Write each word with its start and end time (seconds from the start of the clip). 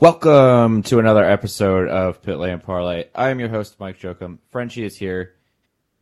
Welcome 0.00 0.84
to 0.84 1.00
another 1.00 1.24
episode 1.24 1.88
of 1.88 2.22
Pit 2.22 2.38
Lane 2.38 2.60
Parlay. 2.60 3.06
I 3.16 3.30
am 3.30 3.40
your 3.40 3.48
host, 3.48 3.80
Mike 3.80 3.98
Jokum. 3.98 4.38
Frenchie 4.48 4.84
is 4.84 4.96
here. 4.96 5.34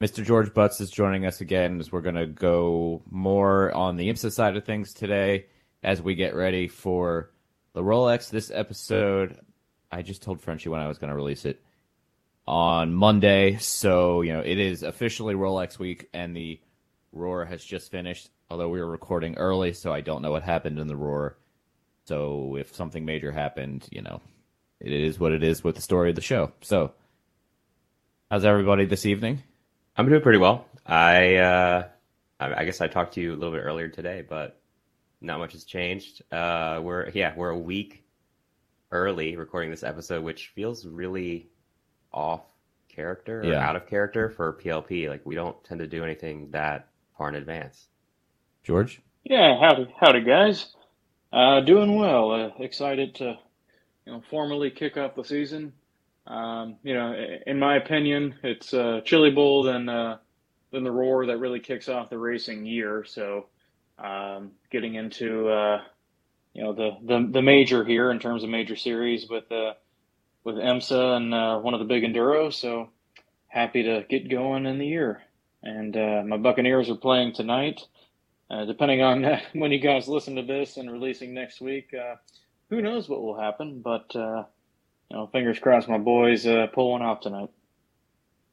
Mr. 0.02 0.22
George 0.22 0.52
Butts 0.52 0.82
is 0.82 0.90
joining 0.90 1.24
us 1.24 1.40
again 1.40 1.80
as 1.80 1.90
we're 1.90 2.02
going 2.02 2.16
to 2.16 2.26
go 2.26 3.00
more 3.10 3.72
on 3.72 3.96
the 3.96 4.10
IMSA 4.10 4.32
side 4.32 4.54
of 4.54 4.66
things 4.66 4.92
today 4.92 5.46
as 5.82 6.02
we 6.02 6.14
get 6.14 6.34
ready 6.34 6.68
for 6.68 7.30
the 7.72 7.80
Rolex. 7.82 8.28
This 8.28 8.50
episode, 8.50 9.40
I 9.90 10.02
just 10.02 10.20
told 10.20 10.42
Frenchie 10.42 10.68
when 10.68 10.82
I 10.82 10.88
was 10.88 10.98
going 10.98 11.08
to 11.08 11.16
release 11.16 11.46
it 11.46 11.62
on 12.46 12.92
Monday. 12.92 13.56
So, 13.56 14.20
you 14.20 14.34
know, 14.34 14.40
it 14.40 14.58
is 14.58 14.82
officially 14.82 15.34
Rolex 15.34 15.78
week 15.78 16.10
and 16.12 16.36
the 16.36 16.60
Roar 17.12 17.46
has 17.46 17.64
just 17.64 17.90
finished, 17.90 18.28
although 18.50 18.68
we 18.68 18.78
were 18.78 18.90
recording 18.90 19.38
early, 19.38 19.72
so 19.72 19.90
I 19.90 20.02
don't 20.02 20.20
know 20.20 20.32
what 20.32 20.42
happened 20.42 20.78
in 20.78 20.86
the 20.86 20.96
Roar. 20.96 21.38
So 22.06 22.56
if 22.56 22.74
something 22.74 23.04
major 23.04 23.32
happened, 23.32 23.86
you 23.90 24.00
know, 24.00 24.20
it 24.80 24.92
is 24.92 25.18
what 25.18 25.32
it 25.32 25.42
is 25.42 25.64
with 25.64 25.74
the 25.74 25.82
story 25.82 26.10
of 26.10 26.14
the 26.16 26.22
show. 26.22 26.52
So, 26.60 26.92
how's 28.30 28.44
everybody 28.44 28.84
this 28.84 29.06
evening? 29.06 29.42
I'm 29.96 30.08
doing 30.08 30.20
pretty 30.22 30.38
well. 30.38 30.66
I 30.86 31.34
uh, 31.36 31.88
I 32.38 32.54
I 32.60 32.64
guess 32.64 32.80
I 32.80 32.86
talked 32.86 33.14
to 33.14 33.20
you 33.20 33.32
a 33.32 33.36
little 33.36 33.52
bit 33.52 33.62
earlier 33.64 33.88
today, 33.88 34.22
but 34.28 34.60
not 35.20 35.38
much 35.40 35.52
has 35.52 35.64
changed. 35.64 36.22
Uh, 36.30 36.80
we're 36.82 37.08
yeah, 37.10 37.34
we're 37.36 37.50
a 37.50 37.58
week 37.58 38.04
early 38.92 39.34
recording 39.36 39.70
this 39.70 39.82
episode, 39.82 40.22
which 40.22 40.48
feels 40.54 40.86
really 40.86 41.48
off 42.12 42.42
character 42.88 43.40
or 43.40 43.46
Yeah. 43.46 43.68
out 43.68 43.74
of 43.74 43.88
character 43.88 44.30
for 44.30 44.52
PLP. 44.52 45.08
Like 45.08 45.26
we 45.26 45.34
don't 45.34 45.62
tend 45.64 45.80
to 45.80 45.88
do 45.88 46.04
anything 46.04 46.50
that 46.52 46.88
far 47.18 47.28
in 47.30 47.34
advance. 47.34 47.88
George? 48.62 49.00
Yeah, 49.24 49.58
howdy, 49.58 49.92
howdy, 50.00 50.20
guys. 50.22 50.75
Uh, 51.36 51.60
doing 51.60 51.96
well. 51.96 52.32
Uh, 52.32 52.50
excited 52.64 53.14
to, 53.16 53.38
you 54.06 54.12
know, 54.12 54.22
formally 54.30 54.70
kick 54.70 54.96
off 54.96 55.14
the 55.14 55.22
season. 55.22 55.70
Um, 56.26 56.76
you 56.82 56.94
know, 56.94 57.14
in 57.46 57.58
my 57.58 57.76
opinion, 57.76 58.36
it's 58.42 58.72
uh, 58.72 59.02
Chili 59.04 59.30
Bowl 59.30 59.62
than 59.62 59.86
uh, 59.86 60.16
than 60.72 60.82
the 60.82 60.90
Roar 60.90 61.26
that 61.26 61.36
really 61.36 61.60
kicks 61.60 61.90
off 61.90 62.08
the 62.08 62.16
racing 62.16 62.64
year. 62.64 63.04
So, 63.06 63.48
um, 63.98 64.52
getting 64.70 64.94
into 64.94 65.50
uh, 65.50 65.82
you 66.54 66.64
know 66.64 66.72
the, 66.72 66.92
the 67.04 67.28
the 67.30 67.42
major 67.42 67.84
here 67.84 68.10
in 68.10 68.18
terms 68.18 68.42
of 68.42 68.48
major 68.48 68.74
series 68.74 69.28
with 69.28 69.52
uh, 69.52 69.74
with 70.42 70.56
IMSA 70.56 71.18
and 71.18 71.34
uh, 71.34 71.58
one 71.58 71.74
of 71.74 71.80
the 71.80 71.86
big 71.86 72.02
enduros. 72.02 72.54
So 72.54 72.88
happy 73.46 73.82
to 73.82 74.06
get 74.08 74.30
going 74.30 74.64
in 74.64 74.78
the 74.78 74.86
year. 74.86 75.20
And 75.62 75.94
uh, 75.98 76.22
my 76.26 76.38
Buccaneers 76.38 76.88
are 76.88 76.96
playing 76.96 77.34
tonight. 77.34 77.82
Uh, 78.50 78.64
depending 78.64 79.02
on 79.02 79.24
uh, 79.24 79.40
when 79.54 79.72
you 79.72 79.78
guys 79.78 80.08
listen 80.08 80.36
to 80.36 80.42
this 80.42 80.76
and 80.76 80.90
releasing 80.90 81.34
next 81.34 81.60
week, 81.60 81.92
uh, 81.94 82.16
who 82.70 82.80
knows 82.80 83.08
what 83.08 83.22
will 83.22 83.38
happen? 83.38 83.80
But 83.82 84.14
uh, 84.14 84.44
you 85.10 85.16
know, 85.16 85.26
fingers 85.28 85.58
crossed, 85.58 85.88
my 85.88 85.98
boys 85.98 86.46
uh, 86.46 86.66
pull 86.72 86.92
one 86.92 87.02
off 87.02 87.20
tonight. 87.20 87.50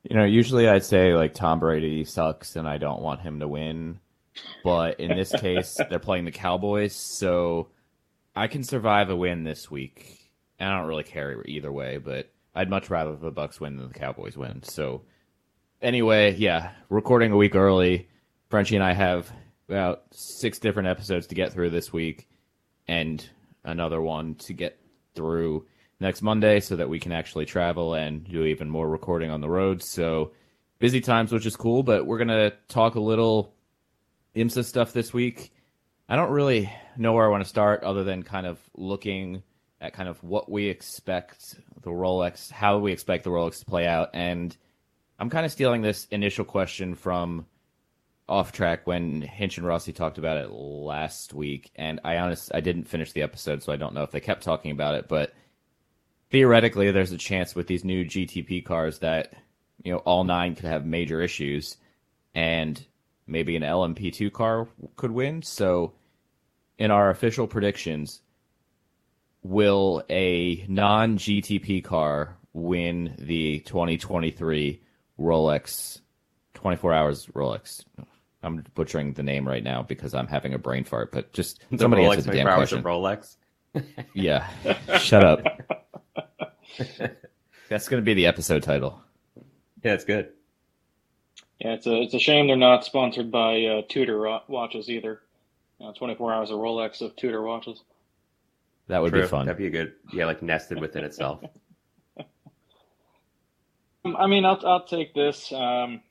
You 0.04 0.18
know, 0.18 0.26
usually 0.26 0.68
I'd 0.68 0.84
say 0.84 1.14
like 1.14 1.34
Tom 1.34 1.60
Brady 1.60 2.04
sucks 2.04 2.56
and 2.56 2.68
I 2.68 2.78
don't 2.78 3.02
want 3.02 3.22
him 3.22 3.40
to 3.40 3.48
win. 3.48 4.00
But 4.64 5.00
in 5.00 5.16
this 5.16 5.32
case, 5.40 5.78
they're 5.90 6.00
playing 6.00 6.26
the 6.26 6.32
Cowboys, 6.32 6.96
so 6.96 7.70
I 8.36 8.48
can 8.48 8.64
survive 8.64 9.10
a 9.10 9.16
win 9.16 9.44
this 9.44 9.70
week. 9.70 10.32
And 10.60 10.70
I 10.70 10.78
don't 10.78 10.88
really 10.88 11.04
care 11.04 11.44
either 11.46 11.72
way, 11.72 11.98
but 11.98 12.32
I'd 12.56 12.70
much 12.70 12.90
rather 12.90 13.16
the 13.16 13.32
Bucks 13.32 13.60
win 13.60 13.78
than 13.78 13.88
the 13.88 13.94
Cowboys 13.94 14.38
win. 14.38 14.64
So 14.64 15.04
anyway, 15.82 16.36
yeah, 16.36 16.72
recording 16.90 17.32
a 17.32 17.38
week 17.38 17.56
early. 17.56 18.08
Frenchie 18.50 18.76
and 18.76 18.84
I 18.84 18.94
have 18.94 19.32
about 19.74 20.04
six 20.12 20.60
different 20.60 20.88
episodes 20.88 21.28
to 21.28 21.36
get 21.36 21.52
through 21.52 21.72
this 21.72 21.92
week 21.92 22.28
and 22.88 23.28
another 23.64 24.02
one 24.02 24.36
to 24.36 24.54
get 24.54 24.80
through 25.16 25.66
next 26.00 26.22
Monday 26.22 26.60
so 26.60 26.76
that 26.76 26.90
we 26.90 27.00
can 27.00 27.12
actually 27.12 27.46
travel 27.46 27.96
and 27.96 28.24
do 28.24 28.44
even 28.44 28.70
more 28.70 28.88
recording 28.88 29.32
on 29.32 29.42
the 29.42 29.50
road. 29.50 29.82
So 29.82 30.32
busy 30.78 31.02
times, 31.02 31.32
which 31.32 31.46
is 31.46 31.56
cool, 31.56 31.82
but 31.82 32.06
we're 32.06 32.18
going 32.20 32.28
to 32.28 32.54
talk 32.68 32.96
a 32.96 33.00
little 33.00 33.54
IMSA 34.36 34.66
stuff 34.66 34.94
this 34.94 35.12
week. 35.12 35.52
I 36.08 36.16
don't 36.16 36.32
really 36.32 36.72
know 36.96 37.14
where 37.14 37.26
I 37.26 37.30
want 37.30 37.44
to 37.44 37.50
start 37.50 37.84
other 37.84 38.04
than 38.04 38.22
kind 38.22 38.46
of 38.46 38.60
looking 38.76 39.42
at 39.82 39.94
kind 39.94 40.08
of 40.08 40.24
what 40.24 40.52
we 40.52 40.68
expect 40.68 41.56
the 41.82 41.90
Rolex, 41.90 42.52
how 42.52 42.78
we 42.78 42.92
expect 42.92 43.24
the 43.24 43.32
Rolex 43.32 43.60
to 43.60 43.66
play 43.66 43.88
out. 43.88 44.10
And 44.14 44.56
I'm 45.18 45.30
kind 45.30 45.46
of 45.46 45.52
stealing 45.52 45.82
this 45.82 46.06
initial 46.12 46.46
question 46.46 46.96
from 46.96 47.48
off 48.28 48.52
track 48.52 48.88
when 48.88 49.22
Hinch 49.22 49.58
and 49.58 49.68
Rossi 49.68 49.92
talked 49.92 50.18
about 50.18 50.38
it 50.38 50.52
last 50.52 51.34
week, 51.34 51.72
and 51.76 52.00
I 52.04 52.18
honest 52.18 52.52
I 52.54 52.62
didn't 52.62 52.86
finish 52.86 53.12
the 53.12 53.22
episode, 53.22 53.64
so 53.64 53.74
I 53.74 53.76
don't 53.76 53.94
know 53.94 54.04
if 54.04 54.12
they 54.12 54.20
kept 54.20 54.44
talking 54.44 54.72
about 54.72 54.96
it. 54.96 55.08
But 55.08 55.34
theoretically, 56.32 56.92
there's 56.92 57.12
a 57.12 57.18
chance 57.18 57.56
with 57.56 57.68
these 57.68 57.84
new 57.84 58.06
GTP 58.06 58.64
cars 58.64 59.00
that 59.00 59.34
you 59.84 59.92
know 59.92 60.00
all 60.00 60.24
nine 60.24 60.56
could 60.56 60.66
have 60.66 60.86
major 60.86 61.22
issues, 61.22 61.78
and 62.34 62.84
maybe 63.28 63.56
an 63.56 63.64
LMP2 63.64 64.32
car 64.32 64.68
could 64.96 65.12
win. 65.12 65.42
So, 65.42 65.94
in 66.78 66.92
our 66.92 67.10
official 67.10 67.48
predictions, 67.48 68.22
will 69.44 70.04
a 70.10 70.66
non 70.70 71.18
GTP 71.18 71.84
car 71.84 72.38
win 72.54 73.16
the 73.18 73.60
2023 73.60 74.82
Rolex 75.20 76.00
24 76.54 76.94
hours 76.94 77.26
Rolex? 77.28 77.84
I'm 78.44 78.64
butchering 78.76 79.14
the 79.14 79.24
name 79.24 79.48
right 79.48 79.64
now 79.64 79.82
because 79.84 80.14
I'm 80.14 80.28
having 80.28 80.54
a 80.54 80.58
brain 80.58 80.84
fart, 80.84 81.12
but 81.12 81.32
just 81.34 81.64
The 81.72 81.78
somebody 81.78 82.04
Rolex 82.04 82.18
answer 82.18 82.32
the 82.32 82.32
24 82.32 82.34
damn 82.44 82.48
hours 82.48 82.58
question. 82.70 82.78
of 82.80 82.86
Rolex. 82.86 83.38
Yeah, 84.14 84.48
shut 85.00 85.24
up. 85.24 85.44
That's 87.70 87.88
going 87.88 88.02
to 88.02 88.06
be 88.06 88.14
the 88.14 88.28
episode 88.28 88.62
title. 88.62 89.02
Yeah, 89.84 89.94
it's 89.94 90.04
good. 90.06 90.30
Yeah, 91.60 91.74
it's 91.74 91.88
a 91.88 92.02
it's 92.02 92.14
a 92.14 92.20
shame 92.20 92.48
they're 92.48 92.56
not 92.56 92.86
sponsored 92.86 93.32
by 93.32 93.64
uh, 93.66 93.82
Tudor 93.90 94.40
watches 94.48 94.90
either. 94.90 95.22
You 95.80 95.88
know, 95.88 95.94
24 95.94 96.34
hours 96.34 96.52
of 96.52 96.60
Rolex 96.60 97.02
of 97.02 97.16
Tudor 97.16 97.42
watches. 97.42 97.82
That 98.90 99.02
would 99.02 99.12
True. 99.12 99.22
be 99.22 99.28
fun. 99.28 99.46
That'd 99.48 99.58
be 99.58 99.68
a 99.68 99.72
good. 99.72 99.94
Yeah, 100.14 100.26
like 100.26 100.44
nested 100.44 100.80
within 100.80 101.04
itself. 101.04 101.42
Um, 104.06 104.16
I 104.18 104.28
mean, 104.28 104.46
I'll 104.46 104.60
I'll 104.66 104.84
take 104.86 105.14
this. 105.14 105.52
Um, 105.52 106.02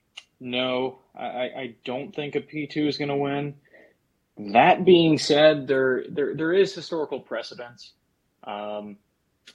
no, 0.43 0.99
I, 1.15 1.25
I 1.25 1.75
don't 1.85 2.13
think 2.13 2.35
a 2.35 2.41
P2 2.41 2.87
is 2.87 2.97
going 2.97 3.09
to 3.09 3.15
win. 3.15 3.55
That 4.37 4.83
being 4.83 5.17
said, 5.17 5.67
there 5.67 6.03
there 6.09 6.35
there 6.35 6.53
is 6.53 6.73
historical 6.73 7.19
precedence. 7.19 7.93
Um, 8.43 8.97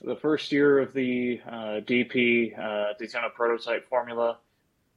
the 0.01 0.15
first 0.15 0.51
year 0.51 0.79
of 0.79 0.93
the 0.93 1.41
uh, 1.45 1.81
DP 1.81 2.57
uh, 2.57 2.93
Daytona 2.97 3.27
prototype 3.35 3.89
formula, 3.89 4.37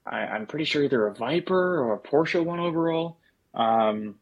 I, 0.06 0.20
I'm 0.20 0.46
pretty 0.46 0.64
sure 0.64 0.84
either 0.84 1.06
a 1.08 1.14
Viper 1.14 1.80
or 1.82 1.94
a 1.94 1.98
Porsche 1.98 2.44
won 2.44 2.60
overall. 2.60 3.18
Um, 3.54 4.14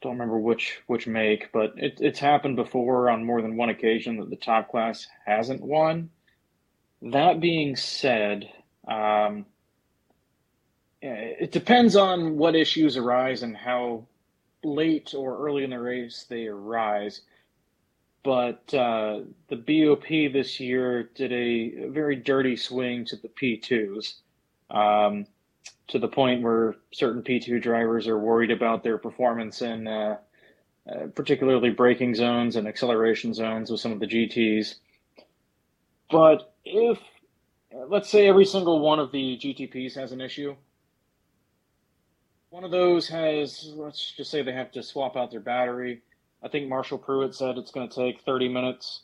don't 0.00 0.12
remember 0.12 0.38
which 0.38 0.80
which 0.86 1.06
make, 1.06 1.52
but 1.52 1.74
it, 1.76 1.98
it's 2.00 2.18
happened 2.18 2.56
before 2.56 3.10
on 3.10 3.24
more 3.24 3.42
than 3.42 3.56
one 3.56 3.68
occasion 3.68 4.16
that 4.16 4.30
the 4.30 4.36
top 4.36 4.70
class 4.70 5.06
hasn't 5.26 5.60
won. 5.60 6.10
That 7.02 7.40
being 7.40 7.76
said, 7.76 8.50
um, 8.88 9.44
it 11.04 11.52
depends 11.52 11.96
on 11.96 12.36
what 12.38 12.56
issues 12.56 12.96
arise 12.96 13.42
and 13.42 13.56
how 13.56 14.06
late 14.64 15.14
or 15.14 15.36
early 15.38 15.64
in 15.64 15.70
the 15.70 15.78
race 15.78 16.24
they 16.28 16.46
arise. 16.46 17.20
but 18.22 18.72
uh, 18.72 19.20
the 19.48 19.56
BOP 19.56 20.32
this 20.32 20.58
year 20.58 21.10
did 21.14 21.32
a 21.32 21.88
very 21.88 22.16
dirty 22.16 22.56
swing 22.56 23.04
to 23.04 23.16
the 23.16 23.28
P2s 23.28 24.14
um, 24.70 25.26
to 25.88 25.98
the 25.98 26.08
point 26.08 26.42
where 26.42 26.76
certain 26.92 27.22
P2 27.22 27.60
drivers 27.60 28.08
are 28.08 28.18
worried 28.18 28.50
about 28.50 28.82
their 28.82 28.96
performance 28.96 29.60
in 29.60 29.86
uh, 29.86 30.16
uh, 30.90 31.06
particularly 31.14 31.70
braking 31.70 32.14
zones 32.14 32.56
and 32.56 32.66
acceleration 32.66 33.34
zones 33.34 33.70
with 33.70 33.80
some 33.80 33.92
of 33.92 34.00
the 34.00 34.06
GTs. 34.06 34.76
But 36.10 36.54
if, 36.64 36.98
let's 37.88 38.08
say, 38.08 38.26
every 38.28 38.44
single 38.46 38.80
one 38.80 38.98
of 38.98 39.12
the 39.12 39.38
GTPs 39.38 39.94
has 39.96 40.12
an 40.12 40.22
issue, 40.22 40.56
one 42.54 42.62
of 42.62 42.70
those 42.70 43.08
has, 43.08 43.72
let's 43.74 44.12
just 44.16 44.30
say 44.30 44.40
they 44.40 44.52
have 44.52 44.70
to 44.70 44.82
swap 44.82 45.16
out 45.16 45.32
their 45.32 45.40
battery 45.40 46.02
I 46.44 46.48
think 46.48 46.68
Marshall 46.68 46.98
Pruett 46.98 47.34
said 47.34 47.56
it's 47.56 47.70
going 47.70 47.88
to 47.88 47.94
take 47.94 48.20
30 48.22 48.50
minutes. 48.50 49.00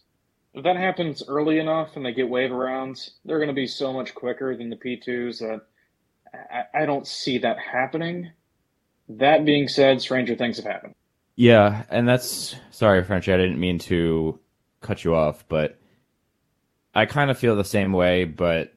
If 0.53 0.65
that 0.65 0.77
happens 0.77 1.23
early 1.27 1.59
enough 1.59 1.97
and 1.97 2.05
they 2.05 2.13
get 2.13 2.29
wave 2.29 2.51
arounds, 2.51 3.13
they're 3.25 3.39
going 3.39 3.49
to 3.49 3.55
be 3.55 3.67
so 3.67 3.93
much 3.95 4.15
quicker 4.15 4.55
than 4.55 4.69
the 4.69 4.77
P2s 4.77 5.39
that 5.39 5.63
I, 6.35 6.83
I 6.83 6.87
don't 6.87 7.07
see 7.07 7.39
that 7.39 7.59
happening. 7.59 8.31
That 9.09 9.47
being 9.47 9.69
said, 9.69 10.03
stranger 10.03 10.37
things 10.37 10.59
have 10.59 10.67
happened. 10.67 10.95
Yeah, 11.35 11.85
and 11.89 12.07
that's 12.07 12.55
sorry, 12.71 13.03
Frenchy. 13.03 13.33
I 13.33 13.39
didn't 13.39 13.59
mean 13.59 13.79
to 13.81 14.39
cut 14.83 15.03
you 15.03 15.15
off, 15.15 15.49
but 15.49 15.81
I 16.95 17.07
kind 17.07 17.31
of 17.31 17.39
feel 17.39 17.57
the 17.57 17.65
same 17.65 17.93
way. 17.93 18.25
But 18.25 18.75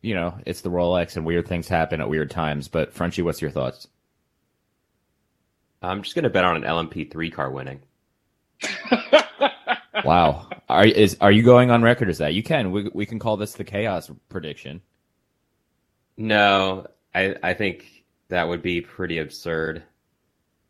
you 0.00 0.14
know, 0.14 0.38
it's 0.46 0.60
the 0.60 0.70
Rolex, 0.70 1.16
and 1.16 1.26
weird 1.26 1.48
things 1.48 1.66
happen 1.66 2.00
at 2.00 2.08
weird 2.08 2.30
times. 2.30 2.68
But 2.68 2.92
Frenchy, 2.92 3.22
what's 3.22 3.42
your 3.42 3.50
thoughts? 3.50 3.88
I'm 5.86 6.02
just 6.02 6.14
gonna 6.14 6.30
bet 6.30 6.44
on 6.44 6.56
an 6.56 6.62
LMP3 6.62 7.32
car 7.32 7.50
winning 7.50 7.80
wow. 10.04 10.48
Are 10.68 10.84
is 10.84 11.16
are 11.20 11.32
you 11.32 11.42
going 11.42 11.70
on 11.70 11.82
record 11.82 12.08
as 12.08 12.18
that? 12.18 12.34
You 12.34 12.42
can. 12.42 12.70
We 12.70 12.90
we 12.92 13.06
can 13.06 13.18
call 13.18 13.36
this 13.36 13.54
the 13.54 13.64
chaos 13.64 14.10
prediction. 14.28 14.82
No, 16.16 16.86
I 17.14 17.36
I 17.42 17.54
think 17.54 18.04
that 18.28 18.48
would 18.48 18.62
be 18.62 18.80
pretty 18.80 19.18
absurd. 19.18 19.82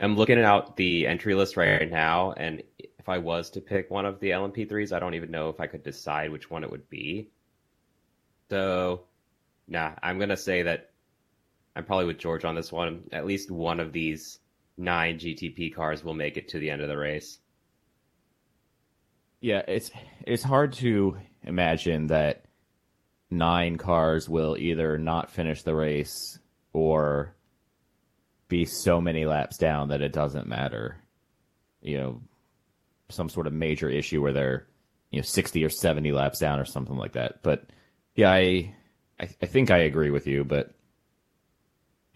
I'm 0.00 0.16
looking 0.16 0.38
out 0.42 0.76
the 0.76 1.06
entry 1.06 1.34
list 1.34 1.56
right 1.56 1.90
now, 1.90 2.32
and 2.32 2.62
if 2.78 3.08
I 3.08 3.18
was 3.18 3.48
to 3.50 3.60
pick 3.62 3.90
one 3.90 4.04
of 4.04 4.20
the 4.20 4.30
LMP3s, 4.30 4.92
I 4.92 4.98
don't 4.98 5.14
even 5.14 5.30
know 5.30 5.48
if 5.48 5.58
I 5.58 5.66
could 5.66 5.82
decide 5.82 6.30
which 6.30 6.50
one 6.50 6.62
it 6.64 6.70
would 6.70 6.88
be. 6.90 7.30
So, 8.50 9.04
nah, 9.68 9.92
I'm 10.02 10.18
gonna 10.18 10.36
say 10.36 10.62
that 10.62 10.90
I'm 11.74 11.84
probably 11.84 12.06
with 12.06 12.18
George 12.18 12.44
on 12.44 12.54
this 12.54 12.72
one. 12.72 13.04
At 13.12 13.26
least 13.26 13.50
one 13.50 13.80
of 13.80 13.92
these 13.92 14.40
nine 14.76 15.19
GTP 15.19 15.75
cars 15.75 16.05
will 16.05 16.14
make 16.14 16.37
it 16.37 16.49
to 16.49 16.58
the 16.58 16.70
end 16.70 16.82
of 16.82 16.88
the 16.88 16.96
race. 16.96 17.38
Yeah, 19.40 19.62
it's 19.69 19.90
it's 20.26 20.43
hard 20.43 20.73
to 20.75 21.19
imagine 21.43 22.08
that 22.08 22.44
nine 23.31 23.76
cars 23.76 24.28
will 24.28 24.56
either 24.56 24.99
not 24.99 25.31
finish 25.31 25.62
the 25.62 25.75
race 25.75 26.38
or 26.73 27.34
be 28.49 28.64
so 28.64 29.00
many 29.00 29.25
laps 29.25 29.58
down 29.58 29.88
that 29.88 30.02
it 30.02 30.12
doesn't 30.12 30.46
matter. 30.46 31.02
You 31.81 31.99
know, 31.99 32.23
some 33.08 33.28
sort 33.28 33.46
of 33.46 33.52
major 33.52 33.88
issue 33.88 34.23
where 34.23 34.32
they're 34.32 34.67
you 35.11 35.19
know 35.19 35.25
60 35.25 35.64
or 35.64 35.69
70 35.69 36.12
laps 36.12 36.38
down 36.38 36.58
or 36.58 36.64
something 36.64 36.96
like 36.96 37.12
that. 37.12 37.43
But 37.43 37.67
yeah, 38.14 38.31
I 38.31 38.75
I, 39.20 39.28
I 39.43 39.46
think 39.46 39.70
I 39.70 39.78
agree 39.78 40.11
with 40.11 40.26
you, 40.26 40.44
but 40.44 40.75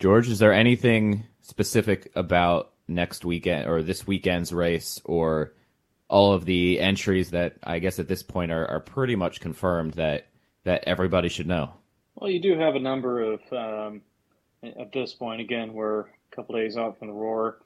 George, 0.01 0.29
is 0.29 0.39
there 0.39 0.55
anything 0.55 1.27
specific 1.43 2.11
about 2.17 2.73
next 2.89 3.25
weekend 3.25 3.69
or 3.69 3.83
this 3.83 4.07
weekend's 4.07 4.51
race 4.51 5.01
or 5.05 5.53
all 6.09 6.33
of 6.33 6.47
the 6.47 6.81
entries 6.81 7.31
that 7.31 7.57
I 7.63 7.79
guess 7.79 7.99
at 7.99 8.09
this 8.09 8.23
point 8.23 8.51
are, 8.51 8.67
are 8.67 8.81
pretty 8.81 9.15
much 9.15 9.41
confirmed 9.41 9.95
that 9.95 10.27
that 10.65 10.85
everybody 10.87 11.29
should 11.29 11.47
know. 11.47 11.75
Well, 12.17 12.31
you 12.31 12.41
do 12.41 12.59
have 12.59 12.75
a 12.75 12.81
number 12.81 13.21
of 13.21 13.41
um, 13.53 14.03
at 14.63 14.93
this 14.93 15.13
point. 15.13 15.41
Again, 15.41 15.73
we're 15.73 16.01
a 16.01 16.07
couple 16.35 16.57
days 16.57 16.77
out 16.77 16.99
from 16.99 17.09
the 17.09 17.15
Roar. 17.15 17.59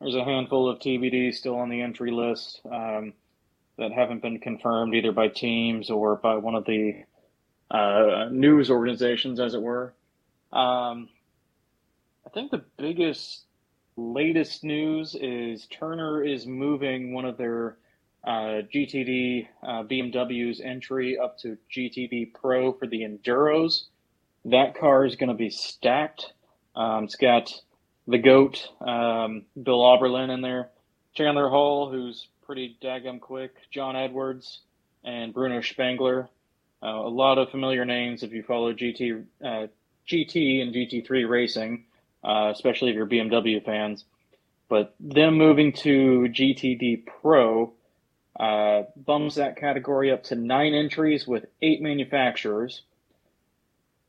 There's 0.00 0.14
a 0.14 0.24
handful 0.24 0.68
of 0.68 0.78
TBDs 0.80 1.34
still 1.34 1.56
on 1.56 1.70
the 1.70 1.80
entry 1.80 2.10
list 2.10 2.60
um, 2.70 3.14
that 3.78 3.92
haven't 3.92 4.22
been 4.22 4.40
confirmed 4.40 4.94
either 4.94 5.12
by 5.12 5.28
teams 5.28 5.88
or 5.88 6.16
by 6.16 6.36
one 6.36 6.54
of 6.54 6.64
the 6.66 7.04
uh, 7.70 8.28
news 8.30 8.70
organizations, 8.70 9.40
as 9.40 9.54
it 9.54 9.62
were. 9.62 9.94
Um, 10.52 11.08
I 12.26 12.28
think 12.30 12.50
the 12.50 12.64
biggest 12.76 13.44
latest 13.96 14.64
news 14.64 15.14
is 15.14 15.66
Turner 15.66 16.24
is 16.24 16.44
moving 16.44 17.14
one 17.14 17.24
of 17.24 17.36
their 17.36 17.76
uh, 18.24 18.62
GTD 18.74 19.46
uh, 19.62 19.84
BMW's 19.84 20.60
entry 20.60 21.16
up 21.18 21.38
to 21.38 21.56
GTD 21.72 22.34
Pro 22.34 22.72
for 22.72 22.88
the 22.88 23.02
Enduros. 23.02 23.84
That 24.44 24.76
car 24.76 25.04
is 25.04 25.14
going 25.14 25.28
to 25.28 25.36
be 25.36 25.50
stacked. 25.50 26.32
Um, 26.74 27.04
it's 27.04 27.14
got 27.14 27.52
the 28.08 28.18
GOAT, 28.18 28.68
um, 28.80 29.44
Bill 29.60 29.80
Auberlen 29.80 30.34
in 30.34 30.40
there, 30.40 30.70
Chandler 31.14 31.48
Hull, 31.48 31.90
who's 31.90 32.26
pretty 32.44 32.76
daggum 32.82 33.20
quick, 33.20 33.54
John 33.70 33.94
Edwards, 33.94 34.60
and 35.04 35.32
Bruno 35.32 35.60
Spengler. 35.60 36.28
Uh, 36.82 36.88
a 36.88 37.08
lot 37.08 37.38
of 37.38 37.50
familiar 37.50 37.84
names 37.84 38.24
if 38.24 38.32
you 38.32 38.42
follow 38.42 38.72
GT, 38.72 39.24
uh, 39.44 39.66
GT 40.08 40.60
and 40.60 40.74
GT3 40.74 41.28
racing, 41.28 41.84
uh, 42.26 42.50
especially 42.52 42.90
if 42.90 42.96
you're 42.96 43.06
BMW 43.06 43.64
fans. 43.64 44.04
But 44.68 44.94
them 44.98 45.38
moving 45.38 45.72
to 45.74 46.28
GTD 46.28 47.06
Pro 47.06 47.72
uh, 48.38 48.82
bums 48.96 49.36
that 49.36 49.56
category 49.56 50.10
up 50.10 50.24
to 50.24 50.34
nine 50.34 50.74
entries 50.74 51.26
with 51.26 51.46
eight 51.62 51.80
manufacturers. 51.80 52.82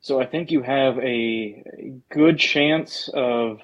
So 0.01 0.19
I 0.19 0.25
think 0.25 0.51
you 0.51 0.63
have 0.63 0.97
a, 0.97 1.63
a 1.77 1.93
good 2.09 2.39
chance 2.39 3.09
of 3.13 3.61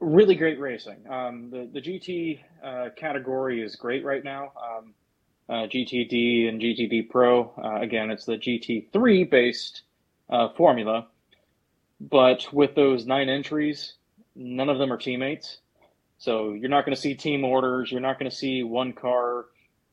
really 0.00 0.34
great 0.34 0.58
racing. 0.58 0.98
Um, 1.08 1.50
the 1.50 1.68
the 1.72 1.80
GT 1.80 2.40
uh, 2.62 2.88
category 2.96 3.62
is 3.62 3.76
great 3.76 4.04
right 4.04 4.22
now. 4.22 4.52
Um, 4.56 4.94
uh, 5.48 5.66
GTD 5.66 6.48
and 6.48 6.60
GTD 6.60 7.10
Pro. 7.10 7.52
Uh, 7.62 7.80
again, 7.80 8.10
it's 8.10 8.24
the 8.24 8.36
GT3 8.36 9.28
based 9.28 9.82
uh, 10.30 10.48
formula, 10.56 11.08
but 12.10 12.52
with 12.52 12.74
those 12.74 13.06
nine 13.06 13.28
entries, 13.28 13.94
none 14.34 14.68
of 14.68 14.78
them 14.78 14.92
are 14.92 14.96
teammates. 14.96 15.58
So 16.18 16.52
you're 16.52 16.70
not 16.70 16.84
going 16.84 16.94
to 16.94 17.00
see 17.00 17.14
team 17.14 17.44
orders. 17.44 17.90
You're 17.90 18.00
not 18.00 18.18
going 18.18 18.30
to 18.30 18.36
see 18.36 18.62
one 18.64 18.92
car, 18.92 19.46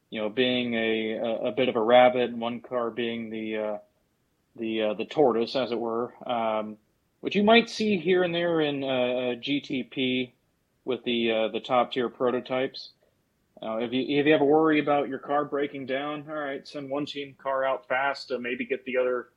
you 0.09 0.19
know, 0.19 0.29
being 0.29 0.73
a, 0.73 1.13
a, 1.13 1.47
a 1.47 1.51
bit 1.51 1.69
of 1.69 1.75
a 1.75 1.81
rabbit 1.81 2.29
and 2.29 2.41
one 2.41 2.61
car 2.61 2.89
being 2.89 3.29
the 3.29 3.57
uh, 3.57 3.77
the 4.55 4.81
uh, 4.81 4.93
the 4.95 5.05
tortoise, 5.05 5.55
as 5.55 5.71
it 5.71 5.79
were. 5.79 6.13
Um, 6.27 6.77
which 7.21 7.35
you 7.35 7.43
might 7.43 7.69
see 7.69 7.97
here 7.97 8.23
and 8.23 8.33
there 8.33 8.61
in 8.61 8.83
uh, 8.83 9.35
GTP 9.39 10.31
with 10.85 11.03
the 11.03 11.31
uh, 11.31 11.47
the 11.49 11.59
top 11.59 11.91
tier 11.91 12.09
prototypes. 12.09 12.91
Uh, 13.61 13.77
if 13.77 13.91
you 13.91 14.01
if 14.19 14.25
you 14.25 14.31
have 14.31 14.41
a 14.41 14.45
worry 14.45 14.79
about 14.79 15.09
your 15.09 15.19
car 15.19 15.45
breaking 15.45 15.85
down, 15.85 16.25
all 16.29 16.35
right, 16.35 16.67
send 16.67 16.89
one 16.89 17.05
team 17.05 17.35
car 17.37 17.65
out 17.65 17.87
fast 17.87 18.29
to 18.29 18.39
maybe 18.39 18.65
get 18.65 18.83
the 18.85 18.97
other 18.97 19.29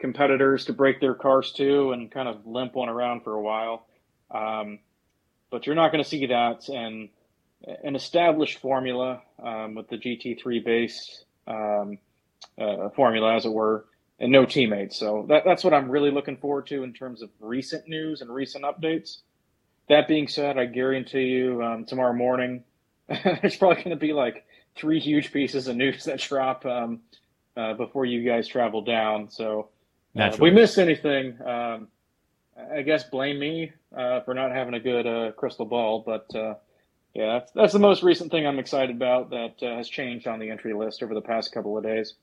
competitors 0.00 0.64
to 0.66 0.72
break 0.72 1.00
their 1.00 1.14
cars 1.14 1.52
too, 1.52 1.92
and 1.92 2.10
kind 2.10 2.28
of 2.28 2.46
limp 2.46 2.74
one 2.74 2.88
around 2.88 3.22
for 3.22 3.34
a 3.34 3.42
while. 3.42 3.86
Um, 4.30 4.78
but 5.50 5.66
you're 5.66 5.74
not 5.74 5.92
going 5.92 6.02
to 6.02 6.08
see 6.08 6.26
that 6.26 6.68
in 6.68 7.10
an 7.84 7.96
established 7.96 8.58
formula 8.58 9.22
um, 9.42 9.74
with 9.74 9.88
the 9.88 9.98
GT3 9.98 10.64
base 10.64 11.24
um, 11.46 11.98
uh, 12.58 12.88
formula, 12.90 13.34
as 13.34 13.44
it 13.44 13.52
were, 13.52 13.84
and 14.18 14.32
no 14.32 14.46
teammates. 14.46 14.96
So 14.96 15.26
that, 15.28 15.44
that's 15.44 15.64
what 15.64 15.74
I'm 15.74 15.90
really 15.90 16.10
looking 16.10 16.36
forward 16.36 16.66
to 16.68 16.82
in 16.82 16.92
terms 16.92 17.22
of 17.22 17.30
recent 17.40 17.88
news 17.88 18.20
and 18.20 18.30
recent 18.32 18.64
updates. 18.64 19.18
That 19.88 20.08
being 20.08 20.28
said, 20.28 20.56
I 20.56 20.66
guarantee 20.66 21.24
you 21.24 21.62
um, 21.62 21.84
tomorrow 21.84 22.14
morning 22.14 22.64
there's 23.24 23.56
probably 23.56 23.82
going 23.82 23.90
to 23.90 23.96
be 23.96 24.12
like 24.12 24.44
three 24.76 25.00
huge 25.00 25.32
pieces 25.32 25.66
of 25.66 25.76
news 25.76 26.04
that 26.04 26.20
drop 26.20 26.64
um, 26.64 27.00
uh, 27.56 27.74
before 27.74 28.04
you 28.04 28.24
guys 28.24 28.46
travel 28.46 28.82
down. 28.82 29.28
So 29.30 29.68
uh, 30.18 30.22
if 30.24 30.40
we 30.40 30.50
miss 30.50 30.78
anything, 30.78 31.38
um, 31.42 31.88
I 32.72 32.82
guess 32.82 33.04
blame 33.04 33.38
me 33.38 33.72
uh, 33.96 34.20
for 34.20 34.34
not 34.34 34.52
having 34.52 34.74
a 34.74 34.80
good 34.80 35.06
uh, 35.06 35.32
crystal 35.32 35.66
ball, 35.66 36.02
but 36.04 36.34
uh, 36.34 36.54
yeah, 37.14 37.38
that's, 37.38 37.52
that's 37.52 37.72
the 37.72 37.78
most 37.78 38.02
recent 38.02 38.30
thing 38.30 38.46
I'm 38.46 38.58
excited 38.58 38.94
about 38.94 39.30
that 39.30 39.54
uh, 39.62 39.76
has 39.76 39.88
changed 39.88 40.26
on 40.26 40.38
the 40.38 40.50
entry 40.50 40.74
list 40.74 41.02
over 41.02 41.14
the 41.14 41.20
past 41.20 41.52
couple 41.52 41.76
of 41.76 41.84
days. 41.84 42.14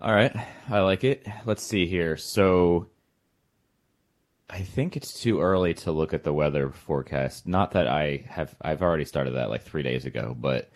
All 0.00 0.14
right, 0.14 0.34
I 0.70 0.80
like 0.80 1.04
it. 1.04 1.26
Let's 1.44 1.62
see 1.62 1.86
here. 1.86 2.16
So 2.16 2.88
I 4.48 4.60
think 4.60 4.96
it's 4.96 5.20
too 5.20 5.40
early 5.40 5.74
to 5.74 5.92
look 5.92 6.14
at 6.14 6.24
the 6.24 6.32
weather 6.32 6.70
forecast. 6.70 7.46
Not 7.46 7.72
that 7.72 7.86
I 7.86 8.24
have 8.28 8.54
I've 8.62 8.82
already 8.82 9.04
started 9.04 9.34
that 9.34 9.50
like 9.50 9.62
3 9.62 9.82
days 9.82 10.06
ago, 10.06 10.34
but 10.38 10.70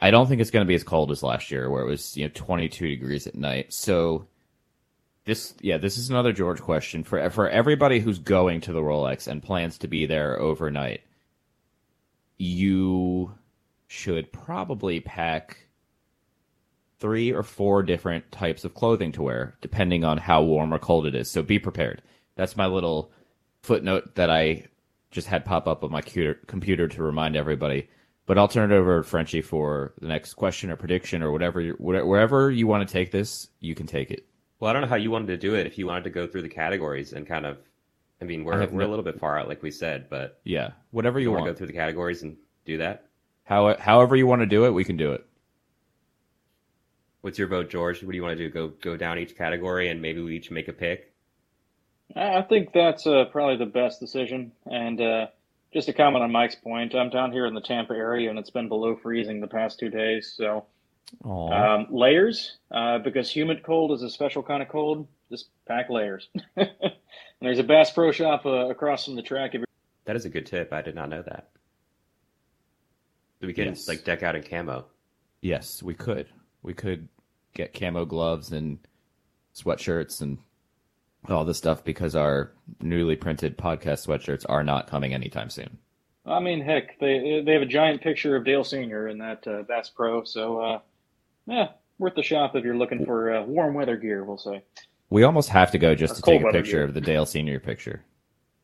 I 0.00 0.10
don't 0.10 0.26
think 0.26 0.40
it's 0.40 0.50
going 0.50 0.64
to 0.64 0.68
be 0.68 0.74
as 0.74 0.84
cold 0.84 1.10
as 1.10 1.22
last 1.22 1.50
year 1.50 1.70
where 1.70 1.82
it 1.82 1.88
was, 1.88 2.16
you 2.16 2.24
know, 2.24 2.30
22 2.34 2.88
degrees 2.88 3.26
at 3.26 3.34
night. 3.34 3.72
So 3.72 4.26
this 5.26 5.54
yeah 5.60 5.76
this 5.76 5.98
is 5.98 6.08
another 6.08 6.32
george 6.32 6.60
question 6.60 7.04
for 7.04 7.28
for 7.30 7.48
everybody 7.48 8.00
who's 8.00 8.18
going 8.18 8.60
to 8.60 8.72
the 8.72 8.80
rolex 8.80 9.26
and 9.26 9.42
plans 9.42 9.76
to 9.76 9.88
be 9.88 10.06
there 10.06 10.40
overnight 10.40 11.02
you 12.38 13.32
should 13.88 14.32
probably 14.32 15.00
pack 15.00 15.68
three 16.98 17.32
or 17.32 17.42
four 17.42 17.82
different 17.82 18.30
types 18.32 18.64
of 18.64 18.74
clothing 18.74 19.12
to 19.12 19.22
wear, 19.22 19.54
depending 19.60 20.04
on 20.04 20.18
how 20.18 20.42
warm 20.42 20.72
or 20.72 20.78
cold 20.78 21.06
it 21.06 21.14
is. 21.14 21.30
So 21.30 21.42
be 21.42 21.58
prepared. 21.58 22.02
That's 22.36 22.56
my 22.56 22.66
little 22.66 23.12
footnote 23.62 24.14
that 24.14 24.30
I 24.30 24.66
just 25.10 25.26
had 25.28 25.44
pop 25.44 25.66
up 25.66 25.84
on 25.84 25.90
my 25.90 26.00
computer, 26.02 26.88
to 26.88 27.02
remind 27.02 27.36
everybody. 27.36 27.88
But 28.26 28.38
I'll 28.38 28.48
turn 28.48 28.72
it 28.72 28.74
over 28.74 29.02
to 29.02 29.08
Frenchie 29.08 29.42
for 29.42 29.94
the 30.00 30.08
next 30.08 30.34
question 30.34 30.70
or 30.70 30.76
prediction 30.76 31.22
or 31.22 31.30
whatever. 31.32 31.62
where- 31.78 32.04
Wherever 32.04 32.50
you 32.50 32.66
want 32.66 32.86
to 32.86 32.92
take 32.92 33.12
this, 33.12 33.48
you 33.60 33.74
can 33.74 33.86
take 33.86 34.10
it. 34.10 34.26
Well, 34.58 34.70
I 34.70 34.72
don't 34.72 34.82
know 34.82 34.88
how 34.88 34.96
you 34.96 35.10
wanted 35.10 35.28
to 35.28 35.36
do 35.36 35.54
it. 35.54 35.66
If 35.66 35.78
you 35.78 35.86
wanted 35.86 36.04
to 36.04 36.10
go 36.10 36.26
through 36.26 36.42
the 36.42 36.48
categories 36.48 37.12
and 37.12 37.26
kind 37.26 37.44
of, 37.44 37.58
I 38.20 38.24
mean, 38.24 38.44
we're 38.44 38.58
have 38.58 38.72
we're 38.72 38.82
a 38.82 38.88
little 38.88 39.04
bit 39.04 39.20
far 39.20 39.38
out, 39.38 39.48
like 39.48 39.62
we 39.62 39.70
said, 39.70 40.08
but 40.08 40.40
Yeah, 40.44 40.70
whatever 40.90 41.18
you 41.18 41.24
you 41.24 41.32
want 41.32 41.44
to 41.44 41.52
go 41.52 41.56
through 41.56 41.66
the 41.66 41.72
categories 41.74 42.22
and 42.22 42.36
do 42.64 42.78
that. 42.78 43.06
How, 43.44 43.76
however 43.76 44.16
you 44.16 44.26
want 44.26 44.40
to 44.40 44.46
do 44.46 44.64
it, 44.64 44.70
we 44.70 44.84
can 44.84 44.96
do 44.96 45.12
it. 45.12 45.24
What's 47.20 47.38
your 47.38 47.48
vote, 47.48 47.68
George? 47.70 48.02
What 48.02 48.12
do 48.12 48.16
you 48.16 48.22
want 48.22 48.38
to 48.38 48.44
do? 48.44 48.50
Go 48.50 48.68
go 48.68 48.96
down 48.96 49.18
each 49.18 49.36
category 49.36 49.88
and 49.88 50.00
maybe 50.00 50.22
we 50.22 50.36
each 50.36 50.50
make 50.50 50.68
a 50.68 50.72
pick. 50.72 51.12
I 52.14 52.38
I 52.38 52.42
think 52.42 52.72
that's 52.72 53.06
uh, 53.06 53.24
probably 53.32 53.56
the 53.56 53.70
best 53.70 54.00
decision. 54.00 54.52
And 54.64 55.00
uh, 55.00 55.26
just 55.72 55.86
to 55.86 55.92
comment 55.92 56.22
on 56.22 56.32
Mike's 56.32 56.54
point, 56.54 56.94
I'm 56.94 57.10
down 57.10 57.32
here 57.32 57.46
in 57.46 57.54
the 57.54 57.60
Tampa 57.60 57.94
area 57.94 58.30
and 58.30 58.38
it's 58.38 58.50
been 58.50 58.68
below 58.68 58.96
freezing 58.96 59.40
the 59.40 59.48
past 59.48 59.78
two 59.78 59.90
days. 59.90 60.32
So 60.36 60.46
Aw. 60.48 60.62
Um, 61.24 61.86
layers, 61.90 62.58
uh, 62.70 62.98
because 62.98 63.30
humid 63.30 63.62
cold 63.62 63.92
is 63.92 64.02
a 64.02 64.10
special 64.10 64.42
kind 64.42 64.62
of 64.62 64.68
cold. 64.68 65.06
Just 65.30 65.48
pack 65.66 65.90
layers. 65.90 66.28
and 66.56 66.70
there's 67.40 67.58
a 67.58 67.64
Bass 67.64 67.90
Pro 67.90 68.12
Shop 68.12 68.46
uh, 68.46 68.68
across 68.68 69.04
from 69.04 69.16
the 69.16 69.22
track. 69.22 69.50
If 69.54 69.60
you're 69.60 69.66
That 70.04 70.16
is 70.16 70.24
a 70.24 70.28
good 70.30 70.46
tip. 70.46 70.72
I 70.72 70.82
did 70.82 70.94
not 70.94 71.08
know 71.08 71.22
that. 71.22 71.48
We 73.40 73.52
can 73.52 73.66
Yes. 73.68 73.86
like 73.88 74.04
deck 74.04 74.22
out 74.22 74.34
in 74.36 74.42
camo. 74.42 74.86
Yes, 75.40 75.82
we 75.82 75.94
could. 75.94 76.28
We 76.62 76.74
could 76.74 77.08
get 77.54 77.74
camo 77.74 78.04
gloves 78.04 78.52
and 78.52 78.78
sweatshirts 79.54 80.20
and 80.20 80.38
all 81.28 81.44
this 81.44 81.58
stuff 81.58 81.84
because 81.84 82.14
our 82.16 82.52
newly 82.80 83.16
printed 83.16 83.56
podcast 83.58 84.06
sweatshirts 84.06 84.44
are 84.48 84.62
not 84.64 84.86
coming 84.88 85.12
anytime 85.14 85.50
soon. 85.50 85.78
I 86.24 86.40
mean, 86.40 86.60
heck, 86.60 86.98
they 86.98 87.42
they 87.44 87.52
have 87.52 87.62
a 87.62 87.66
giant 87.66 88.00
picture 88.02 88.34
of 88.36 88.44
Dale 88.44 88.64
Senior 88.64 89.08
in 89.08 89.18
that 89.18 89.46
uh, 89.46 89.62
Bass 89.62 89.90
Pro. 89.90 90.24
So 90.24 90.60
uh, 90.60 90.78
yeah, 91.46 91.68
worth 91.98 92.14
the 92.14 92.22
shop 92.22 92.54
if 92.56 92.64
you're 92.64 92.76
looking 92.76 93.04
for 93.04 93.32
uh, 93.32 93.42
warm 93.44 93.74
weather 93.74 93.96
gear. 93.96 94.24
We'll 94.24 94.38
say. 94.38 94.62
We 95.10 95.22
almost 95.22 95.48
have 95.50 95.70
to 95.70 95.78
go 95.78 95.94
just 95.94 96.14
Or 96.14 96.16
to 96.16 96.22
take 96.22 96.42
a 96.42 96.50
picture 96.50 96.78
gear. 96.78 96.84
of 96.84 96.94
the 96.94 97.00
Dale 97.00 97.26
Senior 97.26 97.60
picture. 97.60 98.04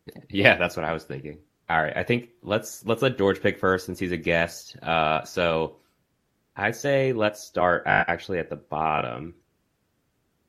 Yeah, 0.28 0.56
that's 0.56 0.76
what 0.76 0.84
I 0.84 0.92
was 0.92 1.04
thinking. 1.04 1.38
All 1.70 1.80
right, 1.80 1.96
I 1.96 2.02
think 2.02 2.30
let's 2.42 2.84
let's 2.84 3.02
let 3.02 3.16
George 3.16 3.40
pick 3.40 3.56
first 3.56 3.86
since 3.86 4.00
he's 4.00 4.10
a 4.10 4.16
guest. 4.16 4.76
Uh, 4.82 5.22
so 5.22 5.76
I 6.56 6.72
say 6.72 7.12
let's 7.12 7.40
start 7.40 7.84
actually 7.86 8.40
at 8.40 8.50
the 8.50 8.56
bottom 8.56 9.34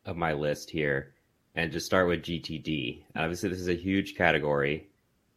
of 0.05 0.17
my 0.17 0.33
list 0.33 0.71
here 0.71 1.13
and 1.53 1.71
just 1.71 1.85
start 1.85 2.07
with 2.07 2.23
GTD. 2.23 3.03
Obviously, 3.15 3.49
this 3.49 3.59
is 3.59 3.67
a 3.69 3.75
huge 3.75 4.15
category, 4.15 4.89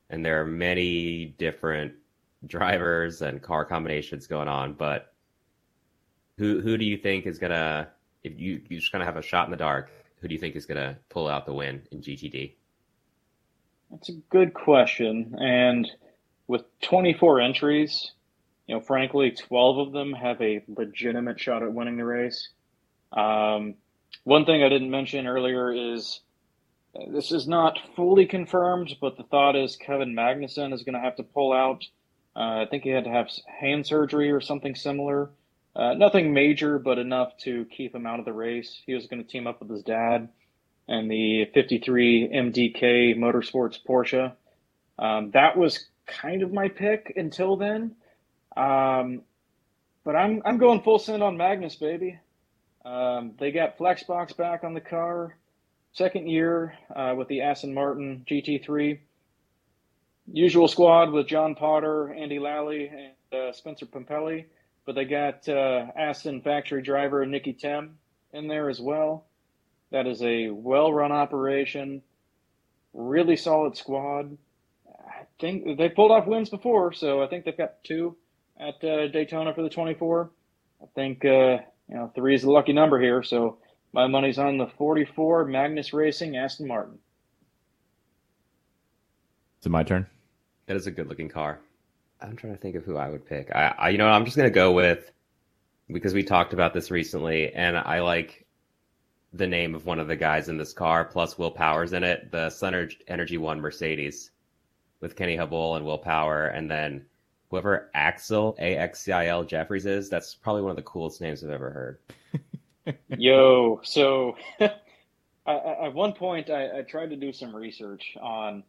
and 0.09 0.25
there 0.25 0.41
are 0.41 0.47
many 0.47 1.26
different 1.26 1.93
drivers 2.47 3.21
and 3.21 3.43
car 3.43 3.67
combinations 3.67 4.26
going 4.26 4.49
on. 4.49 4.73
But 4.73 5.12
who 6.38 6.61
who 6.61 6.76
do 6.76 6.85
you 6.85 6.97
think 6.97 7.26
is 7.26 7.38
gonna 7.38 7.88
if 8.23 8.38
you 8.38 8.61
you 8.69 8.78
just 8.78 8.93
gonna 8.93 9.05
have 9.05 9.16
a 9.16 9.23
shot 9.23 9.47
in 9.47 9.50
the 9.50 9.57
dark? 9.57 9.90
Who 10.21 10.28
do 10.28 10.35
you 10.35 10.40
think 10.40 10.57
is 10.57 10.66
gonna 10.66 10.99
pull 11.09 11.28
out 11.28 11.47
the 11.47 11.52
win 11.52 11.83
in 11.90 12.00
GTD? 12.00 12.55
That's 13.90 14.09
a 14.09 14.14
good 14.31 14.52
question. 14.52 15.37
And 15.38 15.88
with 16.49 16.64
24 16.83 17.40
entries, 17.40 18.12
you 18.66 18.75
know, 18.75 18.81
frankly, 18.81 19.31
12 19.31 19.78
of 19.78 19.93
them 19.93 20.12
have 20.12 20.40
a 20.40 20.62
legitimate 20.69 21.38
shot 21.38 21.62
at 21.62 21.73
winning 21.73 21.97
the 21.97 22.05
race. 22.05 22.49
Um, 23.12 23.75
one 24.25 24.45
thing 24.45 24.62
I 24.62 24.69
didn't 24.69 24.90
mention 24.90 25.26
earlier 25.26 25.73
is 25.73 26.21
uh, 26.97 27.11
this 27.11 27.31
is 27.31 27.47
not 27.47 27.78
fully 27.95 28.26
confirmed, 28.26 28.97
but 29.00 29.16
the 29.16 29.23
thought 29.25 29.55
is 29.55 29.76
Kevin 29.76 30.14
Magnussen 30.14 30.73
is 30.73 30.83
going 30.83 30.95
to 30.95 31.00
have 31.00 31.16
to 31.16 31.23
pull 31.23 31.52
out. 31.52 31.85
Uh, 32.35 32.62
I 32.62 32.66
think 32.69 32.83
he 32.83 32.90
had 32.90 33.05
to 33.05 33.11
have 33.11 33.28
hand 33.47 33.87
surgery 33.87 34.31
or 34.31 34.40
something 34.40 34.75
similar. 34.75 35.31
Uh, 35.76 35.92
nothing 35.95 36.33
major, 36.33 36.78
but 36.78 36.99
enough 36.99 37.37
to 37.37 37.66
keep 37.66 37.95
him 37.95 38.06
out 38.06 38.18
of 38.18 38.25
the 38.25 38.33
race. 38.33 38.80
He 38.87 38.95
was 38.95 39.06
going 39.06 39.23
to 39.23 39.28
team 39.28 39.47
up 39.47 39.61
with 39.61 39.71
his 39.71 39.83
dad 39.83 40.30
and 40.88 41.11
the 41.11 41.47
53 41.52 42.28
MDK 42.33 43.16
Motorsports 43.16 43.78
Porsche. 43.87 44.33
Um, 44.99 45.33
that 45.33 45.59
was 45.59 45.87
kind 46.06 46.42
of 46.42 46.52
my 46.52 46.68
pick 46.68 47.12
until 47.16 47.56
then. 47.56 47.97
Um, 48.56 49.23
but 50.04 50.16
I'm 50.16 50.40
I'm 50.45 50.56
going 50.56 50.83
full 50.83 50.99
send 50.99 51.23
on 51.23 51.37
Magnus, 51.37 51.76
baby. 51.76 52.18
Um, 52.85 53.33
they 53.38 53.50
got 53.50 53.76
Flexbox 53.76 54.37
back 54.37 54.62
on 54.62 54.73
the 54.73 54.80
car, 54.80 55.37
second 55.92 56.28
year 56.28 56.75
uh, 56.95 57.14
with 57.16 57.28
the 57.28 57.42
Aston 57.42 57.75
Martin 57.75 58.25
GT3. 58.30 59.00
Usual 60.33 60.68
squad 60.68 61.11
with 61.11 61.26
John 61.26 61.54
Potter, 61.54 62.14
Andy 62.14 62.38
Lally, 62.38 62.88
and 62.88 63.40
uh, 63.40 63.52
Spencer 63.52 63.87
Pumpelly, 63.87 64.47
but 64.87 64.95
they 64.95 65.05
got 65.05 65.47
uh, 65.49 65.87
Aston 65.97 66.40
factory 66.40 66.81
driver 66.81 67.26
Nicki 67.26 67.52
Thiim 67.52 67.90
in 68.33 68.49
there 68.49 68.71
as 68.71 68.81
well. 68.81 69.26
That 69.90 70.07
is 70.07 70.23
a 70.23 70.49
well-run 70.49 71.12
operation, 71.12 72.02
really 72.95 73.37
solid 73.37 73.76
squad. 73.76 74.38
I 74.88 75.25
think 75.40 75.76
they 75.76 75.88
pulled 75.88 76.12
off 76.12 76.26
wins 76.26 76.49
before, 76.49 76.93
so 76.93 77.23
I 77.23 77.26
think 77.26 77.45
they've 77.45 77.57
got 77.57 77.83
two 77.85 78.16
at 78.59 78.83
uh, 78.83 79.09
Daytona 79.09 79.52
for 79.52 79.62
the 79.62 79.69
24. 79.69 80.31
I 80.83 80.87
think 80.95 81.25
uh, 81.25 81.59
you 81.88 81.97
know 81.97 82.11
three 82.14 82.35
is 82.35 82.43
the 82.43 82.50
lucky 82.50 82.73
number 82.73 83.00
here, 83.00 83.23
so 83.23 83.59
my 83.93 84.07
money's 84.07 84.38
on 84.38 84.59
the 84.59 84.66
44 84.66 85.47
Magnus 85.47 85.93
Racing 85.93 86.37
Aston 86.37 86.66
Martin. 86.66 86.99
Is 89.61 89.66
it 89.66 89.71
my 89.71 89.83
turn? 89.83 90.07
That 90.66 90.76
is 90.76 90.87
a 90.87 90.90
good 90.90 91.09
looking 91.09 91.28
car. 91.28 91.61
I'm 92.21 92.37
trying 92.37 92.55
to 92.55 92.61
think 92.61 92.77
of 92.77 92.85
who 92.85 92.97
I 92.97 93.09
would 93.09 93.27
pick. 93.27 93.51
I, 93.55 93.75
I 93.79 93.89
you 93.91 93.99
know, 93.99 94.09
I'm 94.09 94.25
just 94.25 94.37
gonna 94.37 94.51
go 94.51 94.73
with 94.73 95.11
because 95.89 96.15
we 96.15 96.23
talked 96.23 96.53
about 96.53 96.75
this 96.75 96.91
recently, 96.91 97.53
and 97.53 97.77
I 97.77 98.01
like 98.01 98.47
the 99.33 99.47
name 99.47 99.75
of 99.75 99.87
one 99.87 99.99
of 99.99 100.09
the 100.09 100.17
guys 100.17 100.49
in 100.49 100.57
this 100.57 100.73
car, 100.73 101.05
plus 101.05 101.39
Will 101.39 101.51
Powers 101.51 101.93
in 101.93 102.03
it, 102.03 102.31
the 102.31 102.51
Sun 102.51 102.91
Energy 103.09 103.39
One 103.39 103.61
Mercedes 103.61 104.31
with 105.01 105.17
Kenny 105.17 105.37
Habul 105.37 105.77
and 105.77 105.85
Will 105.85 105.99
Power, 105.99 106.47
and 106.47 106.71
then 106.71 107.05
whoever 107.51 107.91
Axel 107.95 108.57
A 108.59 108.77
X 108.77 109.01
C 109.01 109.13
I 109.13 109.27
L 109.27 109.45
Jefferies 109.45 109.87
is. 109.87 110.09
That's 110.09 110.35
probably 110.35 110.63
one 110.63 110.71
of 110.71 110.77
the 110.77 110.83
coolest 110.83 111.21
names 111.21 111.45
I've 111.45 111.51
ever 111.51 111.71
heard. 111.71 112.97
Yo, 113.19 113.81
so 113.85 114.37
I, 114.61 115.53
at 115.85 115.95
one 115.95 116.13
point 116.13 116.51
I, 116.51 116.79
I 116.79 116.83
tried 116.83 117.11
to 117.11 117.17
do 117.17 117.33
some 117.33 117.55
research 117.55 118.17
on. 118.21 118.65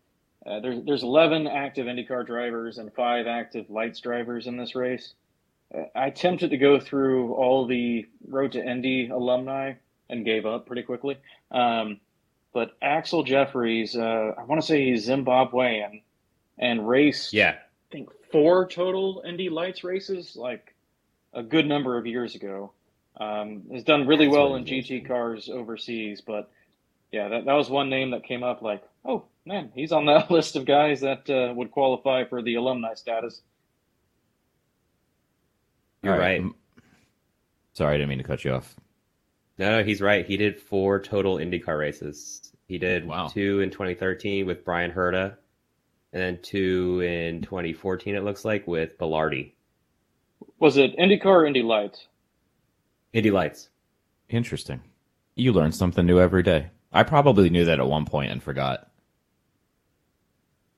Uh, 0.48 0.60
there's 0.62 0.84
there's 0.86 1.04
11 1.04 1.48
active 1.48 1.88
IndyCar 1.88 2.26
drivers 2.26 2.78
and 2.78 2.94
five 2.94 3.28
active 3.28 3.70
lights 3.70 4.00
drivers 4.00 4.48
in 4.48 4.56
this 4.56 4.76
race. 4.76 5.14
Uh, 5.76 5.84
I 5.94 6.08
attempted 6.08 6.52
to 6.52 6.58
go 6.58 6.80
through 6.80 7.34
all 7.34 7.66
the 7.68 8.06
Road 8.28 8.54
to 8.54 8.64
Indy 8.64 9.10
alumni 9.10 9.74
and 10.10 10.24
gave 10.24 10.46
up 10.46 10.66
pretty 10.66 10.84
quickly. 10.84 11.18
Um, 11.52 12.00
but 12.54 12.80
Axcil 12.80 13.26
Jefferies, 13.26 13.96
uh, 13.96 14.34
I 14.38 14.44
want 14.44 14.62
to 14.62 14.66
say 14.68 14.86
he's 14.86 15.08
Zimbabwean 15.08 16.02
and 16.58 16.88
raced. 16.88 17.34
Yeah, 17.34 17.56
I 17.58 17.92
think 17.92 18.10
four 18.32 18.68
total 18.68 19.24
Indy 19.28 19.50
Lights 19.50 19.84
races, 19.84 20.38
like 20.38 20.74
a 21.34 21.44
good 21.44 21.68
number 21.68 21.98
of 21.98 22.08
years 22.08 22.36
ago. 22.36 22.72
Um, 23.20 23.64
has 23.74 23.84
done 23.84 24.08
really 24.08 24.28
That's 24.28 24.38
well 24.38 24.56
in. 24.56 24.64
GT 24.64 25.08
cars 25.08 25.50
overseas, 25.50 26.22
but 26.22 26.50
yeah, 27.12 27.30
that, 27.30 27.46
that 27.46 27.54
was 27.54 27.70
one 27.70 27.90
name 27.90 28.12
that 28.12 28.24
came 28.24 28.44
up. 28.44 28.62
Like, 28.62 28.84
oh 29.04 29.26
man, 29.48 29.72
he's 29.74 29.92
on 29.92 30.06
that 30.06 30.30
list 30.32 30.56
of 30.56 30.66
guys 30.66 31.02
that 31.02 31.30
uh, 31.30 31.54
would 31.56 31.72
qualify 31.72 32.26
for 32.26 32.42
the 32.42 32.56
alumni 32.56 32.94
status. 32.94 33.42
you're 36.04 36.14
All 36.14 36.20
right. 36.20 36.40
m- 36.40 36.56
Sorry, 37.74 37.94
I 37.96 37.98
didn't 37.98 38.10
mean 38.10 38.18
to 38.18 38.24
cut 38.24 38.44
you 38.44 38.54
off. 38.54 38.76
No, 39.60 39.78
no, 39.78 39.84
he's 39.84 40.02
right. 40.02 40.26
He 40.26 40.38
did 40.38 40.60
four 40.60 41.00
total 41.00 41.38
IndyCar 41.38 41.78
races. 41.80 42.52
He 42.68 42.78
did 42.78 43.06
Wow. 43.08 43.28
two 43.28 43.62
in 43.62 43.70
2013 43.70 44.46
with 44.46 44.66
Bryan 44.66 44.92
Herta, 44.92 45.36
and 46.14 46.22
then 46.22 46.40
two 46.42 47.02
in 47.02 47.42
2014. 47.42 48.16
It 48.16 48.24
looks 48.24 48.46
like 48.46 48.68
with 48.68 48.98
Belardi. 48.98 49.54
Was 50.60 50.78
it 50.78 50.98
IndyCar 50.98 51.26
or 51.26 51.46
Indy 51.46 51.64
Lights? 51.64 52.08
Indy 53.14 53.32
Lights. 53.32 53.70
Interesting. 54.30 54.82
You 55.36 55.54
learn 55.54 55.72
something 55.72 56.06
new 56.06 56.20
every 56.20 56.44
day. 56.44 56.68
I 56.92 57.04
probably 57.04 57.50
knew 57.50 57.66
that 57.66 57.80
at 57.80 57.88
one 57.88 58.06
point 58.06 58.32
and 58.32 58.42
forgot. 58.42 58.87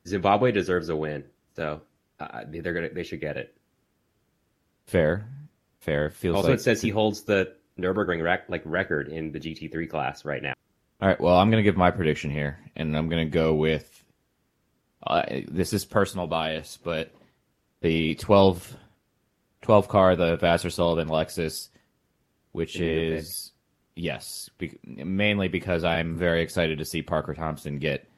Zimbabwe 0.07 0.51
deserves 0.51 0.89
a 0.89 0.95
win, 0.95 1.23
so 1.55 1.81
uh, 2.19 2.43
they're 2.47 2.73
gonna 2.73 2.89
they 2.89 3.03
should 3.03 3.21
get 3.21 3.37
it. 3.37 3.55
Fair, 4.85 5.27
fair. 5.79 6.09
Feels 6.09 6.37
Also, 6.37 6.49
like 6.49 6.59
it 6.59 6.63
says 6.63 6.81
he 6.81 6.89
holds 6.89 7.21
the 7.23 7.53
Nurburgring 7.77 8.23
rec- 8.23 8.49
like 8.49 8.63
record 8.65 9.07
in 9.07 9.31
the 9.31 9.39
GT3 9.39 9.89
class 9.89 10.25
right 10.25 10.41
now. 10.41 10.53
All 11.01 11.07
right. 11.07 11.19
Well, 11.19 11.37
I'm 11.37 11.49
going 11.49 11.63
to 11.63 11.67
give 11.67 11.77
my 11.77 11.91
prediction 11.91 12.29
here, 12.29 12.59
and 12.75 12.97
I'm 12.97 13.07
going 13.07 13.25
to 13.25 13.31
go 13.31 13.53
with. 13.53 14.03
Uh, 15.05 15.23
this 15.47 15.71
is 15.71 15.85
personal 15.85 16.27
bias, 16.27 16.77
but 16.83 17.13
the 17.79 18.15
12, 18.15 18.75
12 19.61 19.87
car, 19.87 20.17
the 20.17 20.37
Vasser 20.37 20.69
Sullivan 20.69 21.07
Lexus, 21.07 21.69
which 22.51 22.73
Give 22.73 22.81
me 22.81 22.87
your 22.87 23.11
pick. 23.11 23.19
is 23.19 23.51
yes, 23.95 24.49
be, 24.57 24.77
mainly 24.83 25.47
because 25.47 25.85
I'm 25.85 26.17
very 26.17 26.41
excited 26.41 26.79
to 26.79 26.85
see 26.85 27.01
Parker 27.01 27.33
Thompson 27.33 27.79
get 27.79 28.08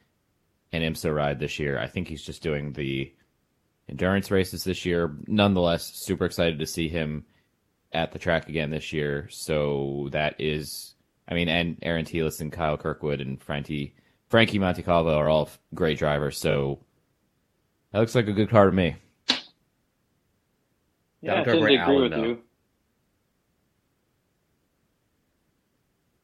an 0.73 0.81
IMSA 0.81 1.13
ride 1.13 1.39
this 1.39 1.59
year. 1.59 1.77
I 1.79 1.87
think 1.87 2.07
he's 2.07 2.23
just 2.23 2.41
doing 2.41 2.73
the 2.73 3.13
endurance 3.89 4.31
races 4.31 4.63
this 4.63 4.85
year. 4.85 5.15
Nonetheless, 5.27 5.91
super 5.95 6.25
excited 6.25 6.59
to 6.59 6.65
see 6.65 6.87
him 6.87 7.25
at 7.93 8.11
the 8.11 8.19
track 8.19 8.47
again 8.47 8.69
this 8.69 8.93
year. 8.93 9.27
So 9.29 10.07
that 10.11 10.35
is, 10.39 10.95
I 11.27 11.33
mean, 11.33 11.49
and 11.49 11.77
Aaron 11.81 12.05
Telitz 12.05 12.39
and 12.41 12.51
Kyle 12.51 12.77
Kirkwood 12.77 13.19
and 13.21 13.41
Frankie 13.41 13.95
Frankie 14.29 14.59
Montecalvo 14.59 15.13
are 15.17 15.27
all 15.27 15.49
great 15.73 15.97
drivers. 15.99 16.39
So 16.39 16.79
that 17.91 17.99
looks 17.99 18.15
like 18.15 18.27
a 18.27 18.33
good 18.33 18.49
car 18.49 18.67
to 18.67 18.71
me. 18.71 18.95
Yeah, 21.21 21.33
I 21.33 21.43
That'll 21.43 21.45
go 21.45 21.51
tend 21.51 21.63
agree 21.65 21.77
Allen, 21.77 22.01
with 22.01 22.11
though. 22.11 22.23
you. 22.23 22.39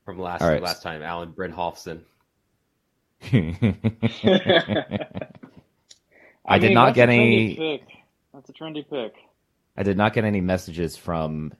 From 0.05 0.19
last 0.19 0.41
All 0.41 0.49
right. 0.49 0.61
last 0.61 0.81
time, 0.81 1.03
Alan 1.03 1.33
Brynholfsen. 1.33 1.99
I 3.21 3.29
did 6.59 6.67
mean, 6.67 6.73
not 6.73 6.93
get 6.93 7.09
any- 7.09 7.55
Pick. 7.55 7.83
That's 8.33 8.49
a 8.49 8.53
trendy 8.53 8.87
pick. 8.87 9.15
I 9.75 9.83
did 9.83 9.97
not 9.97 10.13
get 10.13 10.25
any 10.25 10.41
messages 10.41 10.95
from 10.95 11.53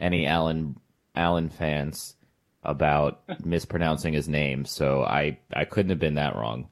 any 0.00 0.26
Alan 0.26 0.76
Allen 1.14 1.48
fans 1.48 2.16
about 2.62 3.22
mispronouncing 3.44 4.14
his 4.14 4.28
name, 4.28 4.64
so 4.64 5.02
I 5.02 5.38
I 5.52 5.64
couldn't 5.64 5.90
have 5.90 5.98
been 6.00 6.14
that 6.16 6.34
wrong. 6.36 6.68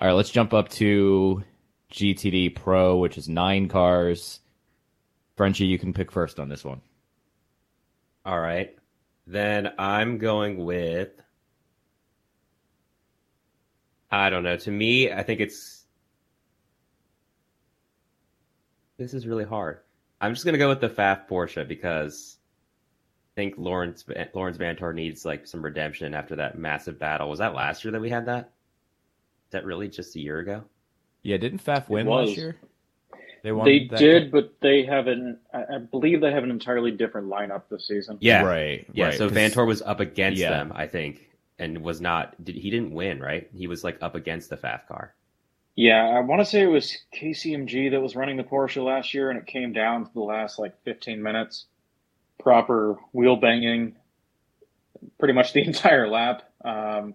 All 0.00 0.08
right, 0.08 0.14
let's 0.14 0.30
jump 0.30 0.54
up 0.54 0.68
to 0.70 1.42
GTD 1.92 2.54
Pro, 2.54 2.96
which 2.96 3.18
is 3.18 3.28
nine 3.28 3.68
cars. 3.68 4.40
Frenchie, 5.36 5.66
you 5.66 5.78
can 5.78 5.92
pick 5.92 6.10
first 6.10 6.40
on 6.40 6.48
this 6.48 6.64
one. 6.64 6.80
All 8.24 8.40
right. 8.40 8.74
Then 9.26 9.72
I'm 9.78 10.18
going 10.18 10.64
with. 10.64 11.10
I 14.10 14.30
don't 14.30 14.42
know. 14.44 14.56
To 14.56 14.70
me, 14.70 15.12
I 15.12 15.22
think 15.22 15.40
it's. 15.40 15.84
This 18.98 19.12
is 19.14 19.26
really 19.26 19.44
hard. 19.44 19.80
I'm 20.20 20.32
just 20.32 20.44
gonna 20.46 20.58
go 20.58 20.68
with 20.68 20.80
the 20.80 20.88
Pfaff 20.88 21.28
Porsche 21.28 21.66
because 21.68 22.38
I 23.36 23.40
think 23.40 23.54
Lawrence 23.58 24.04
Lawrence 24.32 24.56
Vanthoor 24.58 24.94
needs 24.94 25.24
like 25.24 25.46
some 25.46 25.62
redemption 25.62 26.14
after 26.14 26.36
that 26.36 26.58
massive 26.58 26.98
battle. 26.98 27.28
Was 27.28 27.40
that 27.40 27.54
last 27.54 27.84
year 27.84 27.92
that 27.92 28.00
we 28.00 28.08
had 28.08 28.26
that? 28.26 28.52
Is 29.48 29.52
that 29.52 29.64
really 29.66 29.88
just 29.88 30.16
a 30.16 30.20
year 30.20 30.38
ago? 30.38 30.64
Yeah, 31.22 31.36
didn't 31.36 31.62
Pfaff 31.62 31.88
win 31.88 32.06
last 32.06 32.36
year? 32.36 32.56
They 33.42 33.52
won. 33.52 33.66
They 33.66 33.86
that 33.90 33.98
did, 33.98 34.32
but 34.32 34.54
they 34.62 34.84
have 34.86 35.08
an. 35.08 35.38
I 35.52 35.74
I 35.74 35.78
believe 35.78 36.22
they 36.22 36.32
have 36.32 36.44
an 36.44 36.50
entirely 36.50 36.90
different 36.92 37.28
lineup 37.28 37.62
this 37.70 37.86
season. 37.86 38.16
Yeah, 38.20 38.42
right. 38.44 38.86
Yeah, 38.94 39.06
right, 39.06 39.14
so 39.18 39.28
'cause- 39.28 39.36
Vanthoor 39.36 39.66
was 39.66 39.82
up 39.82 40.00
against 40.00 40.40
Yeah. 40.40 40.50
them, 40.50 40.72
I 40.74 40.86
think, 40.86 41.25
and 41.58 41.82
was 41.82 42.00
not. 42.00 42.42
Did, 42.44 42.56
he 42.56 42.70
didn't 42.70 42.92
win, 42.92 43.20
right? 43.20 43.48
He 43.54 43.66
was 43.66 43.84
like 43.84 43.98
up 44.02 44.14
against 44.14 44.50
the 44.50 44.56
Pfaff 44.56 44.86
car. 44.86 45.14
Yeah, 45.74 46.06
I 46.08 46.20
want 46.20 46.40
to 46.40 46.46
say 46.46 46.62
it 46.62 46.66
was 46.66 46.96
KCMG 47.14 47.90
that 47.90 48.00
was 48.00 48.16
running 48.16 48.38
the 48.38 48.44
Porsche 48.44 48.82
last 48.82 49.12
year, 49.12 49.30
and 49.30 49.38
it 49.38 49.46
came 49.46 49.72
down 49.72 50.06
to 50.06 50.12
the 50.14 50.20
last 50.20 50.58
like 50.58 50.74
15 50.84 51.22
minutes. 51.22 51.66
Proper 52.38 52.96
wheel 53.12 53.36
banging, 53.36 53.96
pretty 55.18 55.34
much 55.34 55.52
the 55.52 55.62
entire 55.66 56.08
lap. 56.08 56.42
Um, 56.64 57.14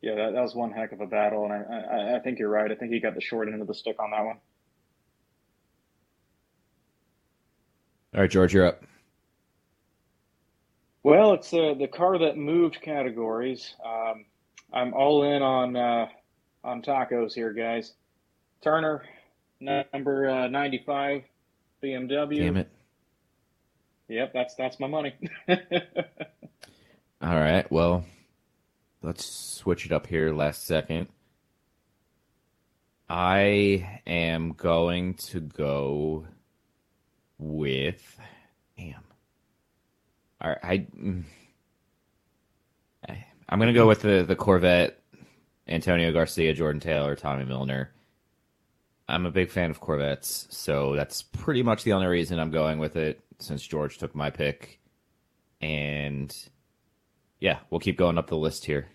yeah, 0.00 0.14
that, 0.14 0.32
that 0.32 0.40
was 0.40 0.54
one 0.54 0.72
heck 0.72 0.92
of 0.92 1.00
a 1.00 1.06
battle, 1.06 1.44
and 1.44 1.52
I, 1.52 1.56
I, 1.58 2.16
I 2.16 2.18
think 2.20 2.38
you're 2.38 2.48
right. 2.48 2.70
I 2.70 2.74
think 2.74 2.90
he 2.90 3.00
got 3.00 3.14
the 3.14 3.20
short 3.20 3.48
end 3.48 3.60
of 3.60 3.68
the 3.68 3.74
stick 3.74 3.96
on 4.00 4.10
that 4.12 4.24
one. 4.24 4.38
All 8.14 8.22
right, 8.22 8.30
George, 8.30 8.54
you're 8.54 8.66
up. 8.66 8.82
Well, 11.02 11.32
it's 11.32 11.52
uh, 11.52 11.74
the 11.78 11.88
car 11.88 12.18
that 12.18 12.36
moved 12.36 12.80
categories. 12.82 13.74
Um, 13.84 14.26
I'm 14.72 14.92
all 14.94 15.22
in 15.22 15.42
on 15.42 15.76
uh, 15.76 16.06
on 16.62 16.82
tacos 16.82 17.32
here, 17.32 17.52
guys. 17.52 17.94
Turner, 18.62 19.02
number 19.60 20.28
uh, 20.28 20.48
95, 20.48 21.22
BMW. 21.82 22.38
Damn 22.38 22.56
it. 22.58 22.70
Yep, 24.08 24.32
that's 24.34 24.54
that's 24.56 24.80
my 24.80 24.88
money. 24.88 25.14
All 25.48 25.58
right. 27.36 27.70
Well, 27.70 28.04
let's 29.02 29.24
switch 29.24 29.86
it 29.86 29.92
up 29.92 30.06
here 30.06 30.34
last 30.34 30.66
second. 30.66 31.06
I 33.08 34.00
am 34.06 34.52
going 34.52 35.14
to 35.14 35.40
go 35.40 36.26
with. 37.38 38.18
Damn. 38.76 39.09
All 40.40 40.56
right. 40.62 40.86
I, 43.08 43.24
I'm 43.48 43.58
gonna 43.58 43.72
go 43.72 43.86
with 43.86 44.02
the 44.02 44.24
the 44.26 44.36
Corvette. 44.36 44.96
Antonio 45.68 46.12
Garcia, 46.12 46.52
Jordan 46.52 46.80
Taylor, 46.80 47.14
Tommy 47.14 47.44
Milner. 47.44 47.92
I'm 49.08 49.24
a 49.26 49.30
big 49.30 49.50
fan 49.50 49.70
of 49.70 49.80
Corvettes, 49.80 50.48
so 50.50 50.94
that's 50.94 51.22
pretty 51.22 51.62
much 51.62 51.84
the 51.84 51.92
only 51.92 52.06
reason 52.06 52.38
I'm 52.40 52.50
going 52.50 52.78
with 52.78 52.96
it. 52.96 53.20
Since 53.38 53.66
George 53.66 53.96
took 53.96 54.14
my 54.14 54.30
pick, 54.30 54.80
and 55.60 56.36
yeah, 57.38 57.60
we'll 57.70 57.80
keep 57.80 57.96
going 57.96 58.18
up 58.18 58.26
the 58.26 58.36
list 58.36 58.66
here. 58.66 58.88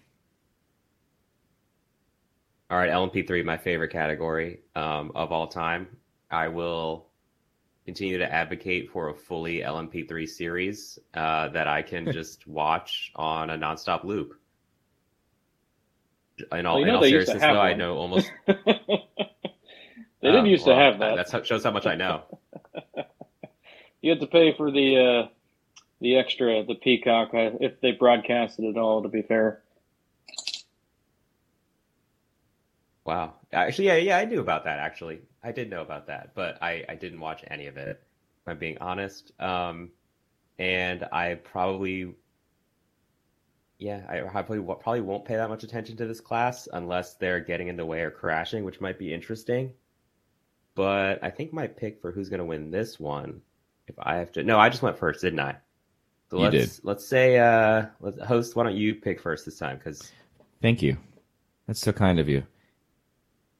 All 2.70 2.78
right, 2.78 2.92
LMP3, 2.92 3.44
my 3.44 3.58
favorite 3.58 3.92
category 3.92 4.60
um, 4.76 5.12
of 5.16 5.32
all 5.32 5.48
time. 5.48 5.88
I 6.30 6.50
will 6.50 7.08
continue 7.86 8.18
to 8.18 8.32
advocate 8.32 8.90
for 8.90 9.10
a 9.10 9.14
fully 9.14 9.60
LMP3 9.60 10.28
series 10.28 11.00
uh, 11.14 11.50
that 11.50 11.68
I 11.68 11.82
can 11.82 12.12
just 12.12 12.48
watch 12.48 13.12
on 13.16 13.50
a 13.50 13.58
nonstop 13.58 14.04
loop. 14.04 14.40
In 16.52 16.66
all, 16.66 16.76
Well, 16.76 16.82
you 16.82 16.90
in 16.90 16.96
all 16.96 17.02
they 17.02 17.10
used 17.10 17.28
to 17.28 17.40
seriousness, 17.40 17.54
though, 17.54 17.62
I 17.62 17.74
know 17.76 17.96
almost. 17.96 18.32
they 18.48 18.54
did 20.22 20.36
uh, 20.36 20.44
used 20.44 20.66
well, 20.66 20.76
to 20.76 20.82
have 20.82 21.00
that. 21.00 21.32
That 21.32 21.48
shows 21.48 21.64
how 21.64 21.72
much 21.72 21.86
I 21.86 21.96
know. 21.96 22.24
You 24.02 24.12
had 24.12 24.20
to 24.20 24.28
pay 24.28 24.54
for 24.56 24.70
the 24.70 25.24
uh, 25.26 25.30
the 26.00 26.18
extra, 26.18 26.64
the 26.64 26.76
Peacock, 26.76 27.30
uh, 27.34 27.58
if 27.60 27.82
they 27.82 27.92
broadcasted 27.92 28.66
it 28.66 28.78
all. 28.78 29.02
To 29.02 29.10
be 29.10 29.24
fair, 29.24 29.64
Wow. 33.06 33.36
Actually, 33.54 33.86
yeah, 33.86 33.96
yeah, 33.98 34.18
I 34.18 34.26
knew 34.26 34.40
about 34.40 34.64
that. 34.64 34.80
Actually, 34.80 35.22
I 35.44 35.52
did 35.52 35.70
know 35.70 35.82
about 35.82 36.08
that, 36.08 36.32
but 36.34 36.58
I, 36.62 36.84
I 36.90 36.96
didn't 36.96 37.20
watch 37.20 37.44
any 37.50 37.68
of 37.68 37.78
it. 37.78 38.02
If 38.42 38.48
I'm 38.48 38.58
being 38.58 38.78
honest. 38.80 39.32
Um, 39.40 39.92
and 40.58 41.04
I 41.12 41.36
probably, 41.36 42.14
yeah, 43.78 44.02
I 44.10 44.20
probably 44.22 44.60
probably 44.60 45.02
won't 45.02 45.26
pay 45.26 45.36
that 45.36 45.50
much 45.50 45.64
attention 45.64 45.98
to 45.98 46.08
this 46.08 46.20
class 46.20 46.68
unless 46.72 47.16
they're 47.16 47.40
getting 47.40 47.68
in 47.68 47.78
the 47.78 47.86
way 47.86 48.02
or 48.02 48.12
crashing, 48.12 48.64
which 48.64 48.82
might 48.82 48.98
be 48.98 49.14
interesting. 49.14 49.74
But 50.74 51.24
I 51.24 51.30
think 51.30 51.54
my 51.54 51.68
pick 51.68 52.02
for 52.02 52.12
who's 52.12 52.30
going 52.30 52.40
to 52.40 52.46
win 52.46 52.72
this 52.72 53.00
one, 53.00 53.42
if 53.88 53.96
I 54.00 54.16
have 54.16 54.32
to, 54.34 54.44
no, 54.44 54.60
I 54.60 54.70
just 54.70 54.82
went 54.82 54.98
first, 54.98 55.22
didn't 55.22 55.40
I? 55.40 55.58
So 56.30 56.38
You 56.38 56.50
let's 56.50 56.82
let's 56.84 57.08
say, 57.08 57.38
uh, 57.38 57.86
let's 58.00 58.20
host. 58.20 58.56
Why 58.56 58.64
don't 58.64 58.76
you 58.76 58.96
pick 58.96 59.22
first 59.22 59.46
this 59.46 59.60
time? 59.60 59.78
Because 59.78 60.12
Thank 60.62 60.82
you. 60.82 60.98
That's 61.68 61.80
so 61.80 61.94
kind 61.94 62.20
of 62.20 62.28
you. 62.28 62.44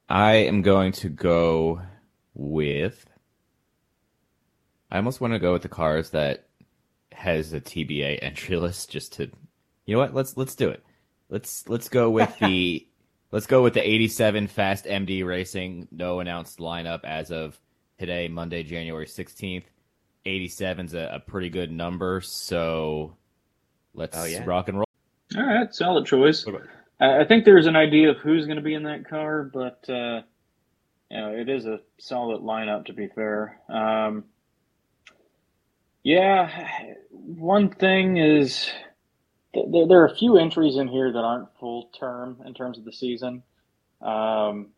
I 0.10 0.34
am 0.36 0.62
going 0.62 0.92
to 0.94 1.10
go 1.10 1.82
with. 2.34 3.06
I 4.92 4.98
almost 4.98 5.20
want 5.22 5.34
to 5.34 5.40
go 5.40 5.54
with 5.54 5.64
the 5.64 5.70
cars 5.70 6.12
that 6.12 6.48
has 7.12 7.54
a 7.54 7.62
TBA 7.62 8.20
entry 8.22 8.58
list 8.58 8.90
just 8.92 9.14
to. 9.14 9.30
You 9.86 9.96
know 9.96 10.00
what? 10.00 10.14
Let's 10.14 10.38
let's 10.38 10.56
do 10.56 10.70
it. 10.70 10.84
Let's 11.30 11.68
let's 11.68 11.90
go 11.90 12.10
with 12.10 12.38
the 12.42 12.88
let's 13.32 13.48
go 13.48 13.64
with 13.64 13.74
the 13.74 13.88
87 13.88 14.48
Fast 14.48 14.86
MD 14.86 15.26
Racing 15.26 15.88
no 15.92 16.20
announced 16.20 16.60
lineup 16.60 17.04
as 17.04 17.32
of 17.32 17.60
today, 18.00 18.28
Monday, 18.28 18.64
January 18.64 19.06
16th. 19.06 19.64
87's 20.26 20.96
a, 20.96 21.12
a 21.14 21.20
pretty 21.20 21.50
good 21.50 21.72
number, 21.72 22.20
so 22.20 23.16
let's 23.94 24.18
Oh, 24.18 24.26
yeah. 24.26 24.44
rock 24.46 24.70
and 24.70 24.78
roll. 24.80 24.88
all 25.38 25.44
right, 25.46 25.74
solid 25.74 26.08
choice. 26.08 26.44
I 27.00 27.22
I 27.22 27.26
think 27.26 27.46
there's 27.46 27.68
an 27.68 27.76
idea 27.76 28.12
of 28.12 28.18
who's 28.18 28.46
going 28.46 28.58
to 28.58 28.64
be 28.64 28.74
in 28.76 28.84
that 28.84 29.10
car, 29.10 29.50
but 29.54 29.86
uh, 29.90 30.22
you 31.12 31.18
know, 31.18 31.32
it 31.36 31.50
is 31.50 31.66
a 31.66 31.80
solid 32.00 32.42
lineup 32.42 32.86
to 32.88 32.94
be 32.94 33.08
fair. 33.08 33.60
Um, 33.70 34.26
yeah, 36.04 36.50
one 37.12 37.70
thing 37.70 38.18
is 38.18 38.70
th- 39.54 39.72
th- 39.72 39.88
there 39.90 40.02
are 40.02 40.08
a 40.08 40.16
few 40.16 40.38
entries 40.38 40.78
in 40.78 40.88
here 40.88 41.12
that 41.12 41.20
aren't 41.20 41.50
full 41.60 41.90
term 42.00 42.42
in 42.46 42.54
terms 42.54 42.78
of 42.78 42.86
the 42.86 42.94
season. 42.94 43.44
Um, 44.02 44.70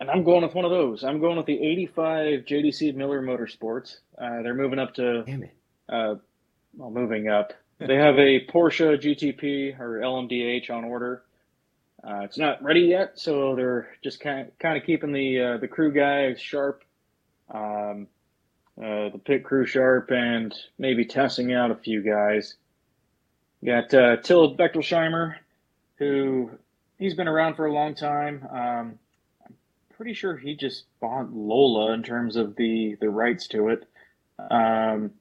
and 0.00 0.10
I'm 0.10 0.24
going 0.24 0.42
with 0.42 0.54
one 0.54 0.64
of 0.64 0.70
those. 0.70 1.04
I'm 1.04 1.20
going 1.20 1.36
with 1.36 1.46
the 1.46 1.60
85 1.60 2.44
JDC 2.46 2.94
Miller 2.94 3.22
Motorsports. 3.22 3.96
Uh, 4.20 4.42
they're 4.42 4.54
moving 4.54 4.78
up 4.78 4.94
to 4.94 5.26
uh, 5.88 6.14
well, 6.76 6.90
moving 6.90 7.28
up. 7.28 7.52
They 7.78 7.96
have 7.96 8.18
a 8.18 8.44
Porsche 8.46 9.00
GTP 9.00 9.78
or 9.78 10.00
LMDH 10.00 10.70
on 10.70 10.84
order. 10.84 11.22
Uh, 12.02 12.20
it's 12.20 12.38
not 12.38 12.62
ready 12.62 12.80
yet, 12.82 13.18
so 13.18 13.54
they're 13.54 13.88
just 14.02 14.20
kind 14.20 14.48
of, 14.48 14.58
kind 14.58 14.76
of 14.76 14.84
keeping 14.84 15.12
the 15.12 15.40
uh, 15.40 15.56
the 15.58 15.68
crew 15.68 15.92
guys 15.92 16.40
sharp. 16.40 16.82
Um, 17.52 18.08
uh, 18.78 19.08
the 19.10 19.20
pit 19.24 19.42
crew 19.42 19.66
sharp 19.66 20.10
and 20.12 20.54
maybe 20.78 21.04
testing 21.04 21.52
out 21.52 21.72
a 21.72 21.74
few 21.74 22.00
guys. 22.00 22.54
got 23.64 23.92
uh, 23.92 24.18
Till 24.18 24.56
Bechtolsheimer, 24.56 25.34
who 25.96 26.50
he's 26.96 27.14
been 27.14 27.26
around 27.26 27.56
for 27.56 27.66
a 27.66 27.72
long 27.72 27.96
time. 27.96 28.46
Um, 28.48 28.98
I'm 29.44 29.56
pretty 29.96 30.14
sure 30.14 30.36
he 30.36 30.54
just 30.54 30.84
bought 31.00 31.32
Lola 31.32 31.92
in 31.92 32.04
terms 32.04 32.36
of 32.36 32.54
the 32.54 32.96
the 33.00 33.10
rights 33.10 33.48
to 33.48 33.68
it. 33.68 33.84
Um, 34.50 35.12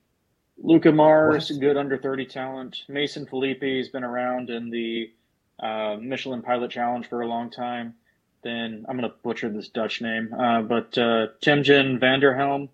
Luca 0.60 0.92
Mars, 0.92 1.50
What? 1.52 1.60
good 1.60 1.78
under 1.78 1.98
30 1.98 2.26
talent. 2.26 2.84
Mason 2.88 3.26
Filippi 3.26 3.78
has 3.78 3.90
been 3.90 4.04
around 4.04 4.50
in 4.50 4.70
the 4.70 5.12
uh, 5.60 5.98
Michelin 6.02 6.42
Pilot 6.42 6.72
Challenge 6.72 7.08
for 7.08 7.22
a 7.22 7.28
long 7.28 7.50
time. 7.50 7.96
Then 8.44 8.86
I'm 8.88 8.98
going 8.98 9.10
to 9.10 9.16
butcher 9.24 9.50
this 9.50 9.70
Dutch 9.70 10.02
name, 10.02 10.34
uh, 10.34 10.62
but 10.62 10.98
uh, 10.98 11.28
Tijmen 11.42 12.00
van 12.00 12.20
der 12.20 12.34
Helm. 12.34 12.70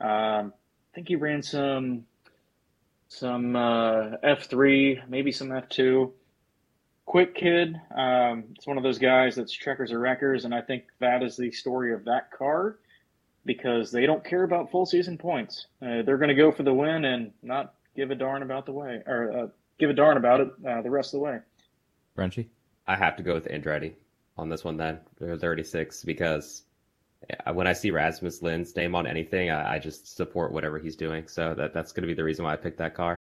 Um, 0.00 0.52
I 0.52 0.94
think 0.94 1.08
he 1.08 1.16
ran 1.16 1.42
some 1.42 2.04
some 3.08 3.54
uh, 3.54 4.16
F3, 4.24 5.08
maybe 5.08 5.30
some 5.32 5.48
F2. 5.48 6.10
Quick 7.06 7.36
kid. 7.36 7.80
Um, 7.96 8.44
it's 8.56 8.66
one 8.66 8.76
of 8.76 8.82
those 8.82 8.98
guys 8.98 9.36
that's 9.36 9.52
checkers 9.52 9.92
or 9.92 10.00
wreckers, 10.00 10.44
and 10.44 10.52
I 10.54 10.60
think 10.60 10.84
that 10.98 11.22
is 11.22 11.36
the 11.36 11.52
story 11.52 11.94
of 11.94 12.04
that 12.06 12.32
car 12.32 12.78
because 13.46 13.90
they 13.90 14.04
don't 14.04 14.24
care 14.24 14.42
about 14.42 14.70
full 14.70 14.84
season 14.84 15.16
points. 15.16 15.66
Uh, 15.80 16.02
they're 16.02 16.18
going 16.18 16.28
to 16.28 16.34
go 16.34 16.52
for 16.52 16.64
the 16.64 16.74
win 16.74 17.04
and 17.04 17.32
not 17.42 17.74
give 17.96 18.10
a 18.10 18.14
darn 18.14 18.42
about 18.42 18.66
the 18.66 18.72
way, 18.72 19.00
or 19.06 19.32
uh, 19.32 19.46
give 19.78 19.88
a 19.88 19.94
darn 19.94 20.16
about 20.16 20.40
it 20.40 20.48
uh, 20.68 20.82
the 20.82 20.90
rest 20.90 21.14
of 21.14 21.20
the 21.20 21.24
way. 21.24 21.38
Frenchie? 22.14 22.50
I 22.86 22.96
have 22.96 23.16
to 23.16 23.22
go 23.22 23.34
with 23.34 23.46
Andretti 23.46 23.94
on 24.36 24.48
this 24.48 24.64
one 24.64 24.76
then, 24.76 24.98
for 25.18 25.36
36, 25.36 26.04
because 26.04 26.62
when 27.52 27.66
I 27.66 27.72
see 27.72 27.90
Rasmus 27.90 28.42
Lindh's 28.42 28.74
name 28.76 28.94
on 28.94 29.06
anything, 29.06 29.50
I, 29.50 29.74
I 29.74 29.78
just 29.78 30.16
support 30.16 30.52
whatever 30.52 30.78
he's 30.78 30.96
doing. 30.96 31.26
So 31.28 31.54
that 31.54 31.72
that's 31.72 31.92
going 31.92 32.02
to 32.02 32.08
be 32.08 32.14
the 32.14 32.24
reason 32.24 32.44
why 32.44 32.52
I 32.52 32.56
picked 32.56 32.78
that 32.78 32.94
car. 32.94 33.16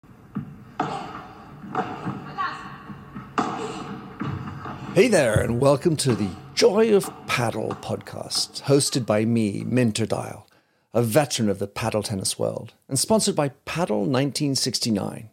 Hey 4.94 5.08
there, 5.08 5.40
and 5.40 5.60
welcome 5.60 5.96
to 5.96 6.14
the 6.14 6.30
Joy 6.54 6.94
of 6.94 7.10
Paddle 7.36 7.76
podcast, 7.82 8.62
hosted 8.62 9.04
by 9.04 9.24
me, 9.24 9.64
Minter 9.66 10.06
Dial, 10.06 10.46
a 10.92 11.02
veteran 11.02 11.48
of 11.48 11.58
the 11.58 11.66
paddle 11.66 12.04
tennis 12.04 12.38
world, 12.38 12.74
and 12.88 12.96
sponsored 12.96 13.34
by 13.34 13.48
Paddle 13.64 14.02
1969. 14.02 15.30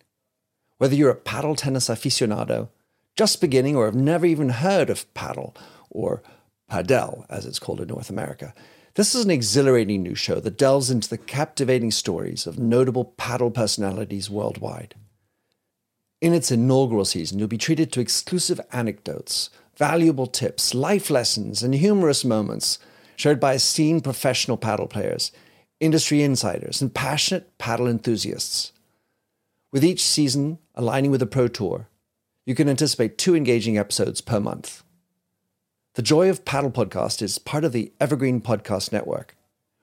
Whether 0.79 0.95
you're 0.95 1.11
a 1.11 1.15
paddle 1.15 1.55
tennis 1.55 1.89
aficionado, 1.89 2.69
just 3.15 3.39
beginning, 3.39 3.75
or 3.75 3.85
have 3.85 3.93
never 3.93 4.25
even 4.25 4.49
heard 4.49 4.89
of 4.89 5.13
paddle, 5.13 5.55
or 5.91 6.23
padel, 6.67 7.27
as 7.29 7.45
it's 7.45 7.59
called 7.59 7.79
in 7.79 7.89
North 7.89 8.09
America, 8.09 8.55
this 8.95 9.13
is 9.13 9.23
an 9.23 9.29
exhilarating 9.29 10.01
new 10.01 10.15
show 10.15 10.39
that 10.39 10.57
delves 10.57 10.89
into 10.89 11.07
the 11.07 11.19
captivating 11.19 11.91
stories 11.91 12.47
of 12.47 12.57
notable 12.57 13.05
paddle 13.05 13.51
personalities 13.51 14.27
worldwide. 14.27 14.95
In 16.19 16.33
its 16.33 16.49
inaugural 16.49 17.05
season, 17.05 17.37
you'll 17.37 17.47
be 17.47 17.59
treated 17.59 17.91
to 17.91 18.01
exclusive 18.01 18.59
anecdotes, 18.71 19.51
valuable 19.81 20.27
tips, 20.27 20.75
life 20.75 21.09
lessons, 21.09 21.63
and 21.63 21.73
humorous 21.73 22.23
moments 22.23 22.77
shared 23.15 23.39
by 23.39 23.55
esteemed 23.55 24.03
professional 24.03 24.55
paddle 24.55 24.85
players, 24.85 25.31
industry 25.79 26.21
insiders, 26.21 26.83
and 26.83 26.93
passionate 26.93 27.57
paddle 27.57 27.87
enthusiasts. 27.87 28.73
With 29.71 29.83
each 29.83 30.03
season 30.03 30.59
aligning 30.75 31.09
with 31.09 31.19
the 31.19 31.25
Pro 31.25 31.47
Tour, 31.47 31.87
you 32.45 32.53
can 32.53 32.69
anticipate 32.69 33.17
two 33.17 33.35
engaging 33.35 33.75
episodes 33.75 34.21
per 34.21 34.39
month. 34.39 34.83
The 35.95 36.03
Joy 36.03 36.29
of 36.29 36.45
Paddle 36.45 36.69
podcast 36.69 37.23
is 37.23 37.39
part 37.39 37.65
of 37.65 37.71
the 37.71 37.91
Evergreen 37.99 38.39
Podcast 38.39 38.91
Network, 38.91 39.35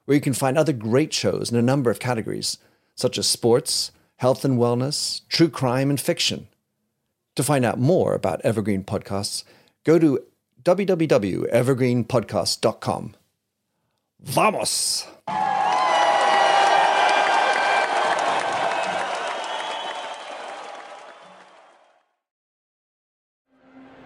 where 0.05 0.15
you 0.15 0.21
can 0.21 0.33
find 0.33 0.57
other 0.57 0.73
great 0.73 1.13
shows 1.13 1.51
in 1.51 1.57
a 1.57 1.71
number 1.71 1.91
of 1.91 1.99
categories, 1.99 2.59
such 2.95 3.19
as 3.19 3.27
sports, 3.27 3.91
health 4.19 4.45
and 4.45 4.61
wellness, 4.61 5.23
true 5.29 5.49
crime, 5.49 5.91
and 5.91 6.01
fiction. 6.01 6.47
To 7.35 7.43
find 7.43 7.65
out 7.65 7.81
more 7.81 8.15
about 8.15 8.41
Evergreen 8.45 8.85
Podcasts, 8.85 9.43
go 9.85 9.99
to 9.99 10.21
www.evergreenpodcast.com. 10.63 13.15
Vamos! 14.21 15.07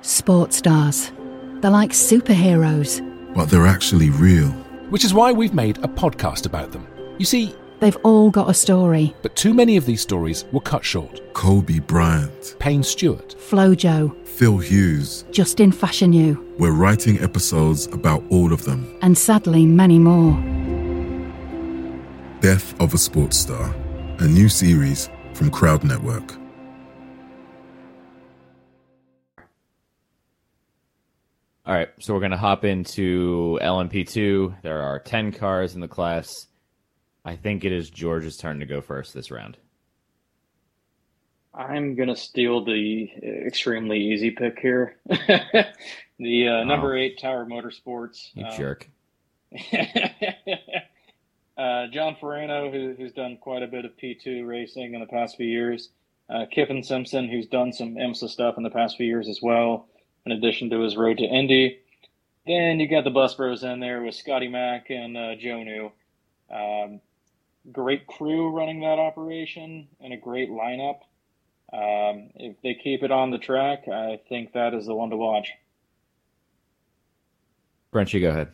Sports 0.02 0.58
stars. 0.58 1.12
They're 1.60 1.70
like 1.70 1.90
superheroes. 1.90 3.00
but 3.34 3.46
they're 3.46 3.66
actually 3.66 4.10
real. 4.10 4.48
Which 4.90 5.04
is 5.04 5.14
why 5.14 5.32
we've 5.32 5.54
made 5.54 5.78
a 5.78 5.88
podcast 5.88 6.44
about 6.44 6.72
them. 6.72 6.86
You 7.18 7.24
see, 7.24 7.54
They've 7.82 7.96
all 8.04 8.30
got 8.30 8.48
a 8.48 8.54
story. 8.54 9.12
but 9.22 9.34
too 9.34 9.52
many 9.52 9.76
of 9.76 9.86
these 9.86 10.00
stories 10.00 10.44
were 10.52 10.60
cut 10.60 10.84
short. 10.84 11.20
Kobe 11.34 11.80
Bryant, 11.80 12.54
Payne 12.60 12.84
Stewart, 12.84 13.34
Flojo, 13.36 14.14
Phil 14.24 14.58
Hughes. 14.58 15.24
Justin 15.32 15.72
Fashanu, 15.72 16.38
We're 16.60 16.70
writing 16.70 17.18
episodes 17.18 17.86
about 17.88 18.22
all 18.30 18.52
of 18.52 18.64
them. 18.64 18.86
and 19.02 19.18
sadly 19.18 19.66
many 19.66 19.98
more. 19.98 20.34
Death 22.40 22.80
of 22.80 22.94
a 22.94 22.98
Sports 22.98 23.36
Star, 23.38 23.74
a 24.20 24.28
new 24.28 24.48
series 24.48 25.10
from 25.34 25.50
Crowd 25.50 25.82
Network. 25.82 26.36
All 31.66 31.74
right, 31.74 31.88
so 31.98 32.14
we're 32.14 32.20
going 32.20 32.30
to 32.30 32.36
hop 32.36 32.64
into 32.64 33.58
LMP2. 33.60 34.62
There 34.62 34.80
are 34.82 34.98
10 35.00 35.32
cars 35.32 35.74
in 35.74 35.80
the 35.80 35.88
class. 35.88 36.46
I 37.24 37.36
think 37.36 37.64
it 37.64 37.72
is 37.72 37.88
George's 37.90 38.36
turn 38.36 38.58
to 38.60 38.66
go 38.66 38.80
first 38.80 39.14
this 39.14 39.30
round. 39.30 39.56
I'm 41.54 41.94
gonna 41.94 42.16
steal 42.16 42.64
the 42.64 43.10
extremely 43.46 43.98
easy 44.00 44.30
pick 44.30 44.58
here. 44.58 44.96
the 45.06 46.48
uh, 46.48 46.64
number 46.64 46.94
Oh. 46.94 46.98
eight 46.98 47.18
Tower 47.18 47.44
Motorsports. 47.46 48.30
You 48.34 48.46
Uh, 48.46 48.56
jerk. 48.56 48.88
uh, 51.58 51.86
John 51.88 52.16
Farano, 52.20 52.72
who, 52.72 52.94
who's 52.96 53.12
done 53.12 53.36
quite 53.36 53.62
a 53.62 53.66
bit 53.66 53.84
of 53.84 53.96
P2 53.98 54.46
racing 54.46 54.94
in 54.94 55.00
the 55.00 55.06
past 55.06 55.36
few 55.36 55.46
years. 55.46 55.90
Uh, 56.30 56.46
Kiffin 56.50 56.82
Simpson, 56.82 57.28
who's 57.28 57.46
done 57.46 57.72
some 57.72 57.96
IMSA 57.96 58.30
stuff 58.30 58.56
in 58.56 58.62
the 58.62 58.70
past 58.70 58.96
few 58.96 59.06
years 59.06 59.28
as 59.28 59.40
well, 59.42 59.88
in 60.24 60.32
addition 60.32 60.70
to 60.70 60.80
his 60.80 60.96
road 60.96 61.18
to 61.18 61.24
Indy. 61.24 61.80
Then 62.46 62.80
you 62.80 62.88
got 62.88 63.04
the 63.04 63.10
Bus 63.10 63.34
Bros 63.34 63.62
in 63.62 63.78
there 63.80 64.02
with 64.02 64.14
Scotty 64.14 64.48
Mack 64.48 64.88
and 64.90 65.16
uh, 65.18 65.34
Joe 65.36 65.62
New. 65.62 65.92
Um, 66.50 67.00
great 67.70 68.06
crew 68.06 68.50
running 68.50 68.80
that 68.80 68.98
operation 68.98 69.88
and 70.00 70.12
a 70.12 70.16
great 70.16 70.50
lineup. 70.50 71.00
Um, 71.72 72.30
if 72.34 72.60
they 72.62 72.74
keep 72.74 73.02
it 73.02 73.10
on 73.10 73.30
the 73.30 73.38
track, 73.38 73.88
I 73.88 74.20
think 74.28 74.52
that 74.52 74.74
is 74.74 74.86
the 74.86 74.94
one 74.94 75.10
to 75.10 75.16
watch. 75.16 75.48
Frenchie, 77.92 78.20
go 78.20 78.30
ahead. 78.30 78.48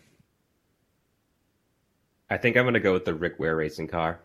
I 2.31 2.37
think 2.37 2.57
I'm 2.57 2.65
going 2.65 2.75
to 2.75 2.81
go 2.81 2.93
with 2.93 3.05
the 3.05 3.15
Rick 3.15 3.39
Ware 3.39 3.57
racing 3.57 3.89
car. 3.89 4.21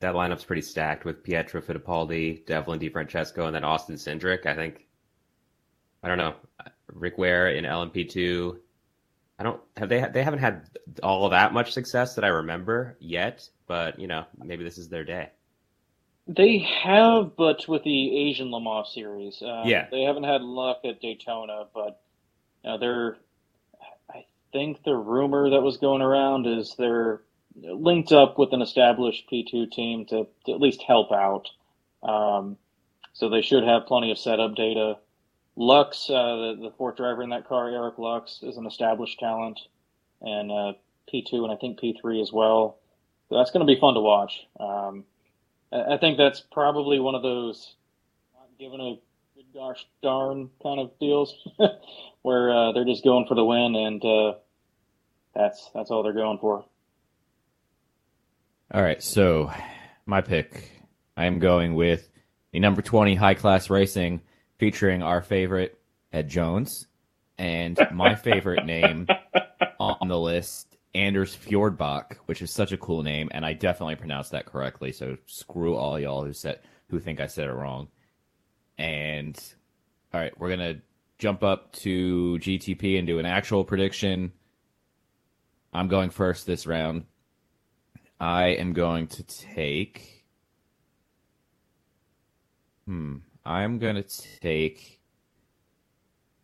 That 0.00 0.14
lineup's 0.14 0.44
pretty 0.44 0.62
stacked 0.62 1.04
with 1.04 1.22
Pietro 1.22 1.60
Fittipaldi, 1.60 2.46
Devlin 2.46 2.78
DeFrancesco, 2.78 3.46
and 3.46 3.54
then 3.54 3.64
Austin 3.64 3.96
Cindric. 3.96 4.46
I 4.46 4.54
think, 4.54 4.86
I 6.02 6.08
don't 6.08 6.18
know, 6.18 6.34
Rick 6.92 7.18
Ware 7.18 7.48
in 7.48 7.64
LMP2. 7.64 8.58
I 9.38 9.42
don't 9.42 9.60
have 9.76 9.88
they 9.88 10.06
they 10.12 10.22
haven't 10.22 10.38
had 10.38 10.68
all 11.02 11.28
that 11.28 11.52
much 11.52 11.72
success 11.72 12.14
that 12.14 12.24
I 12.24 12.28
remember 12.28 12.96
yet, 13.00 13.48
but 13.66 13.98
you 13.98 14.06
know 14.06 14.24
maybe 14.42 14.64
this 14.64 14.78
is 14.78 14.88
their 14.88 15.04
day. 15.04 15.30
They 16.28 16.58
have, 16.58 17.36
but 17.36 17.68
with 17.68 17.84
the 17.84 18.16
Asian 18.28 18.50
Le 18.50 18.60
Mans 18.60 18.88
series, 18.92 19.40
uh, 19.42 19.62
Yeah. 19.64 19.86
they 19.90 20.02
haven't 20.02 20.24
had 20.24 20.42
luck 20.42 20.80
at 20.84 21.00
Daytona. 21.00 21.66
But 21.72 22.00
uh, 22.64 22.78
they're, 22.78 23.16
I 24.12 24.24
think 24.52 24.82
the 24.82 24.96
rumor 24.96 25.50
that 25.50 25.62
was 25.62 25.76
going 25.76 26.02
around 26.02 26.46
is 26.48 26.74
they're 26.76 27.22
linked 27.54 28.10
up 28.10 28.38
with 28.38 28.52
an 28.52 28.60
established 28.60 29.30
P2 29.30 29.70
team 29.70 30.04
to, 30.06 30.26
to 30.46 30.52
at 30.52 30.60
least 30.60 30.82
help 30.82 31.12
out. 31.12 31.48
Um, 32.02 32.56
so 33.12 33.28
they 33.28 33.42
should 33.42 33.62
have 33.62 33.86
plenty 33.86 34.10
of 34.10 34.18
setup 34.18 34.56
data. 34.56 34.98
Lux, 35.54 36.10
uh, 36.10 36.12
the, 36.36 36.58
the 36.60 36.74
fourth 36.76 36.96
driver 36.96 37.22
in 37.22 37.30
that 37.30 37.46
car, 37.48 37.70
Eric 37.70 37.98
Lux, 37.98 38.42
is 38.42 38.56
an 38.56 38.66
established 38.66 39.18
talent, 39.20 39.60
and 40.20 40.50
uh, 40.50 40.72
P2 41.12 41.32
and 41.44 41.52
I 41.52 41.56
think 41.56 41.80
P3 41.80 42.20
as 42.20 42.32
well. 42.32 42.78
So 43.28 43.36
that's 43.36 43.50
going 43.50 43.66
to 43.66 43.72
be 43.72 43.80
fun 43.80 43.94
to 43.94 44.00
watch. 44.00 44.46
Um, 44.58 45.04
I 45.72 45.96
think 45.96 46.16
that's 46.16 46.40
probably 46.40 47.00
one 47.00 47.14
of 47.14 47.22
those 47.22 47.74
not 48.34 48.48
given 48.58 48.80
a 48.80 48.98
good 49.34 49.46
gosh 49.52 49.86
darn 50.02 50.50
kind 50.62 50.80
of 50.80 50.98
deals 51.00 51.34
where 52.22 52.52
uh, 52.52 52.72
they're 52.72 52.84
just 52.84 53.04
going 53.04 53.26
for 53.26 53.34
the 53.34 53.44
win 53.44 53.74
and 53.74 54.04
uh, 54.04 54.34
that's 55.34 55.70
that's 55.74 55.90
all 55.90 56.02
they're 56.02 56.12
going 56.12 56.38
for. 56.38 56.64
All 58.72 58.82
right, 58.82 59.02
so 59.02 59.52
my 60.06 60.20
pick. 60.20 60.72
I 61.16 61.26
am 61.26 61.38
going 61.38 61.74
with 61.74 62.08
the 62.52 62.60
number 62.60 62.82
20 62.82 63.14
high 63.14 63.34
class 63.34 63.70
racing 63.70 64.22
featuring 64.58 65.02
our 65.02 65.22
favorite 65.22 65.78
Ed 66.12 66.28
Jones 66.28 66.86
and 67.38 67.78
my 67.92 68.14
favorite 68.14 68.66
name 68.66 69.06
on 69.80 70.08
the 70.08 70.18
list, 70.18 70.75
Anders 70.96 71.36
Fjordbach, 71.36 72.16
which 72.24 72.40
is 72.40 72.50
such 72.50 72.72
a 72.72 72.78
cool 72.78 73.02
name, 73.02 73.28
and 73.32 73.44
I 73.44 73.52
definitely 73.52 73.96
pronounced 73.96 74.30
that 74.32 74.46
correctly. 74.46 74.92
So 74.92 75.18
screw 75.26 75.76
all 75.76 76.00
y'all 76.00 76.24
who 76.24 76.32
said 76.32 76.60
who 76.88 76.98
think 76.98 77.20
I 77.20 77.26
said 77.26 77.48
it 77.48 77.52
wrong. 77.52 77.88
And 78.78 79.38
all 80.12 80.20
right, 80.20 80.38
we're 80.38 80.48
gonna 80.48 80.80
jump 81.18 81.42
up 81.42 81.72
to 81.72 82.38
GTP 82.40 82.98
and 82.98 83.06
do 83.06 83.18
an 83.18 83.26
actual 83.26 83.64
prediction. 83.64 84.32
I'm 85.72 85.88
going 85.88 86.10
first 86.10 86.46
this 86.46 86.66
round. 86.66 87.04
I 88.18 88.48
am 88.48 88.72
going 88.72 89.08
to 89.08 89.22
take. 89.22 90.24
Hmm. 92.86 93.16
I'm 93.44 93.78
going 93.78 93.96
to 93.96 94.02
take 94.40 95.00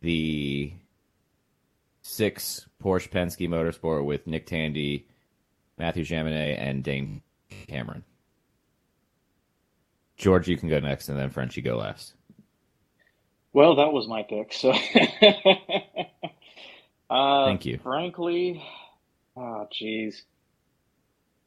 the 0.01 0.73
six 2.03 2.67
Porsche 2.83 3.09
Penske 3.09 3.49
Motorsport 3.49 4.05
with 4.05 4.27
Nick 4.27 4.45
Tandy, 4.45 5.07
Mathieu 5.79 6.03
Jaminet, 6.03 6.59
and 6.59 6.83
Dane 6.83 7.23
Cameron. 7.67 8.03
George, 10.17 10.47
you 10.47 10.57
can 10.57 10.69
go 10.69 10.79
next, 10.79 11.09
and 11.09 11.17
then 11.17 11.31
French, 11.31 11.57
you 11.57 11.63
go 11.63 11.77
last. 11.77 12.13
Well, 13.51 13.77
that 13.77 13.91
was 13.91 14.07
my 14.07 14.21
pick. 14.23 14.53
So, 14.53 14.71
uh, 17.09 17.45
Thank 17.45 17.65
you. 17.65 17.79
Frankly, 17.81 18.63
oh, 19.35 19.67
jeez. 19.73 20.21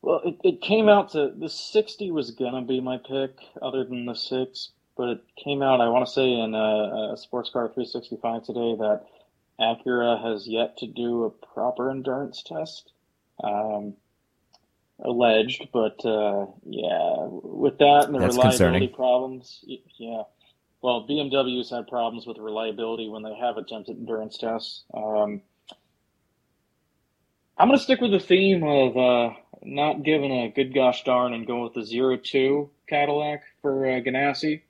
Well, 0.02 0.20
it, 0.24 0.36
it 0.42 0.60
came 0.60 0.88
out 0.88 1.12
to 1.12 1.32
the 1.36 1.48
60 1.48 2.10
was 2.10 2.32
gonna 2.32 2.62
be 2.62 2.80
my 2.80 2.98
pick, 2.98 3.38
other 3.60 3.84
than 3.84 4.06
the 4.06 4.14
six, 4.14 4.70
but 4.96 5.08
it 5.08 5.20
came 5.42 5.62
out. 5.62 5.80
I 5.80 5.88
want 5.88 6.06
to 6.06 6.12
say 6.12 6.32
in 6.32 6.54
a, 6.54 7.12
a 7.12 7.16
Sports 7.16 7.50
Car 7.50 7.68
365 7.68 8.44
today 8.44 8.76
that 8.78 9.06
Acura 9.60 10.22
has 10.22 10.46
yet 10.46 10.78
to 10.78 10.86
do 10.86 11.24
a 11.24 11.30
proper 11.30 11.90
endurance 11.90 12.42
test. 12.42 12.92
Um, 13.42 13.94
alleged, 15.00 15.68
but 15.72 16.04
uh, 16.04 16.46
yeah, 16.64 17.26
with 17.28 17.78
that 17.78 18.04
and 18.06 18.14
the 18.14 18.18
That's 18.18 18.36
reliability 18.36 18.88
concerning. 18.88 18.94
problems, 18.94 19.64
yeah. 19.98 20.22
Well, 20.82 21.06
BMW's 21.08 21.70
had 21.70 21.88
problems 21.88 22.26
with 22.26 22.38
reliability 22.38 23.08
when 23.08 23.22
they 23.22 23.34
have 23.34 23.56
attempted 23.56 23.96
endurance 23.96 24.38
tests. 24.38 24.84
Um, 24.94 25.42
I'm 27.58 27.68
going 27.68 27.78
to 27.78 27.82
stick 27.82 28.00
with 28.00 28.12
the 28.12 28.20
theme 28.20 28.62
of 28.62 28.96
uh, 28.96 29.34
not 29.62 30.02
giving 30.02 30.30
a 30.30 30.50
good 30.50 30.74
gosh 30.74 31.04
darn 31.04 31.32
and 31.32 31.46
go 31.46 31.64
with 31.64 31.74
the 31.74 31.84
zero 31.84 32.16
two 32.16 32.70
Cadillac 32.88 33.42
for 33.62 33.86
uh, 33.86 34.00
Ganassi. 34.00 34.62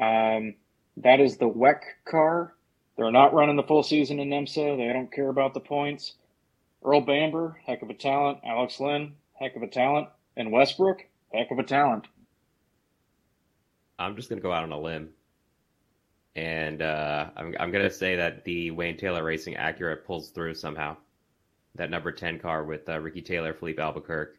Um, 0.00 0.54
that 0.98 1.20
is 1.20 1.36
the 1.36 1.48
WEC 1.48 1.80
car. 2.04 2.54
They're 2.98 3.12
not 3.12 3.32
running 3.32 3.54
the 3.54 3.62
full 3.62 3.84
season 3.84 4.18
in 4.18 4.28
NEMSA. 4.28 4.76
They 4.76 4.92
don't 4.92 5.12
care 5.12 5.28
about 5.28 5.54
the 5.54 5.60
points. 5.60 6.14
Earl 6.84 7.00
Bamber, 7.00 7.56
heck 7.64 7.80
of 7.82 7.90
a 7.90 7.94
talent. 7.94 8.40
Alex 8.44 8.80
Lynn, 8.80 9.14
heck 9.34 9.54
of 9.54 9.62
a 9.62 9.68
talent. 9.68 10.08
And 10.36 10.50
Westbrook, 10.50 11.04
heck 11.32 11.52
of 11.52 11.60
a 11.60 11.62
talent. 11.62 12.08
I'm 14.00 14.16
just 14.16 14.28
gonna 14.28 14.40
go 14.40 14.52
out 14.52 14.64
on 14.64 14.72
a 14.72 14.80
limb, 14.80 15.10
and 16.34 16.82
uh, 16.82 17.30
I'm 17.36 17.54
I'm 17.58 17.70
gonna 17.70 17.90
say 17.90 18.16
that 18.16 18.44
the 18.44 18.72
Wayne 18.72 18.96
Taylor 18.96 19.22
Racing 19.22 19.54
Acura 19.54 20.04
pulls 20.04 20.30
through 20.30 20.54
somehow. 20.54 20.96
That 21.76 21.90
number 21.90 22.10
ten 22.10 22.40
car 22.40 22.64
with 22.64 22.88
uh, 22.88 22.98
Ricky 22.98 23.22
Taylor, 23.22 23.54
Filipe 23.54 23.78
Albuquerque, 23.78 24.38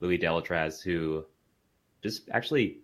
Louis 0.00 0.18
Delétraz, 0.18 0.82
who 0.82 1.24
just 2.02 2.28
actually 2.30 2.78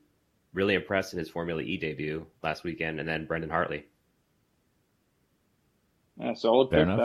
really 0.53 0.75
impressed 0.75 1.13
in 1.13 1.19
his 1.21 1.29
Formula 1.31 1.63
E 1.63 1.77
debut 1.77 2.27
last 2.43 2.65
weekend, 2.65 2.99
and 2.99 3.09
then 3.09 3.27
Brendon 3.27 3.51
Hartley. 3.51 3.85
Yeah, 6.23 6.35
solid 6.35 6.71
Fair 6.71 6.81
pick. 6.81 6.95
enough. 6.95 6.99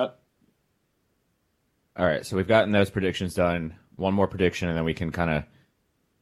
That 1.95 2.01
All 2.01 2.08
right, 2.08 2.25
so 2.25 2.38
we've 2.38 2.47
gotten 2.47 2.71
those 2.71 2.89
predictions 2.91 3.34
done. 3.34 3.75
One 3.95 4.13
more 4.13 4.27
prediction, 4.27 4.67
and 4.69 4.77
then 4.77 4.86
we 4.86 4.93
can 4.93 5.12
kind 5.12 5.32
of 5.32 5.43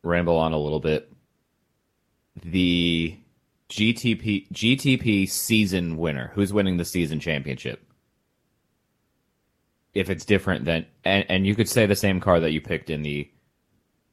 ramble 0.02 0.38
on 0.38 0.54
a 0.54 0.58
little 0.58 0.80
bit. 0.80 1.12
The 2.42 3.18
GTP 3.70 4.50
GTP 4.52 5.28
season 5.28 5.98
winner. 5.98 6.32
Who's 6.36 6.54
winning 6.54 6.78
the 6.78 6.86
season 6.86 7.20
championship? 7.20 7.82
If 9.94 10.10
it's 10.10 10.26
different 10.26 10.66
than, 10.66 10.86
and, 11.04 11.26
and 11.30 11.48
you 11.48 11.56
could 11.56 11.70
say 11.70 11.86
the 11.86 11.96
same 11.96 12.20
car 12.20 12.40
that 12.42 12.52
you 12.52 12.62
picked 12.62 12.90
in 12.90 13.02
the 13.02 13.30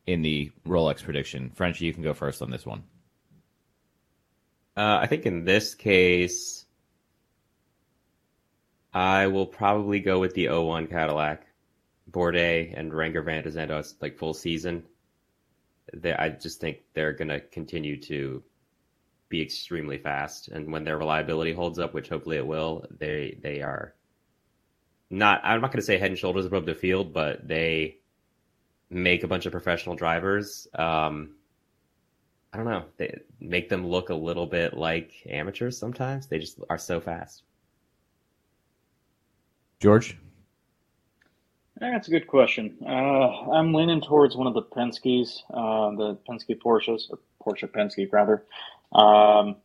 in 0.07 0.23
the 0.23 0.51
Rolex 0.67 1.03
prediction. 1.03 1.53
Frenchie, 1.55 1.85
you 1.85 1.93
can 1.95 2.03
go 2.03 2.15
first 2.15 2.43
on 2.43 2.51
this 2.51 2.67
one. 2.67 2.83
Uh, 4.77 4.99
I 5.01 5.07
think 5.07 5.27
in 5.27 5.45
this 5.45 5.75
case, 5.75 6.62
I 8.93 9.27
will 9.29 9.47
probably 9.47 10.01
go 10.01 10.19
with 10.19 10.35
the 10.35 10.49
01 10.49 10.89
Cadillac, 10.89 11.47
Bourdais 12.11 12.75
and 12.77 12.93
Renger 12.93 13.25
van 13.25 13.43
der 13.43 13.51
Zande, 13.51 13.95
like 14.01 14.19
full 14.19 14.35
season. 14.35 14.85
They, 15.95 16.13
I 16.13 16.31
just 16.31 16.61
think 16.61 16.79
they're 16.95 17.13
going 17.13 17.29
to 17.29 17.41
continue 17.41 18.01
to 18.03 18.43
be 19.29 19.41
extremely 19.41 19.97
fast, 19.97 20.49
and 20.49 20.71
when 20.71 20.85
their 20.85 20.99
reliability 20.99 21.55
holds 21.55 21.79
up, 21.79 21.95
which 21.95 22.09
hopefully 22.11 22.37
it 22.37 22.47
will, 22.47 22.85
they 22.99 23.39
they 23.43 23.63
are 23.63 23.95
not. 25.11 25.41
I'm 25.43 25.63
not 25.63 25.73
going 25.73 25.81
to 25.81 25.87
say 25.87 25.99
head 25.99 26.11
and 26.11 26.19
shoulders 26.19 26.45
above 26.45 26.67
the 26.67 26.75
field, 26.75 27.15
but 27.15 27.47
they 27.49 27.97
make 28.91 29.25
a 29.25 29.29
bunch 29.29 29.47
of 29.47 29.53
professional 29.53 29.97
drivers. 29.97 30.69
Um, 30.75 31.37
I 32.53 32.59
don't 32.59 32.67
know. 32.67 32.85
They 32.99 33.21
make 33.41 33.71
them 33.71 33.87
look 33.87 34.11
a 34.11 34.15
little 34.15 34.47
bit 34.47 34.75
like 34.75 35.13
amateurs 35.27 35.79
sometimes. 35.79 36.27
They 36.27 36.39
just 36.39 36.61
are 36.69 36.79
so 36.79 37.01
fast. 37.01 37.43
George, 39.83 40.17
That's 41.81 42.07
a 42.07 42.13
good 42.13 42.29
question. 42.29 42.77
Uh, 42.87 43.51
I'm 43.51 43.75
leaning 43.75 44.01
towards 44.01 44.37
one 44.37 44.47
of 44.47 44.55
the 44.55 44.63
Penske's, 44.63 45.43
uh, 45.53 45.91
the 45.97 46.17
Penske 46.29 46.57
Porsches, 46.65 47.11
or 47.11 47.19
Porsche 47.45 47.69
Penske 47.69 48.09
rather. 48.13 48.45
Um, 48.93 49.57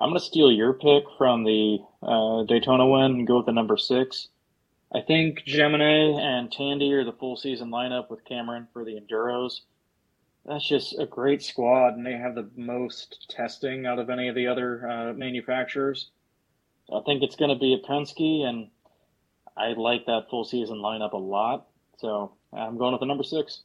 I'm 0.00 0.10
going 0.10 0.14
to 0.14 0.20
steal 0.20 0.52
your 0.52 0.74
pick 0.74 1.02
from 1.18 1.42
the 1.42 1.78
uh, 2.04 2.44
Daytona 2.44 2.86
win 2.86 3.02
and 3.02 3.26
go 3.26 3.38
with 3.38 3.46
the 3.46 3.52
number 3.52 3.76
six. 3.76 4.28
I 4.94 5.00
think 5.00 5.42
Jaminet 5.44 6.20
and 6.20 6.52
Tandy 6.52 6.92
are 6.92 7.02
the 7.02 7.12
full 7.12 7.36
season 7.36 7.70
lineup 7.70 8.10
with 8.10 8.24
Cameron 8.24 8.68
for 8.72 8.84
the 8.84 8.92
Enduros. 8.92 9.62
That's 10.46 10.68
just 10.68 10.96
a 11.00 11.04
great 11.04 11.42
squad, 11.42 11.96
and 11.96 12.06
they 12.06 12.16
have 12.16 12.36
the 12.36 12.48
most 12.54 13.26
testing 13.28 13.86
out 13.86 13.98
of 13.98 14.08
any 14.08 14.28
of 14.28 14.36
the 14.36 14.46
other 14.46 14.88
uh, 14.88 15.12
manufacturers. 15.14 16.10
I 16.94 17.00
think 17.04 17.24
it's 17.24 17.36
going 17.36 17.50
to 17.50 17.58
be 17.58 17.74
a 17.74 17.84
Penske, 17.84 18.44
and 18.44 18.68
I 19.58 19.72
like 19.72 20.06
that 20.06 20.30
full 20.30 20.44
season 20.44 20.78
lineup 20.78 21.12
a 21.12 21.16
lot. 21.16 21.66
So 21.98 22.32
I'm 22.52 22.78
going 22.78 22.92
with 22.92 23.00
the 23.00 23.06
number 23.06 23.24
six. 23.24 23.62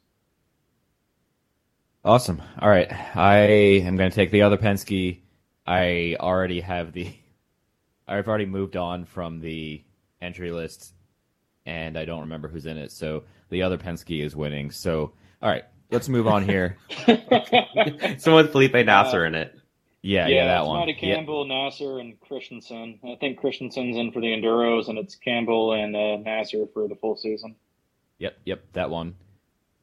Awesome. 2.03 2.41
All 2.59 2.69
right. 2.69 2.91
I 3.15 3.37
am 3.85 3.95
going 3.95 4.09
to 4.09 4.15
take 4.15 4.31
the 4.31 4.41
other 4.41 4.57
Penske. 4.57 5.19
I 5.65 6.17
already 6.19 6.59
have 6.61 6.91
the. 6.91 7.13
I've 8.07 8.27
already 8.27 8.45
moved 8.45 8.75
on 8.75 9.05
from 9.05 9.39
the 9.39 9.81
entry 10.21 10.51
list, 10.51 10.93
and 11.65 11.97
I 11.97 12.03
don't 12.03 12.21
remember 12.21 12.49
who's 12.49 12.65
in 12.65 12.77
it. 12.77 12.91
So 12.91 13.23
the 13.49 13.61
other 13.61 13.77
Penske 13.77 14.21
is 14.21 14.35
winning. 14.35 14.71
So, 14.71 15.13
all 15.41 15.49
right. 15.49 15.63
Let's 15.91 16.09
move 16.09 16.27
on 16.27 16.43
here. 16.43 16.77
Someone 18.17 18.45
with 18.45 18.51
Felipe 18.51 18.73
Nasr 18.73 19.25
in 19.25 19.35
it. 19.35 19.55
Yeah, 20.03 20.27
yeah, 20.27 20.45
that 20.47 20.59
it's 20.59 20.67
one. 20.67 20.79
Matty 20.81 20.97
Yeah. 21.01 21.15
Campbell, 21.15 21.45
Nasr, 21.45 21.99
and 21.99 22.19
Christensen. 22.19 22.99
I 23.05 23.15
think 23.19 23.39
Christensen's 23.39 23.95
in 23.95 24.11
for 24.11 24.19
the 24.19 24.27
Enduros, 24.27 24.89
and 24.89 24.97
it's 24.99 25.15
Campbell 25.15 25.73
and 25.73 25.95
uh, 25.95 26.17
Nasr 26.17 26.65
for 26.73 26.87
the 26.89 26.95
full 26.95 27.15
season. 27.15 27.55
Yep, 28.19 28.37
yep, 28.45 28.63
that 28.73 28.89
one. 28.89 29.15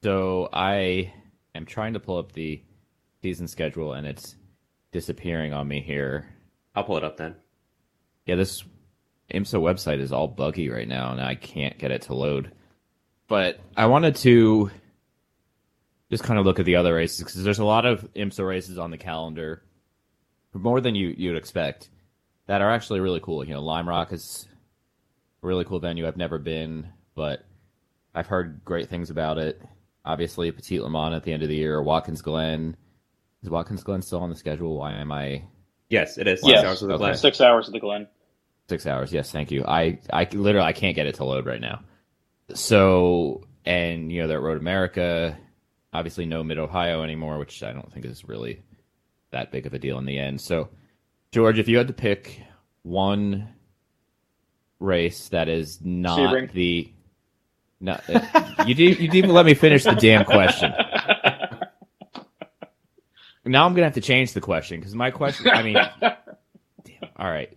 So 0.02 0.48
I 0.52 1.12
am 1.54 1.64
trying 1.64 1.94
to 1.94 2.00
pull 2.00 2.18
up 2.18 2.32
the 2.32 2.62
season 3.22 3.48
schedule, 3.48 3.94
and 3.94 4.06
it's 4.06 4.36
disappearing 4.92 5.54
on 5.54 5.66
me 5.66 5.80
here. 5.80 6.26
I'll 6.74 6.84
pull 6.84 6.98
it 6.98 7.04
up 7.04 7.16
then. 7.16 7.36
Yeah, 8.26 8.34
this 8.36 8.62
IMSA 9.32 9.58
website 9.60 10.00
is 10.00 10.12
all 10.12 10.28
buggy 10.28 10.68
right 10.68 10.86
now, 10.88 11.12
and 11.12 11.20
I 11.20 11.34
can't 11.34 11.78
get 11.78 11.92
it 11.92 12.02
to 12.02 12.14
load. 12.14 12.52
But 13.26 13.58
I 13.74 13.86
wanted 13.86 14.16
to 14.16 14.70
just 16.10 16.24
kind 16.24 16.38
of 16.38 16.44
look 16.44 16.58
at 16.58 16.66
the 16.66 16.76
other 16.76 16.94
races 16.94 17.18
because 17.20 17.42
there's 17.42 17.58
a 17.58 17.64
lot 17.64 17.86
of 17.86 18.06
IMSA 18.14 18.46
races 18.46 18.76
on 18.78 18.90
the 18.90 18.98
calendar, 18.98 19.62
more 20.52 20.80
than 20.80 20.94
you 20.94 21.14
you'd 21.16 21.36
expect, 21.36 21.88
that 22.46 22.62
are 22.62 22.70
actually 22.70 23.00
really 23.00 23.20
cool. 23.20 23.44
You 23.44 23.54
know, 23.54 23.62
Lime 23.62 23.88
Rock 23.88 24.12
is 24.12 24.48
a 25.42 25.46
really 25.46 25.64
cool 25.64 25.78
venue. 25.80 26.06
I've 26.06 26.16
never 26.16 26.38
been, 26.38 26.88
but 27.14 27.44
I've 28.14 28.26
heard 28.26 28.60
great 28.64 28.88
things 28.88 29.10
about 29.10 29.38
it. 29.38 29.60
Obviously, 30.04 30.50
Petit 30.50 30.80
Le 30.80 30.90
Mans 30.90 31.14
at 31.14 31.22
the 31.22 31.32
end 31.32 31.42
of 31.42 31.48
the 31.48 31.56
year, 31.56 31.82
Watkins 31.82 32.22
Glen. 32.22 32.76
Is 33.42 33.50
Watkins 33.50 33.82
Glen 33.84 34.02
still 34.02 34.20
on 34.20 34.30
the 34.30 34.36
schedule? 34.36 34.76
Why 34.78 34.92
am 34.92 35.12
I 35.12 35.44
Yes, 35.88 36.18
it 36.18 36.26
is. 36.28 36.40
Yes. 36.44 36.60
Six 36.60 36.64
hours 36.68 36.80
with 36.82 36.88
the 36.88 36.94
Okay. 36.94 37.00
Glen. 37.02 37.16
Six 37.16 37.40
hours 37.40 37.66
of 37.66 37.72
the 37.72 37.80
Glen. 37.80 38.08
Six 38.68 38.86
hours. 38.86 39.12
Yes, 39.12 39.32
thank 39.32 39.50
you. 39.50 39.64
I, 39.66 39.98
I 40.12 40.28
literally 40.32 40.66
I 40.66 40.72
can't 40.72 40.94
get 40.94 41.06
it 41.06 41.16
to 41.16 41.24
load 41.24 41.46
right 41.46 41.60
now. 41.60 41.80
So 42.54 43.44
and 43.64 44.10
you 44.12 44.22
know 44.22 44.28
that 44.28 44.40
Road 44.40 44.58
America, 44.58 45.36
obviously 45.92 46.26
no 46.26 46.42
Mid 46.44 46.58
Ohio 46.58 47.02
anymore, 47.02 47.38
which 47.38 47.62
I 47.62 47.72
don't 47.72 47.92
think 47.92 48.04
is 48.04 48.24
really 48.24 48.62
that 49.30 49.52
big 49.52 49.66
of 49.66 49.74
a 49.74 49.78
deal 49.78 49.98
in 49.98 50.04
the 50.04 50.18
end. 50.18 50.40
So 50.40 50.68
George, 51.32 51.58
if 51.58 51.68
you 51.68 51.78
had 51.78 51.88
to 51.88 51.92
pick 51.92 52.42
one 52.82 53.48
race 54.78 55.28
that 55.28 55.48
is 55.48 55.80
not 55.82 56.18
Sebring. 56.18 56.52
the 56.52 56.92
No, 57.80 57.98
uh, 58.08 58.64
you 58.66 58.74
didn't. 58.74 59.00
You 59.00 59.08
didn't 59.08 59.16
even 59.16 59.30
let 59.30 59.46
me 59.46 59.54
finish 59.54 59.84
the 59.84 59.94
damn 59.94 60.24
question. 60.24 60.72
Now 63.44 63.66
I'm 63.66 63.72
gonna 63.74 63.86
have 63.86 63.94
to 63.94 64.00
change 64.00 64.32
the 64.32 64.40
question 64.40 64.80
because 64.80 64.94
my 64.94 65.10
question. 65.10 65.50
I 65.50 65.62
mean, 65.62 65.74
damn, 65.74 67.10
all 67.16 67.30
right. 67.30 67.50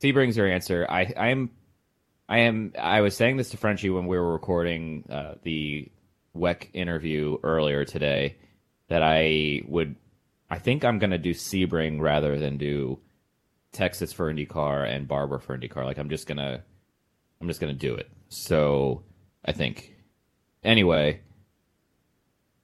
brings 0.00 0.36
your 0.36 0.50
answer. 0.50 0.86
I, 0.88 1.12
I 1.16 1.28
am, 1.28 1.50
I 2.28 2.38
am. 2.40 2.72
I 2.78 3.02
was 3.02 3.16
saying 3.16 3.36
this 3.36 3.50
to 3.50 3.56
Frenchie 3.56 3.90
when 3.90 4.06
we 4.06 4.18
were 4.18 4.32
recording 4.32 5.04
uh, 5.10 5.34
the 5.42 5.90
WEC 6.36 6.68
interview 6.72 7.36
earlier 7.42 7.84
today 7.84 8.36
that 8.88 9.02
I 9.02 9.62
would. 9.66 9.96
I 10.50 10.58
think 10.58 10.84
I'm 10.84 10.98
gonna 10.98 11.18
do 11.18 11.34
Sebring 11.34 12.00
rather 12.00 12.38
than 12.38 12.56
do 12.56 13.00
Texas 13.72 14.12
for 14.12 14.32
IndyCar 14.32 14.88
and 14.88 15.06
Barber 15.06 15.38
for 15.38 15.56
IndyCar. 15.56 15.84
Like 15.84 15.98
I'm 15.98 16.08
just 16.08 16.26
gonna, 16.26 16.62
I'm 17.40 17.48
just 17.48 17.60
gonna 17.60 17.72
do 17.74 17.94
it. 17.94 18.08
So 18.28 19.02
I 19.44 19.52
think. 19.52 19.94
Anyway, 20.64 21.20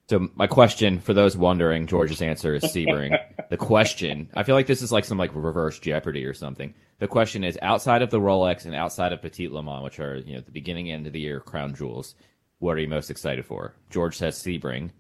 so 0.09 0.29
my 0.35 0.47
question 0.47 1.01
for 1.01 1.15
those 1.15 1.37
wondering, 1.37 1.87
George's 1.87 2.21
answer 2.21 2.55
is 2.55 2.65
Sebring. 2.65 3.17
the 3.51 3.57
question, 3.57 4.29
I 4.35 4.43
feel 4.43 4.55
like 4.55 4.67
this 4.67 4.83
is 4.83 4.93
like 4.93 5.05
some 5.05 5.19
like 5.19 5.35
reverse 5.35 5.79
Jeopardy 5.79 6.25
or 6.25 6.35
something. 6.35 6.75
The 6.99 7.09
question 7.09 7.43
is 7.43 7.59
outside 7.63 8.03
of 8.03 8.11
the 8.11 8.21
Rolex 8.21 8.67
and 8.67 8.75
outside 8.75 9.13
of 9.13 9.23
Petit 9.23 9.49
Le 9.49 9.63
Mans, 9.63 9.83
which 9.83 10.01
are 10.01 10.17
you 10.19 10.35
know 10.35 10.41
the 10.41 10.51
beginning 10.51 10.91
end 10.91 11.07
of 11.07 11.13
the 11.13 11.21
year 11.21 11.41
crown 11.41 11.75
jewels. 11.75 12.15
What 12.59 12.77
are 12.77 12.81
you 12.81 12.89
most 12.89 13.11
excited 13.11 13.47
for? 13.47 13.75
George 13.91 14.17
says 14.17 14.39
Sebring. 14.39 14.91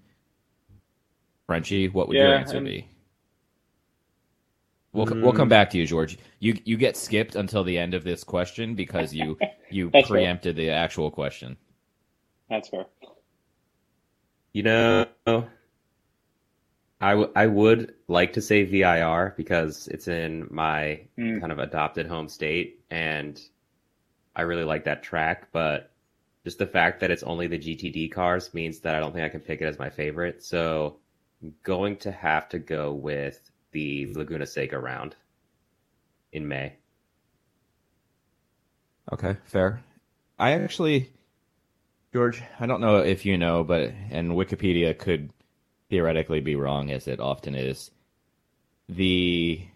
Frenchie, 1.46 1.88
what 1.88 2.08
would 2.08 2.16
your 2.16 2.34
answer 2.34 2.56
and- 2.58 2.66
be? 2.66 2.88
We'll, 4.92 5.06
we'll 5.06 5.32
come 5.32 5.48
back 5.48 5.70
to 5.70 5.78
you, 5.78 5.86
George. 5.88 6.16
You 6.38 6.56
you 6.64 6.76
get 6.76 6.96
skipped 6.96 7.34
until 7.34 7.64
the 7.64 7.76
end 7.78 7.94
of 7.94 8.04
this 8.04 8.22
question 8.22 8.76
because 8.76 9.12
you 9.12 9.36
you 9.70 9.90
That's 9.90 10.06
fair. 10.06 10.18
preempted 10.18 10.54
the 10.54 10.70
actual 10.70 11.10
question. 11.10 11.56
That's 12.48 12.68
fair. 12.68 12.86
You 14.52 14.62
know, 14.62 15.06
I, 17.00 17.10
w- 17.10 17.32
I 17.34 17.46
would 17.48 17.94
like 18.06 18.34
to 18.34 18.40
say 18.40 18.62
VIR 18.62 19.34
because 19.36 19.88
it's 19.88 20.06
in 20.06 20.46
my 20.50 21.00
Mm. 21.18 21.40
kind 21.40 21.50
of 21.50 21.58
adopted 21.58 22.06
home 22.06 22.28
state, 22.28 22.84
and 22.88 23.40
I 24.36 24.42
really 24.42 24.62
like 24.62 24.84
that 24.84 25.02
track. 25.02 25.48
But 25.50 25.90
just 26.44 26.58
the 26.58 26.66
fact 26.68 27.00
that 27.00 27.10
it's 27.10 27.24
only 27.24 27.48
the 27.48 27.58
GTD 27.58 28.12
cars 28.12 28.54
means 28.54 28.78
that 28.80 28.94
I 28.94 29.00
don't 29.00 29.12
think 29.12 29.24
I 29.24 29.28
can 29.28 29.40
pick 29.40 29.60
it 29.60 29.64
as 29.64 29.76
my 29.76 29.90
favorite. 29.90 30.44
So 30.44 30.86
I'm 30.86 31.00
going 31.62 31.96
to 31.98 32.12
have 32.12 32.48
to 32.50 32.58
go 32.58 32.92
with 32.92 33.50
the 33.72 34.12
Laguna 34.14 34.46
Seca 34.46 34.78
round 34.78 35.16
in 36.32 36.46
May. 36.48 36.74
Okay, 39.12 39.36
fair. 39.44 39.82
I 40.38 40.52
actually, 40.52 41.10
George, 42.12 42.42
I 42.58 42.66
don't 42.66 42.80
know 42.80 42.98
if 42.98 43.26
you 43.26 43.36
know, 43.36 43.64
but 43.64 43.92
and 44.10 44.32
Wikipedia 44.32 44.96
could 44.98 45.30
theoretically 45.90 46.40
be 46.40 46.56
wrong, 46.56 46.90
as 46.90 47.06
it 47.06 47.20
often 47.20 47.54
is. 47.54 47.90
The 48.88 49.66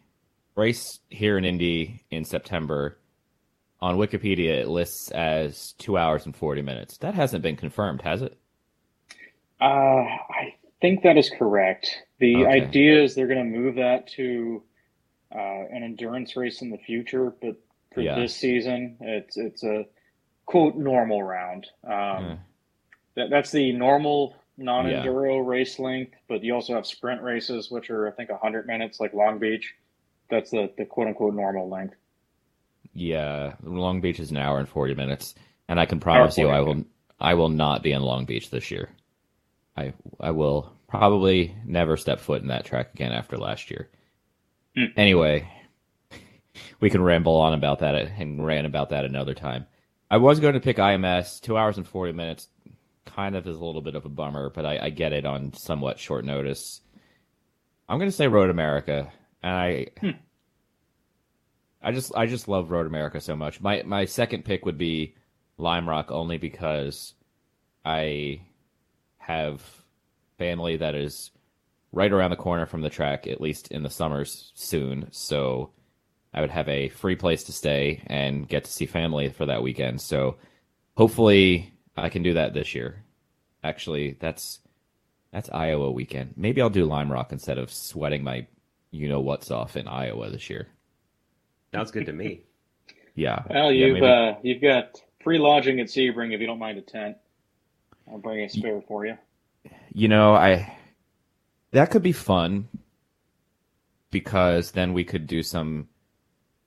race 0.54 1.00
here 1.08 1.38
in 1.38 1.44
Indy 1.44 2.02
in 2.10 2.24
September 2.24 2.98
on 3.80 3.96
Wikipedia 3.96 4.60
it 4.60 4.68
lists 4.68 5.10
as 5.12 5.72
two 5.78 5.96
hours 5.96 6.26
and 6.26 6.34
forty 6.34 6.62
minutes. 6.62 6.98
That 6.98 7.14
hasn't 7.14 7.42
been 7.42 7.56
confirmed, 7.56 8.02
has 8.02 8.22
it? 8.22 8.36
Uh, 9.60 9.64
I 9.64 10.54
think 10.80 11.02
that 11.02 11.16
is 11.18 11.30
correct. 11.30 11.88
The 12.18 12.46
Okay. 12.46 12.46
idea 12.46 13.02
is 13.02 13.14
they're 13.14 13.26
going 13.28 13.52
to 13.52 13.58
move 13.58 13.76
that 13.76 14.08
to 14.16 14.62
uh, 15.34 15.38
an 15.70 15.82
endurance 15.84 16.36
race 16.36 16.62
in 16.62 16.70
the 16.70 16.78
future, 16.78 17.32
but 17.42 17.56
for 17.94 18.02
Yeah. 18.02 18.16
this 18.16 18.36
season, 18.36 18.98
it's 19.00 19.36
it's 19.36 19.62
a 19.64 19.86
quote 20.46 20.76
normal 20.76 21.22
round. 21.22 21.66
Um, 21.84 21.92
Yeah. 21.92 22.36
that, 23.16 23.30
that's 23.30 23.50
the 23.52 23.72
normal 23.72 24.36
non-enduro 24.56 25.46
race 25.46 25.78
length, 25.78 26.14
but 26.28 26.42
you 26.44 26.54
also 26.54 26.74
have 26.74 26.86
sprint 26.86 27.22
races, 27.22 27.70
which 27.70 27.90
are 27.90 28.08
I 28.08 28.12
think 28.12 28.30
100 28.30 28.66
minutes, 28.66 29.00
like 29.00 29.14
Long 29.14 29.38
Beach. 29.38 29.74
That's 30.30 30.50
the, 30.50 30.72
the 30.78 30.86
quote 30.86 31.08
unquote 31.08 31.34
normal 31.34 31.68
length. 31.68 31.94
Yeah, 32.94 33.54
Long 33.62 34.00
Beach 34.00 34.20
is 34.20 34.30
an 34.30 34.36
hour 34.38 34.58
and 34.58 34.68
forty 34.68 34.94
minutes, 34.94 35.34
and 35.68 35.78
I 35.80 35.86
can 35.86 36.00
promise 36.00 36.38
you, 36.38 36.48
I 36.48 36.60
will, 36.60 36.84
I 37.20 37.34
will 37.34 37.48
not 37.50 37.82
be 37.82 37.92
in 37.92 38.02
Long 38.02 38.24
Beach 38.24 38.50
this 38.50 38.70
year. 38.70 38.90
I, 39.78 39.94
I 40.20 40.30
will 40.32 40.72
probably 40.88 41.54
never 41.64 41.96
step 41.96 42.20
foot 42.20 42.42
in 42.42 42.48
that 42.48 42.64
track 42.64 42.90
again 42.94 43.12
after 43.12 43.36
last 43.36 43.70
year. 43.70 43.88
Hmm. 44.76 44.86
Anyway, 44.96 45.48
we 46.80 46.90
can 46.90 47.02
ramble 47.02 47.36
on 47.36 47.54
about 47.54 47.78
that 47.80 47.94
and 47.94 48.44
rant 48.44 48.66
about 48.66 48.90
that 48.90 49.04
another 49.04 49.34
time. 49.34 49.66
I 50.10 50.16
was 50.16 50.40
going 50.40 50.54
to 50.54 50.60
pick 50.60 50.78
IMS. 50.78 51.40
Two 51.40 51.56
hours 51.56 51.76
and 51.76 51.86
forty 51.86 52.12
minutes, 52.12 52.48
kind 53.04 53.36
of 53.36 53.46
is 53.46 53.56
a 53.56 53.64
little 53.64 53.82
bit 53.82 53.94
of 53.94 54.04
a 54.04 54.10
bummer, 54.10 54.50
but 54.50 54.66
I, 54.66 54.78
I 54.84 54.90
get 54.90 55.12
it 55.12 55.26
on 55.26 55.52
somewhat 55.52 55.98
short 55.98 56.24
notice. 56.24 56.80
I'm 57.88 57.98
going 57.98 58.10
to 58.10 58.16
say 58.16 58.26
Road 58.26 58.50
America, 58.50 59.12
and 59.42 59.54
I. 59.54 59.86
I 61.80 61.92
just 61.92 62.12
I 62.16 62.26
just 62.26 62.48
love 62.48 62.72
Road 62.72 62.86
America 62.86 63.20
so 63.20 63.36
much. 63.36 63.60
My 63.60 63.82
my 63.84 64.04
second 64.04 64.44
pick 64.44 64.66
would 64.66 64.78
be 64.78 65.14
Lime 65.58 65.88
Rock 65.88 66.10
only 66.10 66.36
because 66.36 67.14
I 67.84 68.40
have 69.28 69.62
family 70.38 70.78
that 70.78 70.94
is 70.94 71.30
right 71.92 72.10
around 72.10 72.30
the 72.30 72.36
corner 72.36 72.64
from 72.64 72.80
the 72.80 72.88
track, 72.90 73.26
at 73.26 73.40
least 73.40 73.68
in 73.70 73.82
the 73.82 73.90
summers 73.90 74.52
soon. 74.54 75.08
So 75.10 75.70
I 76.32 76.40
would 76.40 76.50
have 76.50 76.68
a 76.68 76.88
free 76.88 77.14
place 77.14 77.44
to 77.44 77.52
stay 77.52 78.02
and 78.06 78.48
get 78.48 78.64
to 78.64 78.72
see 78.72 78.86
family 78.86 79.28
for 79.28 79.46
that 79.46 79.62
weekend. 79.62 80.00
So 80.00 80.36
hopefully 80.96 81.74
I 81.94 82.08
can 82.08 82.22
do 82.22 82.34
that 82.34 82.54
this 82.54 82.74
year. 82.74 83.04
Actually, 83.62 84.16
that's 84.18 84.60
that's 85.30 85.50
Iowa 85.50 85.90
weekend. 85.90 86.34
Maybe 86.36 86.62
I'll 86.62 86.70
do 86.70 86.86
Lime 86.86 87.12
Rock 87.12 87.32
instead 87.32 87.58
of 87.58 87.70
sweating 87.70 88.24
my 88.24 88.46
you 88.90 89.10
know 89.10 89.20
what's 89.20 89.50
off 89.50 89.76
in 89.76 89.86
Iowa 89.86 90.30
this 90.30 90.48
year. 90.48 90.68
Sounds 91.74 91.90
good 91.90 92.06
to 92.06 92.12
me. 92.12 92.44
Yeah. 93.14 93.42
Well, 93.50 93.72
you've 93.72 93.94
maybe- 93.94 94.06
uh, 94.06 94.34
you've 94.42 94.62
got 94.62 95.02
free 95.22 95.38
lodging 95.38 95.80
at 95.80 95.88
Sebring 95.88 96.32
if 96.32 96.40
you 96.40 96.46
don't 96.46 96.58
mind 96.58 96.78
a 96.78 96.82
tent. 96.82 97.18
I'll 98.10 98.18
bring 98.18 98.40
a 98.44 98.48
spare 98.48 98.80
for 98.86 99.06
you. 99.06 99.16
you 99.92 100.08
know, 100.08 100.34
I 100.34 100.76
that 101.72 101.90
could 101.90 102.02
be 102.02 102.12
fun 102.12 102.68
because 104.10 104.70
then 104.72 104.92
we 104.92 105.04
could 105.04 105.26
do 105.26 105.42
some 105.42 105.88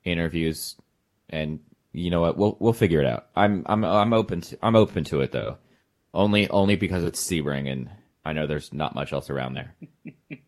interviews 0.04 0.76
and 1.30 1.60
you 1.94 2.10
know 2.10 2.22
what 2.22 2.38
we'll 2.38 2.58
we'll 2.60 2.74
figure 2.74 3.02
it 3.02 3.08
out. 3.08 3.28
I'm 3.36 3.64
I'm 3.66 3.84
I'm 3.84 4.14
open 4.14 4.42
to 4.42 4.58
I'm 4.62 4.76
open 4.76 5.04
to 5.06 5.22
it 5.22 5.32
though. 5.32 5.58
Only 6.14 6.50
only 6.50 6.76
because 6.76 7.04
it's 7.04 7.24
Sebring 7.24 7.72
and 7.72 7.90
I 8.26 8.34
know 8.34 8.46
there's 8.48 8.72
not 8.74 8.96
much 8.96 9.14
else 9.14 9.30
around 9.30 9.54
there. 9.56 9.76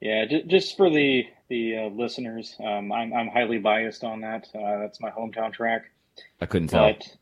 Yeah, 0.00 0.24
j- 0.24 0.42
just 0.48 0.76
for 0.76 0.90
the 0.90 1.26
the 1.48 1.76
uh, 1.76 1.88
listeners, 1.94 2.56
um, 2.58 2.90
I'm 2.90 3.12
I'm 3.14 3.28
highly 3.28 3.58
biased 3.58 4.02
on 4.02 4.22
that. 4.22 4.48
Uh, 4.52 4.80
that's 4.80 5.00
my 5.00 5.10
hometown 5.10 5.52
track. 5.52 5.92
I 6.40 6.46
couldn't 6.46 6.68
tell. 6.68 6.92
But 6.92 7.16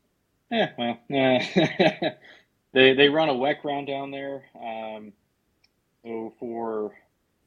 yeah, 0.49 0.71
well, 0.79 0.97
uh, 1.13 2.09
they 2.73 2.93
they 2.93 3.09
run 3.09 3.29
a 3.29 3.33
WEC 3.33 3.63
round 3.63 3.87
down 3.87 4.11
there. 4.11 4.43
Um, 4.55 5.13
so 6.03 6.33
for 6.39 6.93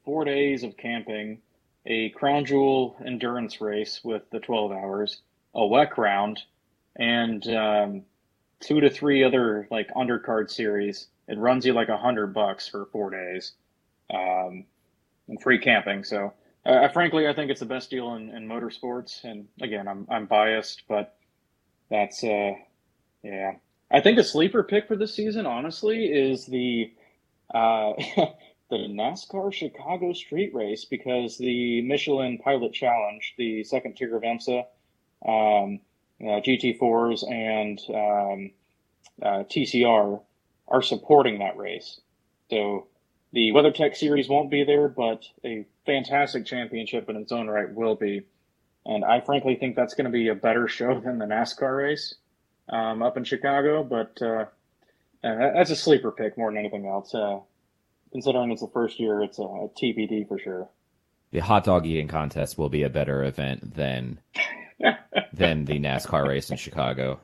four 0.03 0.25
days 0.25 0.63
of 0.63 0.77
camping, 0.77 1.39
a 1.85 2.09
crown 2.09 2.45
jewel 2.45 2.95
endurance 3.05 3.59
race 3.61 4.01
with 4.03 4.23
the 4.31 4.39
12 4.39 4.71
hours, 4.71 5.21
a 5.53 5.59
WEC 5.61 5.97
round, 5.97 6.39
and 6.95 7.45
um, 7.49 8.03
two 8.59 8.79
to 8.79 8.89
three 8.89 9.23
other 9.23 9.67
like 9.71 9.89
undercard 9.93 10.49
series. 10.49 11.07
It 11.27 11.37
runs 11.37 11.65
you 11.65 11.73
like 11.73 11.89
a 11.89 11.97
hundred 11.97 12.33
bucks 12.33 12.67
for 12.67 12.85
four 12.91 13.09
days, 13.09 13.53
um, 14.13 14.65
and 15.27 15.41
free 15.41 15.59
camping. 15.59 16.03
So. 16.03 16.33
Uh, 16.65 16.87
frankly, 16.87 17.27
I 17.27 17.33
think 17.33 17.51
it's 17.51 17.59
the 17.59 17.67
best 17.67 17.91
deal 17.91 18.15
in, 18.15 18.31
in 18.31 18.47
motorsports. 18.47 19.23
And 19.23 19.47
again, 19.61 19.87
I'm 19.87 20.07
I'm 20.09 20.25
biased, 20.25 20.81
but 20.87 21.15
that's 21.91 22.23
uh, 22.23 22.53
yeah. 23.21 23.53
I 23.95 24.01
think 24.01 24.19
a 24.19 24.25
sleeper 24.25 24.61
pick 24.61 24.89
for 24.89 24.97
this 24.97 25.13
season, 25.13 25.45
honestly, 25.45 26.07
is 26.07 26.45
the 26.47 26.91
uh, 27.53 27.93
the 28.69 28.75
NASCAR 28.89 29.53
Chicago 29.53 30.11
Street 30.11 30.53
Race 30.53 30.83
because 30.83 31.37
the 31.37 31.81
Michelin 31.81 32.37
Pilot 32.39 32.73
Challenge, 32.73 33.35
the 33.37 33.63
second 33.63 33.95
tier 33.95 34.17
of 34.17 34.23
IMSA, 34.23 34.65
um, 35.25 35.79
uh, 36.19 36.41
GT4s 36.41 37.31
and 37.31 37.79
um, 37.89 38.51
uh, 39.23 39.43
TCR 39.45 40.21
are 40.67 40.81
supporting 40.81 41.39
that 41.39 41.55
race. 41.55 42.01
So 42.49 42.87
the 43.31 43.51
WeatherTech 43.51 43.95
Series 43.95 44.27
won't 44.27 44.51
be 44.51 44.65
there, 44.65 44.89
but 44.89 45.23
a 45.45 45.63
fantastic 45.85 46.45
championship 46.45 47.07
in 47.07 47.15
its 47.15 47.31
own 47.31 47.47
right 47.47 47.73
will 47.73 47.95
be. 47.95 48.23
And 48.85 49.05
I 49.05 49.21
frankly 49.21 49.55
think 49.55 49.77
that's 49.77 49.93
going 49.93 50.05
to 50.05 50.11
be 50.11 50.27
a 50.27 50.35
better 50.35 50.67
show 50.67 50.99
than 50.99 51.17
the 51.17 51.25
NASCAR 51.25 51.77
race 51.77 52.15
um, 52.69 53.01
up 53.03 53.17
in 53.17 53.23
Chicago. 53.23 53.83
But 53.83 54.21
uh, 54.21 54.45
uh, 55.23 55.53
that's 55.53 55.71
a 55.71 55.75
sleeper 55.75 56.11
pick 56.11 56.37
more 56.37 56.51
than 56.51 56.57
anything 56.57 56.87
else. 56.87 57.13
Uh, 57.13 57.39
considering 58.11 58.51
it's 58.51 58.61
the 58.61 58.69
first 58.73 58.99
year, 58.99 59.21
it's 59.21 59.39
a, 59.39 59.43
a 59.43 59.69
TBD 59.69 60.27
for 60.27 60.39
sure. 60.39 60.69
The 61.31 61.39
hot 61.39 61.63
dog 61.65 61.85
eating 61.85 62.07
contest 62.07 62.57
will 62.57 62.69
be 62.69 62.83
a 62.83 62.89
better 62.89 63.23
event 63.23 63.75
than 63.75 64.19
than 65.33 65.65
the 65.65 65.79
NASCAR 65.79 66.27
race 66.27 66.49
in 66.49 66.57
Chicago. 66.57 67.19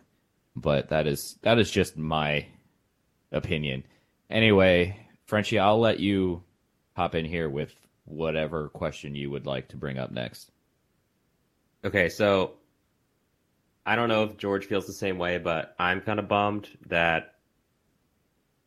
but 0.55 0.89
that 0.89 1.07
is 1.07 1.37
that 1.43 1.59
is 1.59 1.71
just 1.71 1.97
my 1.97 2.45
opinion. 3.31 3.83
Anyway, 4.29 4.97
Frenchie, 5.25 5.59
I'll 5.59 5.79
let 5.79 5.99
you 5.99 6.43
hop 6.93 7.15
in 7.15 7.25
here 7.25 7.49
with 7.49 7.73
whatever 8.05 8.69
question 8.69 9.15
you 9.15 9.29
would 9.31 9.45
like 9.45 9.69
to 9.69 9.77
bring 9.77 9.97
up 9.97 10.11
next. 10.11 10.51
Okay, 11.85 12.09
so 12.09 12.53
I 13.85 13.95
don't 13.95 14.09
know 14.09 14.23
if 14.23 14.37
George 14.37 14.65
feels 14.65 14.85
the 14.85 14.93
same 14.93 15.17
way, 15.17 15.37
but 15.37 15.75
I'm 15.79 16.01
kind 16.01 16.19
of 16.19 16.27
bummed 16.27 16.69
that 16.87 17.35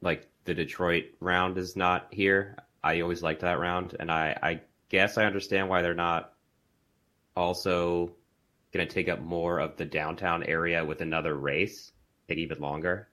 like 0.00 0.28
the 0.44 0.54
Detroit 0.54 1.04
round 1.20 1.56
is 1.56 1.76
not 1.76 2.08
here. 2.10 2.56
I 2.82 3.00
always 3.00 3.22
liked 3.22 3.40
that 3.42 3.58
round, 3.58 3.96
and 3.98 4.10
I, 4.10 4.36
I 4.42 4.60
guess 4.88 5.16
I 5.16 5.24
understand 5.24 5.68
why 5.68 5.82
they're 5.82 5.94
not 5.94 6.34
also 7.36 8.12
going 8.72 8.86
to 8.86 8.92
take 8.92 9.08
up 9.08 9.20
more 9.20 9.60
of 9.60 9.76
the 9.76 9.84
downtown 9.84 10.42
area 10.42 10.84
with 10.84 11.00
another 11.00 11.34
race, 11.34 11.92
take 12.28 12.38
even 12.38 12.60
longer. 12.60 13.08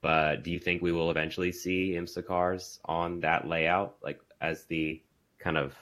But 0.00 0.44
do 0.44 0.50
you 0.50 0.58
think 0.58 0.80
we 0.80 0.92
will 0.92 1.10
eventually 1.10 1.52
see 1.52 1.92
IMSA 1.92 2.26
cars 2.26 2.78
on 2.84 3.20
that 3.20 3.48
layout, 3.48 3.96
like 4.02 4.20
as 4.40 4.64
the 4.64 5.02
kind 5.38 5.58
of 5.58 5.74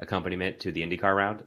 accompaniment 0.00 0.60
to 0.60 0.72
the 0.72 0.82
IndyCar 0.82 1.16
round? 1.16 1.44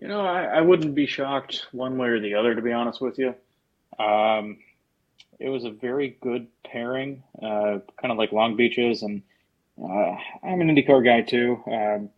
You 0.00 0.08
know, 0.08 0.22
I, 0.22 0.44
I 0.44 0.60
wouldn't 0.62 0.94
be 0.94 1.06
shocked 1.06 1.66
one 1.72 1.98
way 1.98 2.08
or 2.08 2.20
the 2.20 2.34
other, 2.34 2.54
to 2.54 2.62
be 2.62 2.72
honest 2.72 3.02
with 3.02 3.18
you. 3.18 3.34
Um, 3.98 4.58
it 5.38 5.50
was 5.50 5.64
a 5.64 5.70
very 5.70 6.16
good 6.22 6.46
pairing, 6.64 7.22
uh, 7.42 7.78
kind 8.00 8.10
of 8.10 8.16
like 8.16 8.32
Long 8.32 8.56
Beaches, 8.56 9.02
and 9.02 9.22
uh, 9.82 10.16
I'm 10.42 10.60
an 10.62 10.74
IndyCar 10.74 11.04
guy 11.04 11.20
too. 11.20 11.62
Um, 11.66 12.10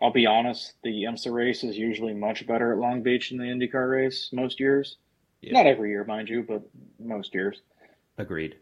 I'll 0.00 0.12
be 0.12 0.26
honest, 0.26 0.72
the 0.82 1.04
IMSA 1.04 1.30
race 1.30 1.62
is 1.62 1.76
usually 1.76 2.14
much 2.14 2.46
better 2.46 2.72
at 2.72 2.78
Long 2.78 3.02
Beach 3.02 3.28
than 3.28 3.38
the 3.38 3.44
IndyCar 3.44 3.90
race 3.90 4.30
most 4.32 4.58
years. 4.58 4.96
Yeah. 5.42 5.52
Not 5.52 5.66
every 5.66 5.90
year, 5.90 6.04
mind 6.04 6.28
you, 6.30 6.42
but 6.42 6.62
most 6.98 7.34
years. 7.34 7.60
Agreed. 8.16 8.56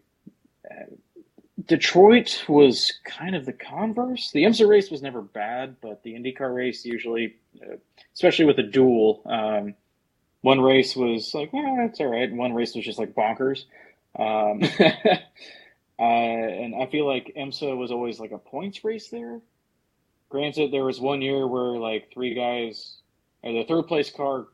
Detroit 1.67 2.45
was 2.49 2.93
kind 3.05 3.35
of 3.35 3.45
the 3.45 3.53
converse. 3.53 4.31
The 4.31 4.45
IMSA 4.45 4.69
race 4.69 4.91
was 4.91 5.03
never 5.03 5.21
bad, 5.21 5.77
but 5.81 6.03
the 6.03 6.15
IndyCar 6.15 6.55
race 6.55 6.85
usually, 6.85 7.37
uh, 7.61 7.77
especially 8.15 8.45
with 8.45 8.59
a 8.59 8.63
duel, 8.63 9.23
um, 9.27 9.75
one 10.43 10.61
race 10.61 10.95
was 10.95 11.35
like, 11.35 11.53
eh, 11.53 11.87
it's 11.87 12.01
all 12.01 12.07
right. 12.07 12.33
One 12.33 12.55
race 12.55 12.75
was 12.75 12.85
just 12.85 12.99
like 12.99 13.15
bonkers. 13.15 13.65
Um, 14.17 14.63
uh, 15.99 16.03
and 16.03 16.81
I 16.81 16.87
feel 16.87 17.07
like 17.07 17.33
IMSA 17.37 17.77
was 17.77 17.91
always 17.91 18.21
like 18.21 18.31
a 18.31 18.39
points 18.39 18.85
race 18.85 19.09
there. 19.09 19.41
Granted, 20.29 20.73
there 20.73 20.85
was 20.85 21.01
one 21.01 21.23
year 21.23 21.47
where 21.47 21.77
like 21.79 22.13
three 22.13 22.35
guys, 22.35 22.99
or 23.43 23.53
the 23.53 23.65
third 23.65 23.89
place 23.89 24.11
car 24.11 24.47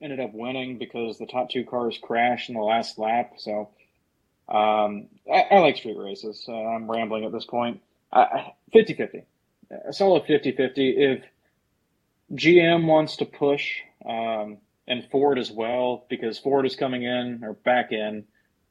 ended 0.00 0.20
up 0.20 0.32
winning 0.32 0.78
because 0.78 1.18
the 1.18 1.26
top 1.26 1.50
two 1.50 1.64
cars 1.64 1.98
crashed 2.00 2.48
in 2.48 2.54
the 2.54 2.62
last 2.62 2.98
lap. 2.98 3.34
So 3.36 3.68
um, 4.48 5.08
I, 5.32 5.46
I 5.52 5.58
like 5.60 5.76
street 5.78 5.98
races. 5.98 6.46
Uh, 6.48 6.54
I'm 6.54 6.90
rambling 6.90 7.24
at 7.24 7.32
this 7.32 7.46
point. 7.46 7.82
I- 8.12 8.52
50-50. 8.74 9.24
A 9.88 9.92
solid 9.92 10.24
50-50. 10.24 10.72
If 10.76 11.24
GM 12.34 12.86
wants 12.86 13.16
to 13.18 13.26
push, 13.26 13.76
um, 14.06 14.58
and 14.88 15.04
Ford 15.10 15.38
as 15.38 15.50
well, 15.52 16.06
because 16.10 16.38
Ford 16.38 16.66
is 16.66 16.76
coming 16.76 17.04
in 17.04 17.42
or 17.44 17.54
back 17.54 17.92
in 17.92 18.24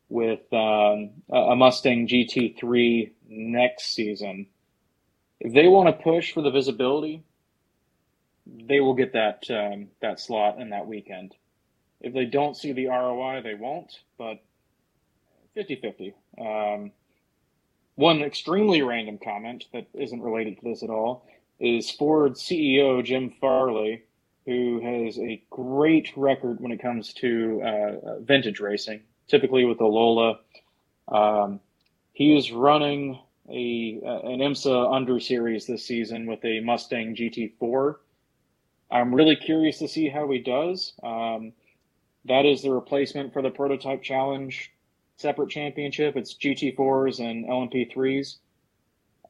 with 0.10 0.42
um, 0.54 1.12
a 1.32 1.38
a 1.52 1.56
Mustang 1.58 2.08
GT3 2.08 3.12
next 3.30 3.94
season. 3.96 4.48
If 5.40 5.54
they 5.54 5.68
want 5.68 5.88
to 5.90 6.04
push 6.04 6.34
for 6.34 6.42
the 6.42 6.52
visibility, 6.52 7.24
they 8.46 8.80
will 8.82 8.96
get 8.96 9.14
that 9.14 9.44
um, 9.52 9.90
that 10.02 10.20
slot 10.20 10.60
in 10.62 10.70
that 10.72 10.88
weekend. 10.88 11.36
If 12.02 12.14
they 12.14 12.26
don't 12.26 12.58
see 12.58 12.74
the 12.74 12.88
ROI, 12.88 13.42
they 13.44 13.56
won't. 13.56 13.94
But 14.18 14.40
50-50. 15.58 16.14
Um, 16.40 16.92
one 17.96 18.22
extremely 18.22 18.84
random 18.84 19.18
comment 19.18 19.66
that 19.74 19.88
isn't 19.94 20.22
related 20.22 20.60
to 20.60 20.64
this 20.64 20.84
at 20.84 20.90
all 20.90 21.28
is 21.60 21.90
Ford 21.90 22.34
CEO 22.34 23.04
Jim 23.04 23.34
Farley, 23.42 24.04
who 24.46 24.80
has 24.80 25.18
a 25.18 25.42
great 25.50 26.16
record 26.16 26.60
when 26.60 26.72
it 26.72 26.82
comes 26.82 27.12
to 27.14 27.62
uh, 27.64 28.20
vintage 28.20 28.60
racing, 28.60 29.02
typically 29.28 29.66
with 29.66 29.80
the 29.80 29.86
Lola. 29.86 30.40
Um, 31.08 31.60
he 32.14 32.38
is 32.38 32.52
running 32.52 33.20
a 33.50 34.00
uh, 34.06 34.30
an 34.30 34.40
IMSA 34.40 34.94
under 34.94 35.20
series 35.20 35.66
this 35.66 35.86
season 35.86 36.28
with 36.28 36.44
a 36.46 36.60
Mustang 36.60 37.16
GT4. 37.16 37.96
I'm 38.92 39.14
really 39.14 39.36
curious 39.36 39.80
to 39.80 39.88
see 39.88 40.08
how 40.08 40.30
he 40.30 40.40
does. 40.40 40.94
Um, 41.04 41.54
that 42.26 42.46
is 42.46 42.62
the 42.62 42.72
replacement 42.72 43.34
for 43.34 43.42
the 43.42 43.50
Prototype 43.50 44.04
Challenge 44.04 44.72
separate 45.18 45.50
championship. 45.50 46.16
It's 46.16 46.34
GT4s 46.36 47.20
and 47.20 47.46
LMP3s. 47.46 48.38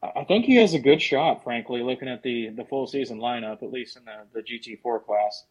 I 0.03 0.23
think 0.25 0.45
he 0.45 0.55
has 0.57 0.75
a 0.75 0.79
good 0.79 1.01
shot, 1.01 1.43
frankly, 1.43 1.81
looking 1.81 2.07
at 2.07 2.21
the, 2.21 2.49
the 2.49 2.65
full 2.65 2.85
season 2.85 3.19
lineup, 3.19 3.63
at 3.63 3.71
least 3.71 3.97
in 3.97 4.03
the, 4.05 4.25
the 4.33 4.43
GT4 4.43 5.03
class. 5.03 5.45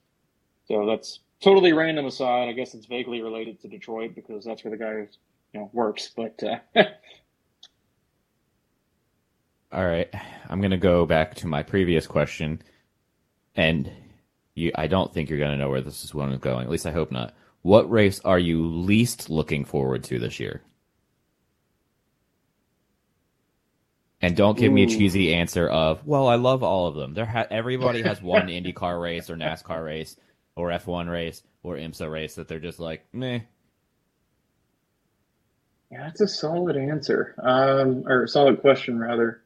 So 0.68 0.86
that's 0.86 1.18
totally 1.40 1.72
random 1.72 2.06
aside. 2.06 2.48
I 2.48 2.52
guess 2.52 2.74
it's 2.74 2.86
vaguely 2.86 3.22
related 3.22 3.60
to 3.62 3.68
Detroit 3.68 4.14
because 4.14 4.44
that's 4.44 4.62
where 4.62 4.70
the 4.70 4.76
guy 4.76 5.08
you 5.52 5.60
know 5.60 5.70
works. 5.72 6.10
But 6.14 6.40
uh, 6.42 6.58
All 9.72 9.84
right, 9.84 10.08
I'm 10.48 10.60
gonna 10.60 10.76
go 10.76 11.06
back 11.06 11.34
to 11.36 11.46
my 11.46 11.62
previous 11.62 12.06
question, 12.06 12.62
and 13.56 13.90
you, 14.54 14.72
I 14.74 14.86
don't 14.86 15.12
think 15.12 15.28
you're 15.28 15.38
gonna 15.38 15.56
know 15.56 15.68
where 15.68 15.80
this 15.80 16.04
is 16.04 16.12
going. 16.12 16.32
At 16.32 16.70
least 16.70 16.86
I 16.86 16.92
hope 16.92 17.10
not. 17.10 17.34
What 17.66 17.90
race 17.90 18.20
are 18.20 18.38
you 18.38 18.64
least 18.64 19.28
looking 19.28 19.64
forward 19.64 20.04
to 20.04 20.20
this 20.20 20.38
year? 20.38 20.62
And 24.22 24.36
don't 24.36 24.56
give 24.56 24.72
me 24.72 24.84
a 24.84 24.86
cheesy 24.86 25.34
answer 25.34 25.68
of, 25.68 26.06
"Well, 26.06 26.28
I 26.28 26.36
love 26.36 26.62
all 26.62 26.86
of 26.86 26.94
them." 26.94 27.14
There, 27.14 27.26
ha- 27.26 27.48
everybody 27.50 28.02
has 28.02 28.22
one 28.36 28.46
IndyCar 28.46 29.02
race 29.02 29.28
or 29.30 29.34
NASCAR 29.34 29.84
race 29.84 30.16
or 30.54 30.68
F1 30.70 31.10
race 31.10 31.42
or 31.64 31.74
IMSA 31.74 32.08
race 32.08 32.36
that 32.36 32.46
they're 32.46 32.60
just 32.60 32.78
like, 32.78 33.04
meh. 33.12 33.40
yeah, 35.90 36.04
that's 36.04 36.20
a 36.20 36.28
solid 36.28 36.76
answer, 36.76 37.34
um, 37.42 38.06
or 38.06 38.28
solid 38.28 38.60
question 38.60 38.96
rather. 38.96 39.42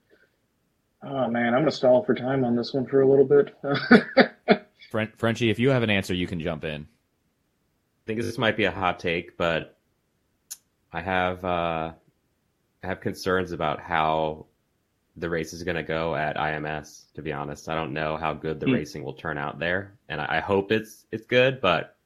Oh 1.02 1.26
man, 1.28 1.54
I'm 1.54 1.62
gonna 1.62 1.70
stall 1.70 2.04
for 2.04 2.14
time 2.14 2.44
on 2.44 2.54
this 2.54 2.74
one 2.74 2.84
for 2.84 3.00
a 3.00 3.08
little 3.08 3.24
bit. 3.24 3.56
Fren- 4.90 5.12
Frenchie, 5.16 5.48
if 5.48 5.58
you 5.58 5.70
have 5.70 5.82
an 5.82 5.88
answer, 5.88 6.12
you 6.12 6.26
can 6.26 6.38
jump 6.38 6.64
in. 6.66 6.86
I 8.10 8.14
think 8.14 8.26
this 8.26 8.38
might 8.38 8.56
be 8.56 8.64
a 8.64 8.72
hot 8.72 8.98
take, 8.98 9.36
but 9.36 9.78
I 10.92 11.00
have 11.00 11.44
uh, 11.44 11.92
I 12.82 12.86
have 12.86 13.00
concerns 13.00 13.52
about 13.52 13.80
how 13.80 14.46
the 15.16 15.30
race 15.30 15.52
is 15.52 15.62
going 15.62 15.76
to 15.76 15.84
go 15.84 16.16
at 16.16 16.36
IMS. 16.36 17.12
To 17.14 17.22
be 17.22 17.32
honest, 17.32 17.68
I 17.68 17.76
don't 17.76 17.92
know 17.92 18.16
how 18.16 18.34
good 18.34 18.58
the 18.58 18.66
Hmm. 18.66 18.72
racing 18.72 19.04
will 19.04 19.14
turn 19.14 19.38
out 19.38 19.60
there, 19.60 19.96
and 20.08 20.20
I 20.20 20.38
I 20.38 20.40
hope 20.40 20.72
it's 20.72 21.06
it's 21.12 21.26
good. 21.26 21.60
But 21.60 21.96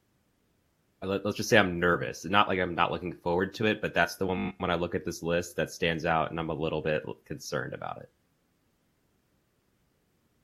let, 1.01 1.25
let's 1.25 1.37
just 1.37 1.49
say 1.49 1.57
I'm 1.57 1.79
nervous. 1.79 2.23
Not 2.25 2.47
like 2.49 2.59
I'm 2.59 2.75
not 2.75 2.91
looking 2.91 3.13
forward 3.13 3.55
to 3.55 3.65
it, 3.65 3.81
but 3.81 3.95
that's 3.95 4.15
the 4.15 4.27
one 4.27 4.53
when 4.59 4.69
I 4.69 4.75
look 4.75 4.93
at 4.93 5.05
this 5.05 5.23
list 5.23 5.55
that 5.55 5.71
stands 5.71 6.05
out, 6.05 6.29
and 6.29 6.39
I'm 6.39 6.51
a 6.51 6.53
little 6.53 6.81
bit 6.83 7.03
concerned 7.25 7.73
about 7.73 7.97
it. 7.97 8.09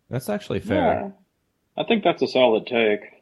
That's 0.09 0.29
actually 0.29 0.59
fair. 0.61 0.77
Yeah, 0.77 1.11
I 1.77 1.83
think 1.83 2.03
that's 2.03 2.21
a 2.23 2.27
solid 2.27 2.67
take. 2.67 3.20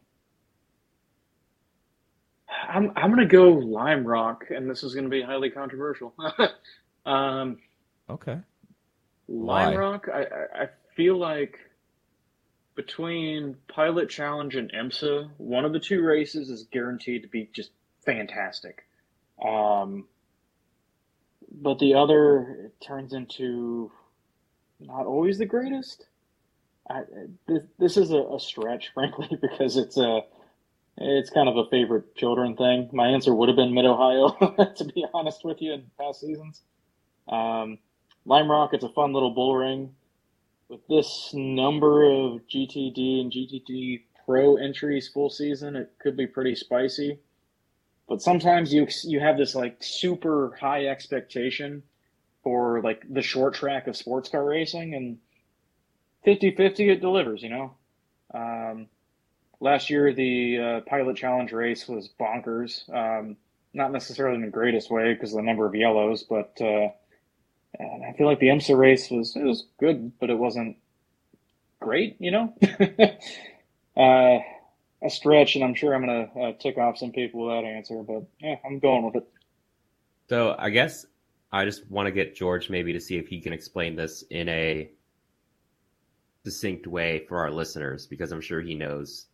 I'm 2.69 2.91
I'm 2.95 3.09
gonna 3.09 3.25
go 3.25 3.49
Lime 3.49 4.05
Rock, 4.05 4.45
and 4.49 4.69
this 4.69 4.83
is 4.83 4.93
gonna 4.93 5.09
be 5.09 5.21
highly 5.21 5.49
controversial. 5.49 6.13
um, 7.05 7.57
Okay. 8.09 8.39
Lime 9.27 9.73
Why? 9.73 9.75
Rock, 9.75 10.07
I, 10.11 10.21
I 10.21 10.63
I 10.63 10.69
feel 10.95 11.17
like 11.17 11.59
between 12.75 13.57
Pilot 13.67 14.09
Challenge 14.09 14.55
and 14.55 14.71
IMSA, 14.71 15.29
one 15.37 15.65
of 15.65 15.73
the 15.73 15.79
two 15.79 16.01
races 16.01 16.49
is 16.49 16.63
guaranteed 16.71 17.23
to 17.23 17.27
be 17.27 17.49
just 17.53 17.71
fantastic. 18.05 18.85
Um, 19.45 20.05
but 21.51 21.79
the 21.79 21.95
other 21.95 22.71
turns 22.81 23.13
into 23.13 23.91
not 24.79 25.05
always 25.05 25.37
the 25.37 25.45
greatest. 25.45 26.05
I, 26.89 27.01
this, 27.47 27.63
this 27.77 27.97
is 27.97 28.11
a, 28.11 28.23
a 28.33 28.39
stretch, 28.39 28.89
frankly, 28.93 29.37
because 29.39 29.77
it's 29.77 29.97
a 29.97 30.21
it's 30.99 31.29
kind 31.29 31.47
of 31.47 31.55
a 31.57 31.69
favorite 31.69 32.15
children 32.15 32.55
thing. 32.55 32.89
My 32.91 33.07
answer 33.07 33.33
would 33.33 33.49
have 33.49 33.55
been 33.55 33.73
Mid 33.73 33.85
Ohio, 33.85 34.29
to 34.75 34.83
be 34.83 35.05
honest 35.13 35.45
with 35.45 35.61
you, 35.61 35.73
in 35.73 35.85
past 35.99 36.21
seasons. 36.21 36.61
Um, 37.27 37.77
Lime 38.25 38.51
Rock, 38.51 38.73
it's 38.73 38.83
a 38.83 38.89
fun 38.89 39.13
little 39.13 39.31
bull 39.31 39.55
ring. 39.55 39.95
With 40.67 40.85
this 40.87 41.31
number 41.33 42.03
of 42.03 42.41
GTD 42.47 43.21
and 43.21 43.31
GTD 43.31 44.03
Pro 44.25 44.57
entries 44.57 45.07
full 45.07 45.29
season, 45.29 45.75
it 45.75 45.91
could 45.99 46.15
be 46.15 46.27
pretty 46.27 46.53
spicy. 46.53 47.19
But 48.07 48.21
sometimes 48.21 48.73
you 48.73 48.87
you 49.03 49.19
have 49.19 49.37
this 49.37 49.55
like 49.55 49.77
super 49.79 50.55
high 50.59 50.85
expectation 50.87 51.81
for 52.43 52.81
like 52.81 53.03
the 53.09 53.21
short 53.21 53.53
track 53.53 53.87
of 53.87 53.95
sports 53.95 54.29
car 54.29 54.43
racing, 54.43 54.93
and 54.93 55.17
50-50 56.25 56.91
it 56.91 57.01
delivers. 57.01 57.41
You 57.41 57.49
know, 57.49 57.73
um, 58.33 58.87
last 59.59 59.89
year 59.89 60.13
the 60.13 60.57
uh, 60.57 60.79
Pilot 60.81 61.17
Challenge 61.17 61.51
race 61.51 61.87
was 61.87 62.09
bonkers. 62.19 62.89
Um, 62.93 63.37
not 63.73 63.91
necessarily 63.91 64.35
in 64.35 64.41
the 64.41 64.47
greatest 64.47 64.89
way 64.89 65.13
because 65.13 65.31
of 65.31 65.37
the 65.37 65.43
number 65.43 65.65
of 65.65 65.75
yellows, 65.75 66.23
but 66.23 66.57
uh, 66.59 66.89
I 67.79 68.13
feel 68.17 68.25
like 68.25 68.39
the 68.39 68.47
IMSA 68.47 68.77
race 68.77 69.11
was 69.11 69.35
it 69.35 69.43
was 69.43 69.67
good, 69.79 70.17
but 70.19 70.29
it 70.29 70.37
wasn't 70.37 70.77
great. 71.79 72.17
You 72.19 72.31
know, 72.31 72.53
uh, 73.97 74.39
a 75.03 75.09
stretch, 75.09 75.55
and 75.55 75.63
I'm 75.63 75.75
sure 75.75 75.93
I'm 75.93 76.01
gonna 76.01 76.49
uh, 76.49 76.53
tick 76.59 76.77
off 76.77 76.97
some 76.97 77.11
people 77.11 77.45
with 77.45 77.55
that 77.55 77.67
answer, 77.67 78.01
but 78.01 78.23
yeah, 78.39 78.55
I'm 78.65 78.79
going 78.79 79.05
with 79.05 79.17
it. 79.17 79.27
So 80.29 80.55
I 80.57 80.69
guess 80.69 81.05
I 81.51 81.65
just 81.65 81.89
want 81.89 82.07
to 82.07 82.11
get 82.11 82.35
George 82.35 82.69
maybe 82.69 82.93
to 82.93 82.99
see 82.99 83.17
if 83.17 83.27
he 83.27 83.41
can 83.41 83.53
explain 83.53 83.95
this 83.95 84.23
in 84.29 84.49
a 84.49 84.91
succinct 86.43 86.87
way 86.87 87.25
for 87.27 87.37
our 87.39 87.51
listeners 87.51 88.07
because 88.07 88.31
I'm 88.31 88.41
sure 88.41 88.61
he 88.61 88.75
knows 88.75 89.27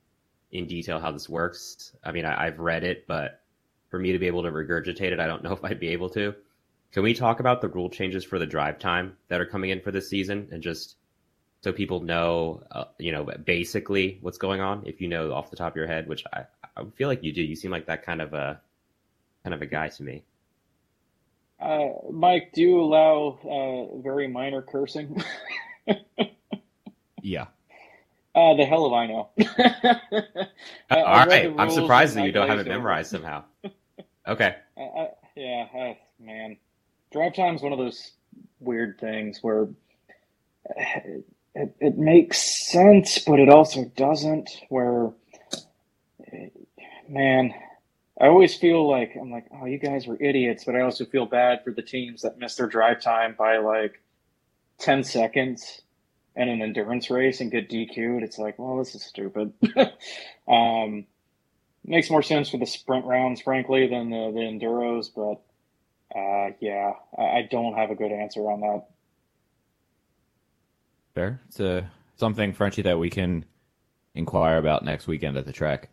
in 0.58 0.68
detail 0.68 1.00
how 1.00 1.12
this 1.12 1.30
works. 1.30 1.96
I 2.04 2.12
mean, 2.12 2.26
I, 2.26 2.46
I've 2.46 2.60
read 2.60 2.84
it, 2.84 3.08
but 3.08 3.42
for 3.90 4.00
me 4.00 4.12
to 4.12 4.20
be 4.20 4.28
able 4.28 4.44
to 4.44 4.52
regurgitate 4.52 5.12
it, 5.12 5.20
I 5.20 5.28
don't 5.28 5.44
know 5.44 5.54
if 5.54 5.64
I'd 5.64 5.80
be 5.80 5.90
able 5.90 6.10
to. 6.12 6.36
Can 6.92 7.04
we 7.04 7.14
talk 7.14 7.40
about 7.40 7.62
the 7.62 7.68
rule 7.68 7.90
changes 7.90 8.24
for 8.24 8.40
the 8.40 8.46
drive 8.46 8.80
time 8.80 9.18
that 9.28 9.42
are 9.42 9.46
coming 9.46 9.70
in 9.70 9.82
for 9.82 9.92
this 9.92 10.10
season 10.10 10.48
and 10.52 10.64
just 10.64 10.96
so 11.62 11.74
people 11.74 12.00
know, 12.00 12.64
uh, 12.72 12.86
you 12.98 13.12
know, 13.12 13.24
basically 13.24 14.18
what's 14.22 14.38
going 14.38 14.62
on? 14.62 14.84
If 14.86 15.02
you 15.02 15.08
know 15.08 15.34
off 15.34 15.50
the 15.50 15.58
top 15.58 15.74
of 15.74 15.76
your 15.76 15.88
head, 15.88 16.08
which 16.08 16.24
I, 16.32 16.46
I 16.78 16.86
feel 16.96 17.10
like 17.10 17.24
you 17.24 17.34
do, 17.34 17.42
you 17.42 17.56
seem 17.56 17.72
like 17.72 17.88
that 17.88 18.06
kind 18.06 18.22
of 18.22 18.34
a 18.34 18.62
kind 19.44 19.54
of 19.54 19.62
a 19.62 19.66
guy 19.66 19.90
to 19.90 20.04
me. 20.04 20.24
Uh, 21.60 21.90
Mike, 22.12 22.52
do 22.54 22.62
you 22.62 22.80
allow 22.80 23.40
uh, 23.44 23.98
very 24.02 24.28
minor 24.28 24.62
cursing? 24.62 25.22
Yeah. 27.26 27.48
Uh, 28.36 28.54
the 28.56 28.66
hell 28.66 28.86
of 28.86 28.94
I 28.94 29.08
know. 29.08 29.30
I- 29.40 30.48
I 30.90 31.02
All 31.02 31.26
read 31.26 31.28
right, 31.30 31.56
I'm 31.58 31.72
surprised 31.72 32.16
that 32.16 32.26
you 32.26 32.32
don't 32.34 32.50
have 32.50 32.60
it 32.60 32.68
memorized 32.68 33.12
somehow. 33.12 33.44
Okay. 34.28 34.56
I, 34.76 34.82
I, 34.82 35.10
yeah, 35.36 35.68
I, 35.72 35.98
man, 36.20 36.58
drive 37.12 37.36
time's 37.36 37.62
one 37.62 37.74
of 37.74 37.78
those 37.78 38.14
weird 38.60 39.00
things 39.00 39.38
where 39.44 39.68
it, 40.76 41.26
it, 41.54 41.76
it 41.80 41.98
makes 42.00 42.42
sense, 42.42 43.20
but 43.20 43.40
it 43.40 43.50
also 43.50 43.86
doesn't. 43.96 44.50
Where, 44.70 45.12
man, 47.08 47.54
I 48.20 48.26
always 48.26 48.56
feel 48.56 48.90
like 48.90 49.16
I'm 49.20 49.30
like, 49.32 49.46
oh, 49.54 49.66
you 49.66 49.78
guys 49.78 50.08
were 50.08 50.18
idiots, 50.20 50.64
but 50.64 50.76
I 50.76 50.82
also 50.82 51.06
feel 51.06 51.28
bad 51.28 51.64
for 51.64 51.72
the 51.72 51.84
teams 51.84 52.24
that 52.24 52.40
miss 52.40 52.56
their 52.56 52.66
drive 52.68 53.00
time 53.00 53.36
by 53.38 53.58
like 53.58 54.02
ten 54.80 55.04
seconds 55.04 55.82
in 56.36 56.50
an 56.50 56.62
endurance 56.62 57.10
race 57.10 57.42
and 57.42 57.52
get 57.52 57.70
DQ'd. 57.70 58.24
It's 58.24 58.38
like, 58.38 58.60
well, 58.60 58.78
this 58.78 58.96
is 58.96 59.04
stupid. 59.04 59.54
um, 60.48 61.06
makes 61.84 62.10
more 62.10 62.24
sense 62.24 62.50
for 62.50 62.58
the 62.58 62.66
sprint 62.66 63.06
rounds, 63.06 63.42
frankly, 63.42 63.88
than 63.88 64.10
the, 64.10 64.32
the 64.34 64.42
enduros. 64.42 65.08
But 65.16 65.42
uh, 66.18 66.52
yeah, 66.60 66.94
I, 67.18 67.24
I 67.24 67.48
don't 67.50 67.76
have 67.76 67.92
a 67.92 67.96
good 67.96 68.12
answer 68.12 68.42
on 68.42 68.62
that. 68.62 68.86
Fair. 71.14 71.42
It's 71.48 71.60
a, 71.60 71.90
something, 72.18 72.54
Frenchie, 72.54 72.84
that 72.84 73.00
we 73.00 73.10
can 73.10 73.46
inquire 74.14 74.58
about 74.58 74.84
next 74.84 75.08
weekend 75.08 75.38
at 75.38 75.46
the 75.46 75.54
track. 75.54 75.90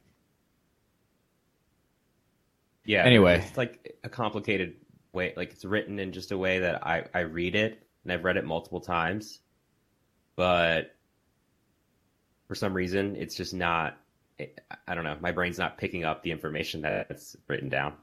Yeah. 2.85 3.05
Anyway. 3.05 3.45
it's 3.47 3.57
like 3.57 3.97
a 4.03 4.09
complicated 4.09 4.75
way. 5.13 5.33
Like 5.37 5.53
it's 5.53 5.65
written 5.65 5.99
in 6.01 6.13
just 6.13 6.33
a 6.33 6.39
way 6.39 6.61
that 6.61 6.85
I 6.85 7.05
I 7.15 7.21
read 7.21 7.55
it 7.55 7.87
and 8.03 8.13
I've 8.13 8.25
read 8.25 8.37
it 8.37 8.45
multiple 8.45 8.81
times, 8.81 9.39
but 10.37 10.95
for 12.49 12.55
some 12.55 12.75
reason 12.75 13.17
it's 13.17 13.35
just 13.35 13.55
not. 13.55 13.97
I 14.89 14.95
don't 14.95 15.05
know. 15.05 15.17
My 15.21 15.31
brain's 15.31 15.59
not 15.59 15.79
picking 15.79 16.05
up 16.05 16.23
the 16.23 16.33
information 16.33 16.81
that's 16.83 17.37
written 17.47 17.69
down. 17.69 17.95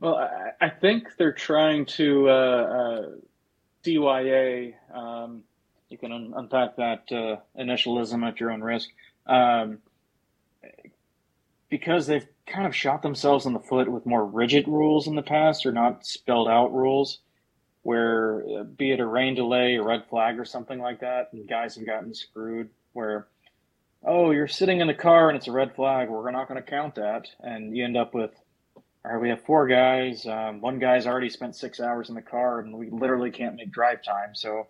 Well, 0.00 0.16
I, 0.60 0.68
think 0.68 1.16
they're 1.16 1.32
trying 1.32 1.86
to 1.86 2.28
uh, 2.28 2.32
uh, 2.32 3.06
CYA. 3.84 4.74
Um, 4.92 5.44
you 5.88 5.96
can 5.96 6.10
un- 6.10 6.34
unpack 6.36 6.76
that 6.76 7.04
uh, 7.12 7.36
initialism 7.58 8.26
at 8.26 8.40
your 8.40 8.50
own 8.50 8.62
risk. 8.62 8.90
Um, 9.26 9.78
because 11.68 12.06
they've 12.06 12.26
kind 12.46 12.66
of 12.66 12.76
shot 12.76 13.00
themselves 13.00 13.46
in 13.46 13.52
the 13.52 13.60
foot 13.60 13.90
with 13.90 14.04
more 14.04 14.26
rigid 14.26 14.68
rules 14.68 15.06
in 15.06 15.14
the 15.14 15.22
past 15.22 15.64
or 15.64 15.72
not 15.72 16.04
spelled 16.04 16.48
out 16.48 16.74
rules, 16.74 17.20
where 17.82 18.44
uh, 18.58 18.62
be 18.64 18.92
it 18.92 19.00
a 19.00 19.06
rain 19.06 19.34
delay, 19.34 19.76
a 19.76 19.82
red 19.82 20.04
flag, 20.08 20.38
or 20.38 20.44
something 20.44 20.78
like 20.78 21.00
that, 21.00 21.30
and 21.32 21.48
guys 21.48 21.76
have 21.76 21.86
gotten 21.86 22.14
screwed. 22.14 22.70
Where, 22.92 23.26
oh, 24.04 24.30
you're 24.30 24.48
sitting 24.48 24.80
in 24.80 24.86
the 24.86 24.94
car 24.94 25.28
and 25.28 25.36
it's 25.36 25.48
a 25.48 25.52
red 25.52 25.74
flag, 25.74 26.10
we're 26.10 26.30
not 26.30 26.48
going 26.48 26.62
to 26.62 26.70
count 26.70 26.96
that, 26.96 27.26
and 27.40 27.76
you 27.76 27.84
end 27.84 27.96
up 27.96 28.14
with 28.14 28.32
all 29.04 29.12
right, 29.12 29.20
we 29.20 29.30
have 29.30 29.42
four 29.42 29.66
guys. 29.66 30.26
Um, 30.26 30.60
one 30.60 30.78
guy's 30.78 31.06
already 31.06 31.28
spent 31.28 31.56
six 31.56 31.80
hours 31.80 32.08
in 32.08 32.14
the 32.14 32.22
car, 32.22 32.60
and 32.60 32.76
we 32.76 32.88
literally 32.88 33.32
can't 33.32 33.56
make 33.56 33.72
drive 33.72 34.02
time. 34.02 34.34
So 34.34 34.68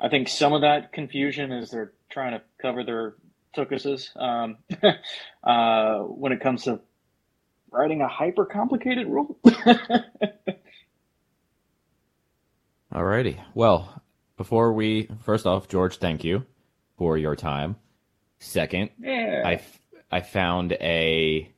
I 0.00 0.08
think 0.08 0.28
some 0.28 0.52
of 0.52 0.62
that 0.62 0.92
confusion 0.92 1.52
is 1.52 1.70
they're 1.70 1.92
trying 2.10 2.32
to 2.32 2.42
cover 2.60 2.82
their 2.82 3.14
tookuses 3.56 4.16
um, 4.20 4.56
uh, 5.44 5.98
when 6.00 6.32
it 6.32 6.40
comes 6.40 6.64
to 6.64 6.80
writing 7.70 8.00
a 8.00 8.08
hyper 8.08 8.44
complicated 8.44 9.06
rule. 9.06 9.38
Alrighty. 12.92 13.40
Well, 13.54 14.02
before 14.36 14.72
we, 14.72 15.08
first 15.24 15.46
off, 15.46 15.68
George, 15.68 15.96
thank 15.98 16.24
you 16.24 16.44
for 16.98 17.16
your 17.16 17.36
time. 17.36 17.76
Second, 18.38 18.90
yeah. 19.00 19.42
I, 19.44 19.54
f- 19.54 19.80
I 20.10 20.20
found 20.20 20.72
a, 20.72 21.50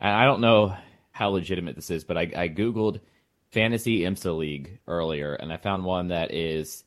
I 0.00 0.24
don't 0.24 0.40
know 0.40 0.74
how 1.12 1.30
legitimate 1.30 1.76
this 1.76 1.90
is, 1.90 2.04
but 2.04 2.18
I, 2.18 2.30
I 2.36 2.48
Googled 2.48 3.00
Fantasy 3.52 4.00
IMSA 4.00 4.36
League 4.36 4.80
earlier, 4.86 5.34
and 5.34 5.52
I 5.52 5.56
found 5.56 5.84
one 5.84 6.08
that 6.08 6.32
is 6.32 6.84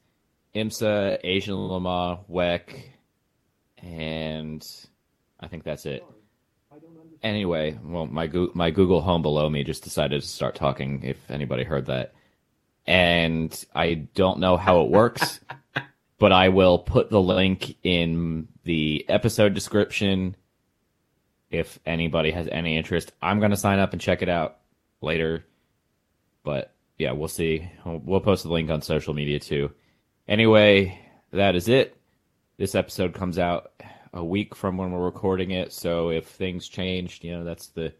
IMSA, 0.53 1.19
Asian 1.23 1.55
Le 1.55 1.79
Mans, 1.79 2.19
WEC, 2.29 2.83
and 3.81 4.65
I 5.39 5.47
think 5.47 5.63
that's 5.63 5.85
it. 5.85 6.03
Anyway, 7.21 7.77
well, 7.83 8.05
my 8.05 8.29
my 8.53 8.69
Google 8.69 9.01
Home 9.01 9.21
below 9.21 9.49
me 9.49 9.63
just 9.63 9.83
decided 9.83 10.21
to 10.21 10.27
start 10.27 10.55
talking. 10.55 11.03
If 11.03 11.31
anybody 11.31 11.63
heard 11.63 11.85
that, 11.85 12.13
and 12.85 13.65
I 13.73 13.93
don't 13.93 14.39
know 14.39 14.57
how 14.57 14.81
it 14.81 14.89
works, 14.89 15.39
but 16.19 16.31
I 16.31 16.49
will 16.49 16.79
put 16.79 17.09
the 17.09 17.21
link 17.21 17.77
in 17.83 18.47
the 18.63 19.05
episode 19.09 19.53
description. 19.53 20.35
If 21.49 21.79
anybody 21.85 22.31
has 22.31 22.47
any 22.51 22.77
interest, 22.77 23.11
I'm 23.21 23.39
gonna 23.39 23.57
sign 23.57 23.79
up 23.79 23.93
and 23.93 24.01
check 24.01 24.21
it 24.21 24.29
out 24.29 24.57
later. 25.01 25.45
But 26.43 26.73
yeah, 26.97 27.11
we'll 27.11 27.27
see. 27.27 27.69
We'll 27.85 28.19
post 28.19 28.43
the 28.43 28.51
link 28.51 28.69
on 28.69 28.81
social 28.81 29.13
media 29.13 29.39
too. 29.39 29.71
Anyway, 30.27 30.99
that 31.31 31.55
is 31.55 31.67
it. 31.67 31.97
This 32.57 32.75
episode 32.75 33.13
comes 33.13 33.39
out 33.39 33.71
a 34.13 34.23
week 34.23 34.55
from 34.55 34.77
when 34.77 34.91
we're 34.91 35.03
recording 35.03 35.51
it, 35.51 35.73
so 35.73 36.09
if 36.09 36.27
things 36.27 36.67
changed, 36.67 37.23
you 37.23 37.31
know, 37.31 37.43
that's 37.43 37.67
the 37.67 37.93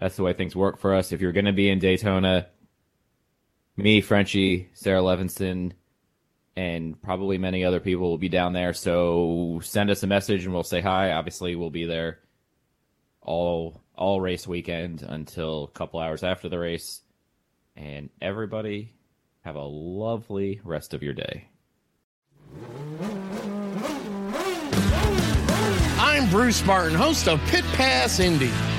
that's 0.00 0.16
the 0.16 0.22
way 0.22 0.32
things 0.32 0.54
work 0.54 0.78
for 0.78 0.94
us. 0.94 1.12
If 1.12 1.20
you're 1.20 1.32
going 1.32 1.44
to 1.44 1.52
be 1.52 1.68
in 1.68 1.78
Daytona, 1.78 2.46
me, 3.82 4.00
Frenchie, 4.00 4.68
Sarah 4.74 5.00
Levinson, 5.00 5.72
and 6.56 7.00
probably 7.00 7.38
many 7.38 7.64
other 7.64 7.80
people 7.80 8.10
will 8.10 8.18
be 8.18 8.28
down 8.28 8.52
there. 8.52 8.72
So 8.72 9.60
send 9.62 9.90
us 9.90 10.02
a 10.02 10.06
message 10.08 10.44
and 10.44 10.52
we'll 10.52 10.64
say 10.64 10.80
hi. 10.80 11.12
Obviously, 11.12 11.54
we'll 11.54 11.70
be 11.70 11.84
there 11.84 12.18
all 13.22 13.80
all 13.94 14.20
race 14.20 14.46
weekend 14.46 15.02
until 15.02 15.64
a 15.64 15.78
couple 15.78 16.00
hours 16.00 16.22
after 16.22 16.48
the 16.48 16.58
race. 16.58 17.02
And 17.76 18.10
everybody 18.20 18.94
have 19.42 19.56
a 19.56 19.64
lovely 19.64 20.60
rest 20.64 20.94
of 20.94 21.02
your 21.02 21.14
day. 21.14 21.48
I'm 26.00 26.28
Bruce 26.30 26.64
Martin, 26.64 26.94
host 26.94 27.28
of 27.28 27.40
Pit 27.46 27.64
Pass 27.74 28.18
Indy. 28.18 28.50